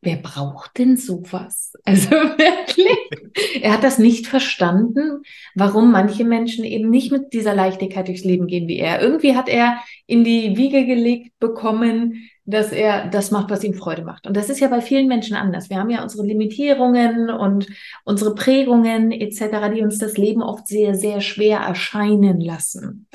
wer 0.02 0.16
braucht 0.16 0.78
denn 0.78 0.96
sowas? 0.96 1.72
Also 1.88 2.11
wirklich, 2.11 3.62
er 3.62 3.72
hat 3.72 3.85
das 3.85 3.98
nicht 3.98 4.26
verstanden, 4.26 5.22
warum 5.54 5.92
manche 5.92 6.24
Menschen 6.24 6.64
eben 6.64 6.90
nicht 6.90 7.12
mit 7.12 7.32
dieser 7.32 7.54
Leichtigkeit 7.54 8.09
durchs 8.09 8.24
Leben 8.24 8.48
gehen 8.48 8.66
wie 8.66 8.78
er. 8.78 9.00
Irgendwie 9.00 9.37
hat 9.37 9.48
er 9.48 9.78
in 10.06 10.24
die 10.24 10.56
Wiege 10.56 10.85
gelegt 10.85 11.38
bekommen, 11.38 12.28
dass 12.44 12.72
er 12.72 13.09
das 13.09 13.30
macht, 13.30 13.50
was 13.50 13.62
ihm 13.62 13.74
Freude 13.74 14.02
macht. 14.02 14.26
Und 14.26 14.37
das 14.37 14.50
ist 14.50 14.59
ja 14.59 14.66
bei 14.66 14.80
vielen 14.80 15.06
Menschen 15.06 15.37
anders. 15.37 15.70
Wir 15.70 15.78
haben 15.78 15.90
ja 15.90 16.02
unsere 16.02 16.26
Limitierungen 16.26 17.30
und 17.30 17.68
unsere 18.04 18.35
Prägungen 18.35 19.12
etc., 19.12 19.72
die 19.74 19.82
uns 19.82 19.98
das 19.98 20.16
Leben 20.16 20.42
oft 20.42 20.66
sehr, 20.66 20.94
sehr 20.94 21.20
schwer 21.20 21.59
erscheinen 21.59 22.40
lassen. 22.40 23.06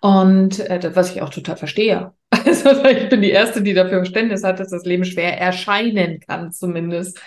Und 0.00 0.58
äh, 0.60 0.90
was 0.94 1.12
ich 1.12 1.22
auch 1.22 1.30
total 1.30 1.56
verstehe. 1.56 2.12
Also 2.44 2.84
ich 2.84 3.08
bin 3.08 3.20
die 3.20 3.30
Erste, 3.30 3.62
die 3.62 3.74
dafür 3.74 3.98
Verständnis 3.98 4.42
hat, 4.42 4.58
dass 4.58 4.70
das 4.70 4.84
Leben 4.84 5.04
schwer 5.04 5.38
erscheinen 5.38 6.20
kann, 6.20 6.50
zumindest. 6.50 7.20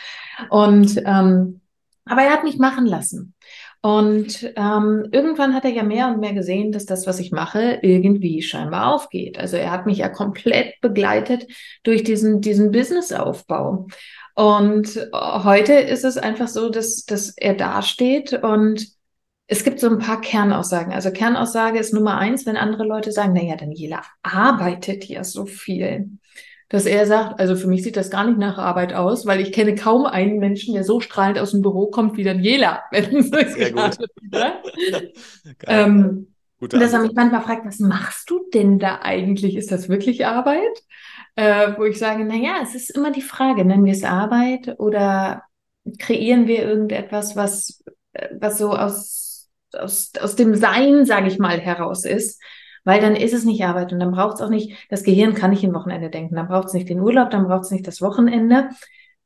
Und 0.50 0.98
ähm, 1.06 1.62
aber 2.06 2.22
er 2.22 2.32
hat 2.32 2.44
mich 2.44 2.58
machen 2.58 2.86
lassen. 2.86 3.34
Und 3.82 4.52
ähm, 4.56 5.08
irgendwann 5.12 5.54
hat 5.54 5.64
er 5.64 5.72
ja 5.72 5.84
mehr 5.84 6.08
und 6.08 6.20
mehr 6.20 6.34
gesehen, 6.34 6.72
dass 6.72 6.86
das, 6.86 7.06
was 7.06 7.20
ich 7.20 7.32
mache, 7.32 7.80
irgendwie 7.82 8.42
scheinbar 8.42 8.94
aufgeht. 8.94 9.38
Also 9.38 9.58
er 9.58 9.72
hat 9.72 9.86
mich 9.86 10.00
ja 10.00 10.10
komplett 10.10 10.82
begleitet 10.82 11.48
durch 11.84 12.04
diesen, 12.04 12.42
diesen 12.42 12.72
Businessaufbau. 12.72 13.88
Und 14.34 15.08
heute 15.14 15.74
ist 15.74 16.04
es 16.04 16.18
einfach 16.18 16.48
so, 16.48 16.70
dass, 16.70 17.06
dass 17.06 17.30
er 17.38 17.54
dasteht 17.54 18.34
und 18.34 18.88
es 19.48 19.64
gibt 19.64 19.80
so 19.80 19.90
ein 19.90 20.00
paar 20.00 20.22
Kernaussagen. 20.22 20.94
Also 20.94 21.12
Kernaussage 21.12 21.80
ist 21.80 21.94
Nummer 21.94 22.18
eins, 22.18 22.46
wenn 22.46 22.58
andere 22.58 22.84
Leute 22.84 23.12
sagen, 23.12 23.34
naja, 23.34 23.56
Daniela 23.56 24.02
arbeitet 24.24 25.06
ja 25.06 25.24
so 25.24 25.46
viel 25.46 26.10
dass 26.70 26.86
er 26.86 27.06
sagt, 27.06 27.40
also 27.40 27.56
für 27.56 27.68
mich 27.68 27.84
sieht 27.84 27.96
das 27.96 28.10
gar 28.10 28.26
nicht 28.26 28.40
nach 28.40 28.58
Arbeit 28.58 28.94
aus, 28.94 29.26
weil 29.26 29.40
ich 29.40 29.52
kenne 29.52 29.76
kaum 29.76 30.06
einen 30.06 30.40
Menschen, 30.40 30.74
der 30.74 30.84
so 30.84 31.00
strahlend 31.00 31.38
aus 31.38 31.52
dem 31.52 31.62
Büro 31.62 31.88
kommt 31.88 32.18
wie 32.18 32.24
Daniela. 32.24 32.84
Sehr 32.92 33.72
gut. 33.72 33.98
ähm, 35.68 36.28
Gute 36.60 36.80
dass 36.80 36.94
er 36.94 37.00
mich 37.00 37.14
manchmal 37.14 37.44
fragt, 37.44 37.66
was 37.66 37.80
machst 37.80 38.30
du 38.30 38.50
denn 38.54 38.80
da 38.80 39.00
eigentlich? 39.02 39.56
Ist 39.56 39.72
das 39.72 39.90
wirklich 39.90 40.26
Arbeit? 40.26 40.84
Äh, 41.36 41.74
wo 41.78 41.84
ich 41.84 42.00
sage, 42.00 42.26
na 42.26 42.36
ja, 42.36 42.60
es 42.64 42.76
ist 42.76 42.90
immer 42.96 43.12
die 43.12 43.22
Frage, 43.22 43.66
nennen 43.66 43.86
wir 43.86 43.92
es 43.92 44.04
Arbeit 44.04 44.80
oder 44.80 45.44
kreieren 46.00 46.48
wir 46.48 46.64
irgendetwas, 46.64 47.36
was, 47.36 47.84
äh, 48.14 48.30
was 48.40 48.58
so 48.58 48.72
aus, 48.72 49.25
aus, 49.78 50.12
aus 50.20 50.36
dem 50.36 50.56
Sein, 50.56 51.06
sage 51.06 51.28
ich 51.28 51.40
mal, 51.40 51.60
heraus 51.60 52.06
ist 52.06 52.42
weil 52.86 53.02
dann 53.02 53.16
ist 53.16 53.34
es 53.34 53.44
nicht 53.44 53.66
Arbeit 53.66 53.92
und 53.92 54.00
dann 54.00 54.12
braucht 54.12 54.36
es 54.36 54.42
auch 54.42 54.50
nicht, 54.50 54.72
das 54.90 55.04
Gehirn 55.04 55.34
kann 55.34 55.50
nicht 55.50 55.64
im 55.64 55.74
Wochenende 55.74 56.10
denken, 56.10 56.36
dann 56.36 56.48
braucht 56.48 56.68
es 56.68 56.74
nicht 56.74 56.88
den 56.88 57.02
Urlaub, 57.02 57.32
dann 57.32 57.48
braucht 57.48 57.64
es 57.64 57.72
nicht 57.72 57.88
das 57.88 58.02
Wochenende. 58.02 58.70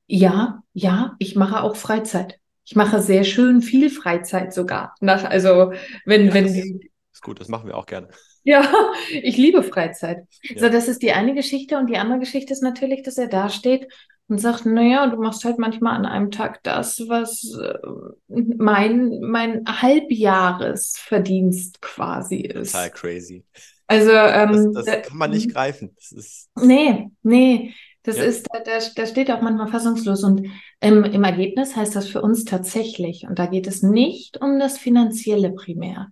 Ja, 0.07 0.63
ja, 0.73 1.15
ich 1.19 1.35
mache 1.35 1.62
auch 1.62 1.75
Freizeit. 1.75 2.39
Ich 2.65 2.75
mache 2.75 3.01
sehr 3.01 3.23
schön 3.23 3.62
viel 3.62 3.89
Freizeit 3.89 4.53
sogar. 4.53 4.95
Nach, 5.01 5.23
also 5.25 5.73
wenn, 6.05 6.27
ja, 6.27 6.33
wenn 6.33 6.45
das 6.45 6.55
ist 6.55 7.21
gut, 7.21 7.39
das 7.39 7.49
machen 7.49 7.67
wir 7.67 7.77
auch 7.77 7.85
gerne. 7.85 8.07
Ja, 8.43 8.63
ich 9.12 9.38
liebe 9.38 9.62
Freizeit. 9.62 10.25
Ja. 10.43 10.59
So, 10.62 10.69
das 10.69 10.88
ist 10.88 11.03
die 11.03 11.12
eine 11.12 11.35
Geschichte 11.35 11.77
und 11.77 11.88
die 11.88 11.97
andere 11.97 12.19
Geschichte 12.19 12.53
ist 12.53 12.63
natürlich, 12.63 13.03
dass 13.03 13.17
er 13.17 13.27
da 13.27 13.49
steht 13.49 13.88
und 14.29 14.39
sagt, 14.39 14.65
naja, 14.65 15.07
du 15.07 15.21
machst 15.21 15.43
halt 15.43 15.57
manchmal 15.57 15.95
an 15.95 16.05
einem 16.05 16.31
Tag 16.31 16.63
das, 16.63 17.03
was 17.07 17.53
äh, 17.59 17.73
mein, 18.27 19.19
mein 19.21 19.65
Halbjahresverdienst 19.67 21.81
quasi 21.81 22.37
ist. 22.41 22.71
Total 22.71 22.91
crazy. 22.91 23.43
Also, 23.87 24.11
ähm, 24.11 24.71
das, 24.73 24.85
das 24.85 25.07
kann 25.07 25.17
man 25.17 25.31
nicht 25.31 25.51
greifen. 25.51 25.95
Das 25.95 26.11
ist 26.11 26.49
nee, 26.61 27.09
nee. 27.23 27.73
Das 28.03 28.17
ja. 28.17 28.23
ist, 28.23 28.47
da, 28.51 28.59
da 28.95 29.05
steht 29.05 29.29
auch 29.31 29.41
manchmal 29.41 29.67
fassungslos. 29.67 30.23
Und 30.23 30.47
im, 30.79 31.03
im 31.03 31.23
Ergebnis 31.23 31.75
heißt 31.75 31.95
das 31.95 32.07
für 32.07 32.21
uns 32.21 32.45
tatsächlich, 32.45 33.25
und 33.27 33.39
da 33.39 33.47
geht 33.47 33.67
es 33.67 33.83
nicht 33.83 34.41
um 34.41 34.57
das 34.59 34.77
Finanzielle 34.77 35.51
primär 35.51 36.09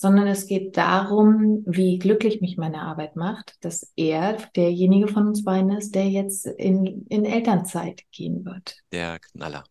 sondern 0.00 0.28
es 0.28 0.46
geht 0.46 0.76
darum, 0.76 1.64
wie 1.66 1.98
glücklich 1.98 2.40
mich 2.40 2.56
meine 2.56 2.82
Arbeit 2.82 3.16
macht, 3.16 3.56
dass 3.62 3.92
er 3.96 4.38
derjenige 4.54 5.08
von 5.08 5.26
uns 5.26 5.42
beiden 5.42 5.72
ist, 5.72 5.96
der 5.96 6.08
jetzt 6.08 6.46
in, 6.46 7.04
in 7.08 7.24
Elternzeit 7.24 8.02
gehen 8.12 8.44
wird. 8.44 8.76
Der 8.92 9.18
Knaller. 9.18 9.64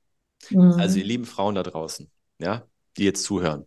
Mhm. 0.49 0.73
Also 0.73 0.99
ihr 0.99 1.05
lieben 1.05 1.23
Frauen 1.23 1.55
da 1.55 1.63
draußen, 1.63 2.11
ja, 2.39 2.67
die 2.97 3.05
jetzt 3.05 3.23
zuhören. 3.23 3.63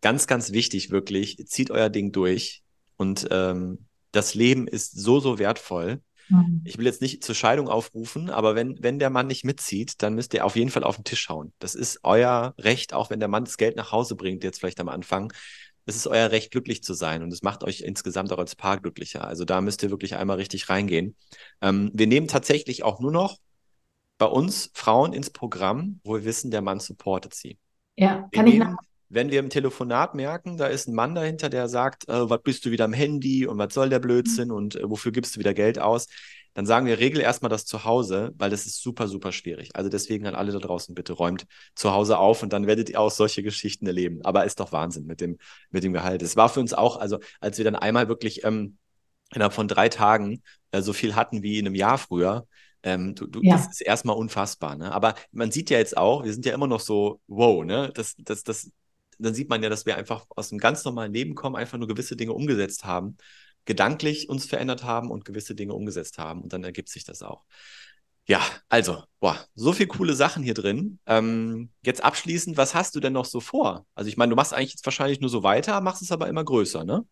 Ganz, 0.00 0.26
ganz 0.26 0.52
wichtig 0.52 0.90
wirklich, 0.90 1.36
zieht 1.46 1.70
euer 1.70 1.90
Ding 1.90 2.12
durch 2.12 2.62
und 2.96 3.28
ähm, 3.30 3.84
das 4.10 4.34
Leben 4.34 4.66
ist 4.66 4.98
so, 4.98 5.20
so 5.20 5.38
wertvoll. 5.38 6.00
Mhm. 6.30 6.62
Ich 6.64 6.78
will 6.78 6.86
jetzt 6.86 7.02
nicht 7.02 7.22
zur 7.22 7.34
Scheidung 7.34 7.68
aufrufen, 7.68 8.30
aber 8.30 8.54
wenn, 8.54 8.82
wenn 8.82 8.98
der 8.98 9.10
Mann 9.10 9.26
nicht 9.26 9.44
mitzieht, 9.44 10.02
dann 10.02 10.14
müsst 10.14 10.32
ihr 10.32 10.46
auf 10.46 10.56
jeden 10.56 10.70
Fall 10.70 10.84
auf 10.84 10.96
den 10.96 11.04
Tisch 11.04 11.28
hauen. 11.28 11.52
Das 11.58 11.74
ist 11.74 12.00
euer 12.04 12.54
Recht, 12.56 12.94
auch 12.94 13.10
wenn 13.10 13.20
der 13.20 13.28
Mann 13.28 13.44
das 13.44 13.58
Geld 13.58 13.76
nach 13.76 13.92
Hause 13.92 14.16
bringt, 14.16 14.44
jetzt 14.44 14.60
vielleicht 14.60 14.80
am 14.80 14.88
Anfang 14.88 15.30
es 15.86 15.96
ist 15.96 16.06
euer 16.06 16.30
Recht, 16.30 16.50
glücklich 16.50 16.82
zu 16.82 16.94
sein 16.94 17.22
und 17.22 17.32
es 17.32 17.42
macht 17.42 17.64
euch 17.64 17.80
insgesamt 17.80 18.32
auch 18.32 18.38
als 18.38 18.54
Paar 18.54 18.80
glücklicher. 18.80 19.24
Also 19.24 19.44
da 19.44 19.60
müsst 19.60 19.82
ihr 19.82 19.90
wirklich 19.90 20.16
einmal 20.16 20.36
richtig 20.36 20.68
reingehen. 20.68 21.16
Ähm, 21.60 21.90
wir 21.94 22.06
nehmen 22.06 22.28
tatsächlich 22.28 22.82
auch 22.82 23.00
nur 23.00 23.12
noch 23.12 23.38
bei 24.18 24.26
uns 24.26 24.70
Frauen 24.74 25.12
ins 25.12 25.30
Programm, 25.30 26.00
wo 26.04 26.14
wir 26.14 26.24
wissen, 26.24 26.50
der 26.50 26.60
Mann 26.60 26.78
supportet 26.78 27.34
sie. 27.34 27.58
Ja, 27.96 28.28
kann 28.32 28.46
wir 28.46 28.52
ich 28.52 28.58
nehmen, 28.58 28.76
wenn 29.10 29.30
wir 29.30 29.40
im 29.40 29.50
Telefonat 29.50 30.14
merken, 30.14 30.56
da 30.56 30.66
ist 30.66 30.88
ein 30.88 30.94
Mann 30.94 31.14
dahinter, 31.14 31.50
der 31.50 31.68
sagt, 31.68 32.08
äh, 32.08 32.30
was 32.30 32.40
bist 32.42 32.64
du 32.64 32.70
wieder 32.70 32.84
am 32.84 32.92
Handy 32.92 33.46
und 33.46 33.58
was 33.58 33.74
soll 33.74 33.90
der 33.90 33.98
Blödsinn 33.98 34.48
mhm. 34.48 34.54
und 34.54 34.76
äh, 34.76 34.88
wofür 34.88 35.12
gibst 35.12 35.36
du 35.36 35.40
wieder 35.40 35.52
Geld 35.52 35.78
aus, 35.78 36.06
dann 36.54 36.66
sagen 36.66 36.86
wir, 36.86 36.98
regel 36.98 37.20
erstmal 37.20 37.48
das 37.48 37.66
zu 37.66 37.84
Hause, 37.84 38.32
weil 38.36 38.50
das 38.50 38.66
ist 38.66 38.82
super, 38.82 39.08
super 39.08 39.32
schwierig. 39.32 39.70
Also 39.74 39.90
deswegen 39.90 40.26
an 40.26 40.34
alle 40.34 40.52
da 40.52 40.58
draußen, 40.58 40.94
bitte 40.94 41.12
räumt 41.12 41.46
zu 41.74 41.92
Hause 41.92 42.18
auf 42.18 42.42
und 42.42 42.52
dann 42.52 42.66
werdet 42.66 42.88
ihr 42.88 43.00
auch 43.00 43.10
solche 43.10 43.42
Geschichten 43.42 43.86
erleben. 43.86 44.20
Aber 44.24 44.44
ist 44.44 44.58
doch 44.58 44.72
Wahnsinn 44.72 45.06
mit 45.06 45.20
dem, 45.20 45.38
mit 45.70 45.84
dem 45.84 45.92
Gehalt. 45.92 46.22
Es 46.22 46.36
war 46.36 46.48
für 46.48 46.60
uns 46.60 46.72
auch, 46.72 46.96
also 46.96 47.18
als 47.40 47.58
wir 47.58 47.64
dann 47.64 47.76
einmal 47.76 48.08
wirklich 48.08 48.44
ähm, 48.44 48.78
innerhalb 49.32 49.52
von 49.52 49.68
drei 49.68 49.88
Tagen 49.88 50.42
äh, 50.72 50.82
so 50.82 50.92
viel 50.92 51.14
hatten 51.14 51.42
wie 51.42 51.58
in 51.58 51.66
einem 51.66 51.76
Jahr 51.76 51.98
früher, 51.98 52.46
ähm, 52.82 53.14
du, 53.14 53.26
du, 53.26 53.40
ja. 53.42 53.56
Das 53.56 53.68
ist 53.70 53.80
erstmal 53.82 54.16
unfassbar. 54.16 54.76
Ne? 54.76 54.92
Aber 54.92 55.14
man 55.32 55.50
sieht 55.50 55.70
ja 55.70 55.78
jetzt 55.78 55.96
auch, 55.96 56.24
wir 56.24 56.32
sind 56.32 56.46
ja 56.46 56.54
immer 56.54 56.66
noch 56.66 56.80
so, 56.80 57.20
wow, 57.26 57.64
ne? 57.64 57.90
Das, 57.94 58.14
das, 58.18 58.42
das, 58.42 58.70
dann 59.22 59.34
sieht 59.34 59.48
man 59.48 59.62
ja, 59.62 59.68
dass 59.68 59.86
wir 59.86 59.96
einfach 59.96 60.26
aus 60.30 60.50
einem 60.50 60.58
ganz 60.58 60.84
normalen 60.84 61.12
Leben 61.12 61.34
kommen, 61.34 61.56
einfach 61.56 61.78
nur 61.78 61.88
gewisse 61.88 62.16
Dinge 62.16 62.32
umgesetzt 62.32 62.84
haben, 62.84 63.16
gedanklich 63.64 64.28
uns 64.28 64.46
verändert 64.46 64.84
haben 64.84 65.10
und 65.10 65.24
gewisse 65.24 65.54
Dinge 65.54 65.74
umgesetzt 65.74 66.18
haben. 66.18 66.42
Und 66.42 66.52
dann 66.52 66.64
ergibt 66.64 66.88
sich 66.88 67.04
das 67.04 67.22
auch. 67.22 67.44
Ja, 68.26 68.40
also, 68.68 69.02
boah, 69.18 69.36
so 69.54 69.72
viele 69.72 69.88
coole 69.88 70.14
Sachen 70.14 70.42
hier 70.42 70.54
drin. 70.54 70.98
Ähm, 71.06 71.70
jetzt 71.82 72.04
abschließend, 72.04 72.56
was 72.56 72.74
hast 72.74 72.94
du 72.94 73.00
denn 73.00 73.12
noch 73.12 73.24
so 73.24 73.40
vor? 73.40 73.86
Also, 73.94 74.08
ich 74.08 74.16
meine, 74.16 74.30
du 74.30 74.36
machst 74.36 74.54
eigentlich 74.54 74.72
jetzt 74.72 74.86
wahrscheinlich 74.86 75.20
nur 75.20 75.30
so 75.30 75.42
weiter, 75.42 75.80
machst 75.80 76.02
es 76.02 76.12
aber 76.12 76.28
immer 76.28 76.44
größer, 76.44 76.84
ne? 76.84 77.04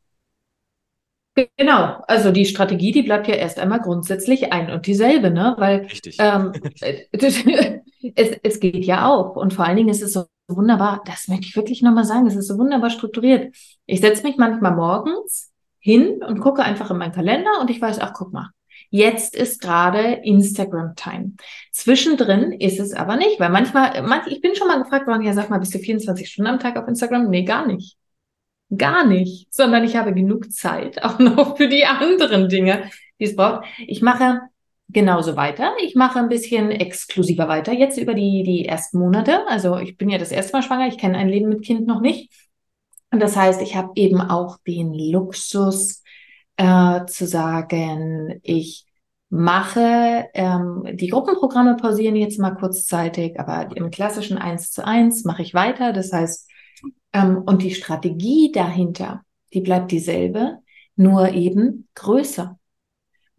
Genau, 1.57 2.03
also 2.09 2.33
die 2.33 2.47
Strategie, 2.47 2.90
die 2.90 3.03
bleibt 3.03 3.29
ja 3.29 3.35
erst 3.35 3.59
einmal 3.59 3.81
grundsätzlich 3.81 4.53
ein 4.53 4.71
und 4.71 4.87
dieselbe, 4.87 5.31
ne? 5.31 5.55
Weil 5.59 5.81
Richtig. 5.87 6.16
Ähm, 6.18 6.53
es, 8.14 8.37
es 8.42 8.61
geht 8.61 8.85
ja 8.85 9.09
auch. 9.09 9.37
Und 9.37 9.55
vor 9.55 9.64
allen 9.64 9.77
Dingen 9.77 9.88
ist 9.88 10.03
es 10.03 10.12
so 10.12 10.27
wunderbar, 10.49 11.03
das 11.05 11.29
möchte 11.29 11.47
ich 11.47 11.57
wirklich 11.57 11.83
nochmal 11.83 12.05
sagen, 12.05 12.27
es 12.27 12.37
ist 12.37 12.49
so 12.49 12.59
wunderbar 12.59 12.91
strukturiert. 12.91 13.55
Ich 13.87 14.01
setze 14.01 14.23
mich 14.23 14.37
manchmal 14.37 14.75
morgens 14.75 15.53
hin 15.79 16.23
und 16.23 16.41
gucke 16.41 16.63
einfach 16.63 16.91
in 16.91 16.99
meinen 16.99 17.13
Kalender 17.13 17.51
und 17.61 17.71
ich 17.71 17.81
weiß, 17.81 18.01
ach, 18.01 18.13
guck 18.15 18.33
mal, 18.33 18.51
Jetzt 18.91 19.37
ist 19.37 19.61
gerade 19.61 20.21
Instagram-Time. 20.25 21.33
Zwischendrin 21.73 22.53
ist 22.53 22.81
es 22.81 22.95
aber 22.95 23.17
nicht, 23.17 23.39
weil 23.39 23.51
manchmal, 23.51 24.03
manch, 24.03 24.27
ich 24.29 24.41
bin 24.41 24.55
schon 24.55 24.69
mal 24.69 24.83
gefragt 24.83 25.07
worden, 25.07 25.23
ja, 25.23 25.35
sag 25.35 25.51
mal, 25.51 25.59
bist 25.59 25.75
du 25.75 25.79
24 25.79 26.31
Stunden 26.31 26.51
am 26.51 26.59
Tag 26.59 26.77
auf 26.77 26.89
Instagram? 26.89 27.29
Nee, 27.29 27.45
gar 27.45 27.67
nicht. 27.67 27.99
Gar 28.75 29.07
nicht, 29.07 29.53
sondern 29.55 29.85
ich 29.85 29.97
habe 29.97 30.15
genug 30.15 30.53
Zeit 30.53 31.03
auch 31.03 31.19
noch 31.19 31.57
für 31.57 31.69
die 31.69 31.85
anderen 31.87 32.49
Dinge, 32.49 32.91
die 33.19 33.25
es 33.25 33.37
braucht. 33.37 33.67
Ich 33.79 34.01
mache 34.01 34.41
genauso 34.88 35.37
weiter. 35.37 35.74
Ich 35.83 35.94
mache 35.94 36.18
ein 36.18 36.29
bisschen 36.29 36.70
exklusiver 36.70 37.48
weiter 37.48 37.72
jetzt 37.72 37.98
über 37.98 38.14
die, 38.14 38.42
die 38.42 38.66
ersten 38.66 38.98
Monate. 38.98 39.46
Also 39.48 39.77
ich 39.79 39.96
bin 39.96 40.09
ja 40.09 40.18
das 40.18 40.33
erste 40.33 40.53
Mal 40.55 40.62
schwanger, 40.62 40.88
ich 40.88 40.98
kenne 40.98 41.18
ein 41.18 41.29
Leben 41.29 41.48
mit 41.48 41.62
Kind 41.62 41.87
noch 41.87 42.01
nicht. 42.01 42.33
Und 43.11 43.20
das 43.20 43.37
heißt, 43.37 43.62
ich 43.62 43.77
habe 43.77 43.92
eben 43.96 44.20
auch 44.20 44.59
den 44.66 44.92
Luxus 44.92 46.03
äh, 46.57 47.05
zu 47.07 47.27
sagen, 47.27 48.40
ich 48.42 48.87
mache 49.31 50.27
ähm, 50.33 50.85
die 50.94 51.09
Gruppenprogramme 51.09 51.77
pausieren 51.77 52.16
jetzt 52.16 52.38
mal 52.38 52.55
kurzzeitig, 52.55 53.38
aber 53.38 53.77
im 53.77 53.90
klassischen 53.90 54.38
1 54.38 54.72
zu 54.72 54.87
1 54.87 55.24
mache 55.24 55.42
ich 55.42 55.55
weiter. 55.55 55.92
Das 55.92 56.12
heißt, 56.12 56.48
ähm, 57.12 57.42
und 57.46 57.62
die 57.62 57.74
Strategie 57.74 58.53
dahinter, 58.53 59.22
die 59.53 59.61
bleibt 59.61 59.90
dieselbe, 59.90 60.59
nur 60.96 61.31
eben 61.31 61.88
größer. 61.94 62.58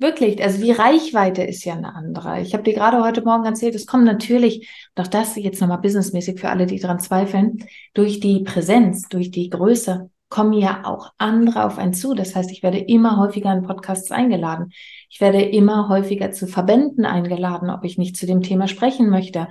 Wirklich, 0.02 0.42
also 0.42 0.64
die 0.64 0.72
Reichweite 0.72 1.44
ist 1.44 1.66
ja 1.66 1.74
eine 1.74 1.94
andere. 1.94 2.40
Ich 2.40 2.54
habe 2.54 2.64
dir 2.64 2.74
gerade 2.74 3.04
heute 3.04 3.22
Morgen 3.22 3.44
erzählt, 3.44 3.76
es 3.76 3.86
kommt 3.86 4.06
natürlich, 4.06 4.70
doch 4.96 5.08
das 5.08 5.36
jetzt 5.36 5.60
nochmal 5.60 5.80
businessmäßig 5.80 6.40
für 6.40 6.50
alle, 6.50 6.66
die 6.66 6.80
daran 6.80 7.00
zweifeln, 7.00 7.66
durch 7.94 8.22
die 8.22 8.40
Präsenz, 8.44 9.10
durch 9.10 9.30
die 9.30 9.50
Größe 9.50 10.10
kommen 10.30 10.54
ja 10.54 10.86
auch 10.86 11.12
andere 11.18 11.66
auf 11.66 11.78
einen 11.78 11.94
zu. 11.94 12.14
Das 12.14 12.34
heißt, 12.34 12.50
ich 12.52 12.64
werde 12.64 12.78
immer 12.78 13.18
häufiger 13.18 13.52
in 13.52 13.64
Podcasts 13.64 14.10
eingeladen. 14.12 14.72
Ich 15.10 15.20
werde 15.20 15.42
immer 15.42 15.90
häufiger 15.90 16.32
zu 16.32 16.48
Verbänden 16.48 17.04
eingeladen, 17.04 17.70
ob 17.70 17.84
ich 17.84 17.98
nicht 17.98 18.16
zu 18.16 18.26
dem 18.26 18.42
Thema 18.42 18.70
sprechen 18.70 19.10
möchte. 19.10 19.50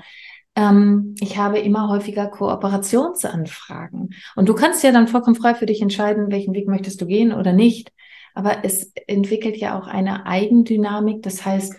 Ähm, 0.54 1.14
ich 1.20 1.36
habe 1.36 1.58
immer 1.58 1.90
häufiger 1.90 2.28
Kooperationsanfragen. 2.28 4.14
Und 4.34 4.48
du 4.48 4.54
kannst 4.54 4.82
ja 4.82 4.92
dann 4.92 5.08
vollkommen 5.08 5.36
frei 5.36 5.54
für 5.54 5.66
dich 5.66 5.82
entscheiden, 5.82 6.30
welchen 6.30 6.54
Weg 6.54 6.68
möchtest 6.68 7.02
du 7.02 7.06
gehen 7.06 7.34
oder 7.34 7.52
nicht. 7.52 7.92
Aber 8.38 8.64
es 8.64 8.92
entwickelt 9.08 9.56
ja 9.56 9.76
auch 9.76 9.88
eine 9.88 10.24
Eigendynamik. 10.24 11.24
Das 11.24 11.44
heißt, 11.44 11.74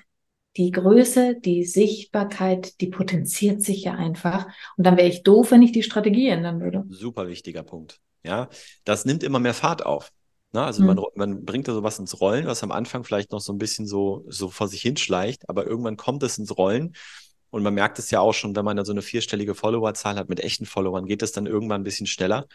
die 0.58 0.72
Größe, 0.72 1.40
die 1.40 1.64
Sichtbarkeit, 1.64 2.82
die 2.82 2.88
potenziert 2.88 3.64
sich 3.64 3.86
ja 3.86 3.94
einfach. 3.94 4.46
Und 4.76 4.86
dann 4.86 4.98
wäre 4.98 5.08
ich 5.08 5.24
doof, 5.24 5.52
wenn 5.52 5.62
ich 5.62 5.72
die 5.72 5.84
Strategie 5.84 6.28
ändern 6.28 6.60
würde. 6.60 6.84
Super 6.90 7.30
wichtiger 7.30 7.64
Punkt. 7.64 8.02
Ja, 8.26 8.50
das 8.84 9.06
nimmt 9.06 9.24
immer 9.24 9.40
mehr 9.40 9.54
Fahrt 9.54 9.86
auf. 9.86 10.12
Na, 10.52 10.66
also 10.66 10.82
mhm. 10.82 10.88
man, 10.88 11.00
man 11.16 11.46
bringt 11.46 11.70
da 11.70 11.74
sowas 11.74 11.98
ins 11.98 12.20
Rollen, 12.20 12.46
was 12.46 12.62
am 12.62 12.74
Anfang 12.74 13.06
vielleicht 13.06 13.32
noch 13.32 13.40
so 13.40 13.54
ein 13.54 13.58
bisschen 13.58 13.88
so, 13.88 14.26
so 14.28 14.50
vor 14.50 14.68
sich 14.68 14.82
hinschleicht, 14.82 15.48
aber 15.48 15.66
irgendwann 15.66 15.96
kommt 15.96 16.24
es 16.24 16.38
ins 16.38 16.58
Rollen 16.58 16.94
und 17.52 17.64
man 17.64 17.74
merkt 17.74 18.00
es 18.00 18.12
ja 18.12 18.20
auch 18.20 18.34
schon, 18.34 18.54
wenn 18.58 18.66
man 18.66 18.76
da 18.76 18.84
so 18.84 18.92
eine 18.92 19.02
vierstellige 19.02 19.56
Followerzahl 19.56 20.18
hat 20.18 20.28
mit 20.28 20.42
echten 20.42 20.66
Followern, 20.66 21.06
geht 21.06 21.22
es 21.22 21.32
dann 21.32 21.46
irgendwann 21.46 21.80
ein 21.80 21.86
bisschen 21.86 22.08
schneller. 22.08 22.48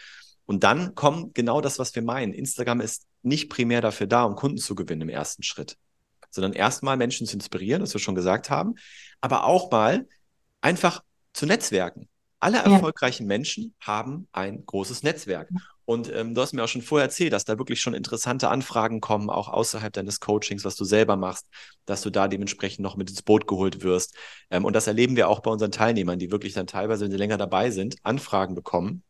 Und 0.46 0.64
dann 0.64 0.94
kommt 0.94 1.34
genau 1.34 1.60
das, 1.60 1.78
was 1.78 1.94
wir 1.94 2.02
meinen. 2.02 2.32
Instagram 2.32 2.80
ist 2.80 3.06
nicht 3.22 3.48
primär 3.48 3.80
dafür 3.80 4.06
da, 4.06 4.24
um 4.24 4.34
Kunden 4.34 4.58
zu 4.58 4.74
gewinnen 4.74 5.02
im 5.02 5.08
ersten 5.08 5.42
Schritt, 5.42 5.76
sondern 6.30 6.52
erstmal 6.52 6.96
Menschen 6.96 7.26
zu 7.26 7.34
inspirieren, 7.34 7.82
was 7.82 7.94
wir 7.94 8.00
schon 8.00 8.14
gesagt 8.14 8.50
haben, 8.50 8.74
aber 9.20 9.44
auch 9.44 9.70
mal 9.70 10.06
einfach 10.60 11.02
zu 11.32 11.46
netzwerken. 11.46 12.08
Alle 12.40 12.58
erfolgreichen 12.58 13.22
ja. 13.22 13.28
Menschen 13.28 13.74
haben 13.80 14.28
ein 14.32 14.66
großes 14.66 15.02
Netzwerk. 15.02 15.48
Und 15.86 16.12
ähm, 16.12 16.34
du 16.34 16.42
hast 16.42 16.52
mir 16.52 16.62
auch 16.62 16.68
schon 16.68 16.82
vorher 16.82 17.06
erzählt, 17.06 17.32
dass 17.32 17.46
da 17.46 17.58
wirklich 17.58 17.80
schon 17.80 17.94
interessante 17.94 18.48
Anfragen 18.48 19.00
kommen, 19.00 19.30
auch 19.30 19.48
außerhalb 19.48 19.92
deines 19.92 20.20
Coachings, 20.20 20.64
was 20.64 20.76
du 20.76 20.84
selber 20.84 21.16
machst, 21.16 21.46
dass 21.86 22.02
du 22.02 22.10
da 22.10 22.28
dementsprechend 22.28 22.82
noch 22.82 22.96
mit 22.96 23.08
ins 23.08 23.22
Boot 23.22 23.46
geholt 23.46 23.82
wirst. 23.82 24.14
Ähm, 24.50 24.66
und 24.66 24.74
das 24.74 24.86
erleben 24.86 25.16
wir 25.16 25.28
auch 25.28 25.40
bei 25.40 25.50
unseren 25.50 25.72
Teilnehmern, 25.72 26.18
die 26.18 26.30
wirklich 26.30 26.52
dann 26.52 26.66
teilweise, 26.66 27.04
wenn 27.04 27.10
sie 27.10 27.16
länger 27.16 27.38
dabei 27.38 27.70
sind, 27.70 27.96
Anfragen 28.02 28.54
bekommen, 28.54 29.02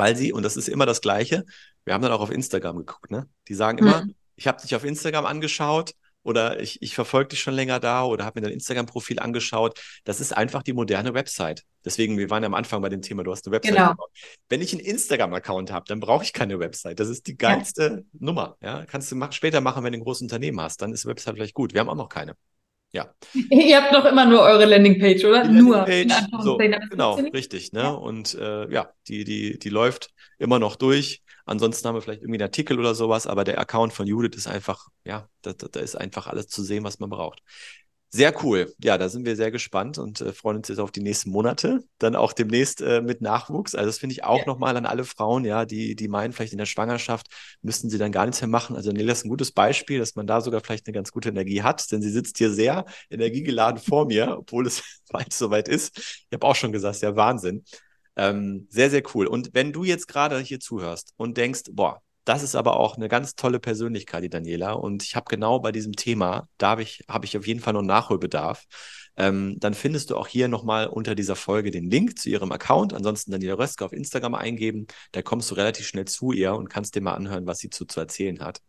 weil 0.00 0.16
sie, 0.16 0.32
und 0.32 0.42
das 0.42 0.56
ist 0.56 0.66
immer 0.66 0.86
das 0.86 1.02
Gleiche, 1.02 1.44
wir 1.84 1.92
haben 1.92 2.00
dann 2.02 2.12
auch 2.12 2.22
auf 2.22 2.30
Instagram 2.30 2.78
geguckt, 2.78 3.10
ne? 3.10 3.28
Die 3.48 3.54
sagen 3.54 3.76
immer, 3.76 4.04
mhm. 4.04 4.14
ich 4.34 4.46
habe 4.46 4.58
dich 4.62 4.74
auf 4.74 4.82
Instagram 4.82 5.26
angeschaut, 5.26 5.92
oder 6.22 6.60
ich, 6.60 6.82
ich 6.82 6.94
verfolge 6.94 7.28
dich 7.28 7.40
schon 7.40 7.54
länger 7.54 7.80
da 7.80 8.04
oder 8.04 8.24
habe 8.24 8.40
mir 8.40 8.44
dein 8.46 8.54
Instagram-Profil 8.54 9.18
angeschaut. 9.18 9.80
Das 10.04 10.20
ist 10.20 10.36
einfach 10.36 10.62
die 10.62 10.72
moderne 10.72 11.14
Website. 11.14 11.64
Deswegen, 11.84 12.18
wir 12.18 12.28
waren 12.28 12.42
ja 12.42 12.46
am 12.46 12.54
Anfang 12.54 12.82
bei 12.82 12.90
dem 12.90 13.00
Thema, 13.00 13.22
du 13.22 13.32
hast 13.32 13.46
eine 13.46 13.56
Website 13.56 13.74
genau. 13.74 13.90
gebaut. 13.90 14.10
Wenn 14.48 14.60
ich 14.60 14.72
einen 14.72 14.82
Instagram-Account 14.82 15.72
habe, 15.72 15.86
dann 15.88 16.00
brauche 16.00 16.24
ich 16.24 16.32
keine 16.32 16.58
Website. 16.58 17.00
Das 17.00 17.08
ist 17.08 17.26
die 17.26 17.36
geilste 17.36 17.82
ja. 17.82 18.18
Nummer. 18.18 18.56
Ja? 18.60 18.84
Kannst 18.84 19.10
du 19.10 19.16
mach, 19.16 19.32
später 19.32 19.60
machen, 19.60 19.82
wenn 19.82 19.92
du 19.92 19.98
ein 19.98 20.04
großes 20.04 20.22
Unternehmen 20.22 20.60
hast. 20.60 20.82
Dann 20.82 20.92
ist 20.92 21.04
die 21.04 21.08
Website 21.08 21.36
vielleicht 21.36 21.54
gut. 21.54 21.72
Wir 21.72 21.80
haben 21.80 21.88
auch 21.88 21.94
noch 21.94 22.10
keine. 22.10 22.34
Ja. 22.92 23.14
Ihr 23.50 23.80
habt 23.80 23.92
noch 23.92 24.04
immer 24.04 24.26
nur 24.26 24.40
eure 24.40 24.64
Landingpage, 24.64 25.24
oder? 25.24 25.46
Die 25.46 25.54
nur. 25.54 25.76
Landingpage, 25.76 26.42
so, 26.42 26.56
genau, 26.56 27.14
richtig. 27.14 27.72
Ne? 27.72 27.82
Ja. 27.82 27.90
Und 27.90 28.34
äh, 28.34 28.70
ja, 28.72 28.90
die, 29.08 29.24
die, 29.24 29.58
die 29.58 29.68
läuft 29.68 30.10
immer 30.38 30.58
noch 30.58 30.76
durch. 30.76 31.22
Ansonsten 31.44 31.86
haben 31.88 31.94
wir 31.94 32.02
vielleicht 32.02 32.22
irgendwie 32.22 32.38
einen 32.38 32.48
Artikel 32.48 32.78
oder 32.78 32.94
sowas, 32.94 33.26
aber 33.26 33.44
der 33.44 33.58
Account 33.58 33.92
von 33.92 34.06
Judith 34.06 34.36
ist 34.36 34.46
einfach, 34.46 34.88
ja, 35.04 35.28
da, 35.42 35.52
da 35.52 35.80
ist 35.80 35.96
einfach 35.96 36.26
alles 36.26 36.48
zu 36.48 36.62
sehen, 36.62 36.84
was 36.84 36.98
man 36.98 37.10
braucht. 37.10 37.42
Sehr 38.12 38.44
cool. 38.44 38.74
Ja, 38.82 38.98
da 38.98 39.08
sind 39.08 39.24
wir 39.24 39.36
sehr 39.36 39.52
gespannt 39.52 39.96
und 39.96 40.20
äh, 40.20 40.32
freuen 40.32 40.56
uns 40.56 40.66
jetzt 40.66 40.80
auf 40.80 40.90
die 40.90 41.00
nächsten 41.00 41.30
Monate. 41.30 41.84
Dann 41.98 42.16
auch 42.16 42.32
demnächst 42.32 42.80
äh, 42.80 43.00
mit 43.00 43.20
Nachwuchs. 43.20 43.76
Also 43.76 43.86
das 43.86 43.98
finde 43.98 44.14
ich 44.14 44.24
auch 44.24 44.40
ja. 44.40 44.46
nochmal 44.46 44.76
an 44.76 44.84
alle 44.84 45.04
Frauen, 45.04 45.44
ja, 45.44 45.64
die, 45.64 45.94
die 45.94 46.08
meinen, 46.08 46.32
vielleicht 46.32 46.50
in 46.50 46.58
der 46.58 46.66
Schwangerschaft 46.66 47.28
müssten 47.62 47.88
sie 47.88 47.98
dann 47.98 48.10
gar 48.10 48.26
nichts 48.26 48.40
mehr 48.40 48.48
machen. 48.48 48.74
Also 48.74 48.90
Nela 48.90 49.12
ist 49.12 49.24
ein 49.24 49.28
gutes 49.28 49.52
Beispiel, 49.52 50.00
dass 50.00 50.16
man 50.16 50.26
da 50.26 50.40
sogar 50.40 50.60
vielleicht 50.60 50.88
eine 50.88 50.94
ganz 50.94 51.12
gute 51.12 51.28
Energie 51.28 51.62
hat, 51.62 51.90
denn 51.92 52.02
sie 52.02 52.10
sitzt 52.10 52.38
hier 52.38 52.50
sehr 52.50 52.84
energiegeladen 53.10 53.80
vor 53.80 54.06
mir, 54.06 54.38
obwohl 54.38 54.66
es 54.66 54.82
bald 55.12 55.32
soweit 55.32 55.68
ist. 55.68 55.96
Ich 55.98 56.28
habe 56.32 56.46
auch 56.46 56.56
schon 56.56 56.72
gesagt, 56.72 57.00
ja, 57.02 57.14
Wahnsinn. 57.14 57.64
Ähm, 58.16 58.66
sehr, 58.70 58.90
sehr 58.90 59.02
cool. 59.14 59.28
Und 59.28 59.50
wenn 59.54 59.72
du 59.72 59.84
jetzt 59.84 60.08
gerade 60.08 60.40
hier 60.40 60.58
zuhörst 60.58 61.14
und 61.16 61.36
denkst, 61.36 61.62
boah, 61.70 62.02
das 62.24 62.42
ist 62.42 62.54
aber 62.54 62.78
auch 62.78 62.96
eine 62.96 63.08
ganz 63.08 63.34
tolle 63.34 63.60
Persönlichkeit, 63.60 64.22
die 64.24 64.30
Daniela. 64.30 64.72
Und 64.72 65.02
ich 65.02 65.16
habe 65.16 65.26
genau 65.28 65.60
bei 65.60 65.72
diesem 65.72 65.94
Thema, 65.94 66.48
da 66.58 66.70
habe 66.70 66.82
ich, 66.82 67.04
hab 67.08 67.24
ich 67.24 67.36
auf 67.36 67.46
jeden 67.46 67.60
Fall 67.60 67.72
noch 67.72 67.82
Nachholbedarf. 67.82 68.64
Ähm, 69.16 69.56
dann 69.58 69.74
findest 69.74 70.10
du 70.10 70.16
auch 70.16 70.26
hier 70.28 70.48
nochmal 70.48 70.86
unter 70.86 71.14
dieser 71.14 71.36
Folge 71.36 71.70
den 71.70 71.90
Link 71.90 72.18
zu 72.18 72.28
ihrem 72.28 72.52
Account. 72.52 72.94
Ansonsten 72.94 73.32
Daniela 73.32 73.58
Röske 73.58 73.84
auf 73.84 73.92
Instagram 73.92 74.34
eingeben. 74.34 74.86
Da 75.12 75.22
kommst 75.22 75.50
du 75.50 75.54
relativ 75.54 75.86
schnell 75.86 76.06
zu 76.06 76.32
ihr 76.32 76.54
und 76.54 76.68
kannst 76.68 76.94
dir 76.94 77.00
mal 77.00 77.14
anhören, 77.14 77.46
was 77.46 77.58
sie 77.58 77.70
zu, 77.70 77.84
zu 77.84 78.00
erzählen 78.00 78.40
hat. 78.40 78.60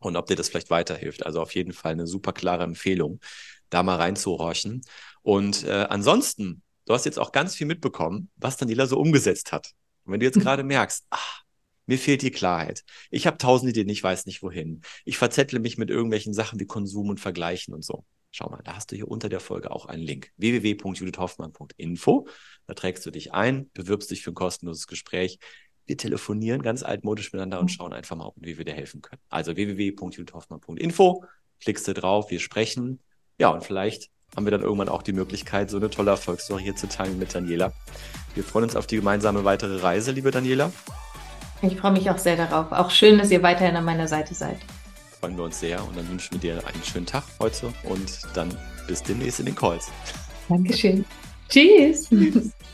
Und 0.00 0.16
ob 0.16 0.26
dir 0.26 0.36
das 0.36 0.48
vielleicht 0.48 0.70
weiterhilft. 0.70 1.26
Also 1.26 1.42
auf 1.42 1.54
jeden 1.54 1.72
Fall 1.72 1.92
eine 1.92 2.06
super 2.06 2.32
klare 2.32 2.64
Empfehlung, 2.64 3.20
da 3.70 3.82
mal 3.82 3.96
reinzuhorchen. 3.96 4.82
Und 5.22 5.64
äh, 5.64 5.86
ansonsten 5.88 6.62
du 6.88 6.94
hast 6.94 7.04
jetzt 7.04 7.18
auch 7.18 7.32
ganz 7.32 7.54
viel 7.54 7.66
mitbekommen, 7.66 8.30
was 8.36 8.56
Daniela 8.56 8.86
so 8.86 8.98
umgesetzt 8.98 9.52
hat. 9.52 9.72
Und 10.04 10.12
wenn 10.12 10.20
du 10.20 10.26
jetzt 10.26 10.40
gerade 10.40 10.62
merkst, 10.62 11.04
ach, 11.10 11.42
Mir 11.88 11.98
fehlt 11.98 12.20
die 12.20 12.30
Klarheit. 12.30 12.84
Ich 13.10 13.26
habe 13.26 13.38
tausend 13.38 13.70
Ideen, 13.70 13.88
ich 13.88 14.02
weiß 14.02 14.26
nicht 14.26 14.42
wohin. 14.42 14.82
Ich 15.06 15.16
verzettle 15.16 15.58
mich 15.58 15.78
mit 15.78 15.88
irgendwelchen 15.88 16.34
Sachen 16.34 16.60
wie 16.60 16.66
Konsum 16.66 17.08
und 17.08 17.18
Vergleichen 17.18 17.72
und 17.72 17.82
so. 17.82 18.04
Schau 18.30 18.50
mal, 18.50 18.60
da 18.62 18.76
hast 18.76 18.92
du 18.92 18.96
hier 18.96 19.08
unter 19.08 19.30
der 19.30 19.40
Folge 19.40 19.70
auch 19.70 19.86
einen 19.86 20.02
Link. 20.02 20.30
www.judithhoffmann.info. 20.36 22.28
Da 22.66 22.74
trägst 22.74 23.06
du 23.06 23.10
dich 23.10 23.32
ein, 23.32 23.70
bewirbst 23.72 24.10
dich 24.10 24.22
für 24.22 24.32
ein 24.32 24.34
kostenloses 24.34 24.86
Gespräch. 24.86 25.38
Wir 25.86 25.96
telefonieren 25.96 26.60
ganz 26.60 26.82
altmodisch 26.82 27.32
miteinander 27.32 27.58
und 27.58 27.70
mhm. 27.70 27.74
schauen 27.74 27.92
einfach 27.94 28.16
mal, 28.16 28.32
wie 28.36 28.58
wir 28.58 28.66
dir 28.66 28.74
helfen 28.74 29.00
können. 29.00 29.22
Also 29.30 29.56
www.judithhoffmann.info. 29.56 31.24
Klickst 31.62 31.88
du 31.88 31.94
drauf, 31.94 32.30
wir 32.30 32.38
sprechen. 32.38 33.00
Ja, 33.38 33.48
und 33.48 33.64
vielleicht 33.64 34.10
haben 34.36 34.44
wir 34.44 34.50
dann 34.50 34.60
irgendwann 34.60 34.90
auch 34.90 35.02
die 35.02 35.14
Möglichkeit, 35.14 35.70
so 35.70 35.78
eine 35.78 35.88
tolle 35.88 36.10
Erfolgsstory 36.10 36.64
hier 36.64 36.76
zu 36.76 36.86
teilen 36.86 37.18
mit 37.18 37.34
Daniela. 37.34 37.72
Wir 38.34 38.44
freuen 38.44 38.64
uns 38.64 38.76
auf 38.76 38.86
die 38.86 38.96
gemeinsame 38.96 39.44
weitere 39.44 39.80
Reise, 39.80 40.12
liebe 40.12 40.30
Daniela. 40.30 40.70
Ich 41.62 41.76
freue 41.76 41.92
mich 41.92 42.08
auch 42.10 42.18
sehr 42.18 42.36
darauf. 42.36 42.72
Auch 42.72 42.90
schön, 42.90 43.18
dass 43.18 43.30
ihr 43.30 43.42
weiterhin 43.42 43.76
an 43.76 43.84
meiner 43.84 44.08
Seite 44.08 44.34
seid. 44.34 44.58
Freuen 45.20 45.36
wir 45.36 45.44
uns 45.44 45.58
sehr 45.58 45.84
und 45.84 45.96
dann 45.96 46.08
wünschen 46.08 46.34
wir 46.34 46.38
dir 46.38 46.66
einen 46.66 46.82
schönen 46.84 47.06
Tag 47.06 47.24
heute 47.40 47.72
und 47.82 48.20
dann 48.34 48.56
bis 48.86 49.02
demnächst 49.02 49.40
in 49.40 49.46
den 49.46 49.54
Calls. 49.54 49.90
Dankeschön. 50.48 51.04
Tschüss. 51.48 52.08
Tschüss. 52.08 52.50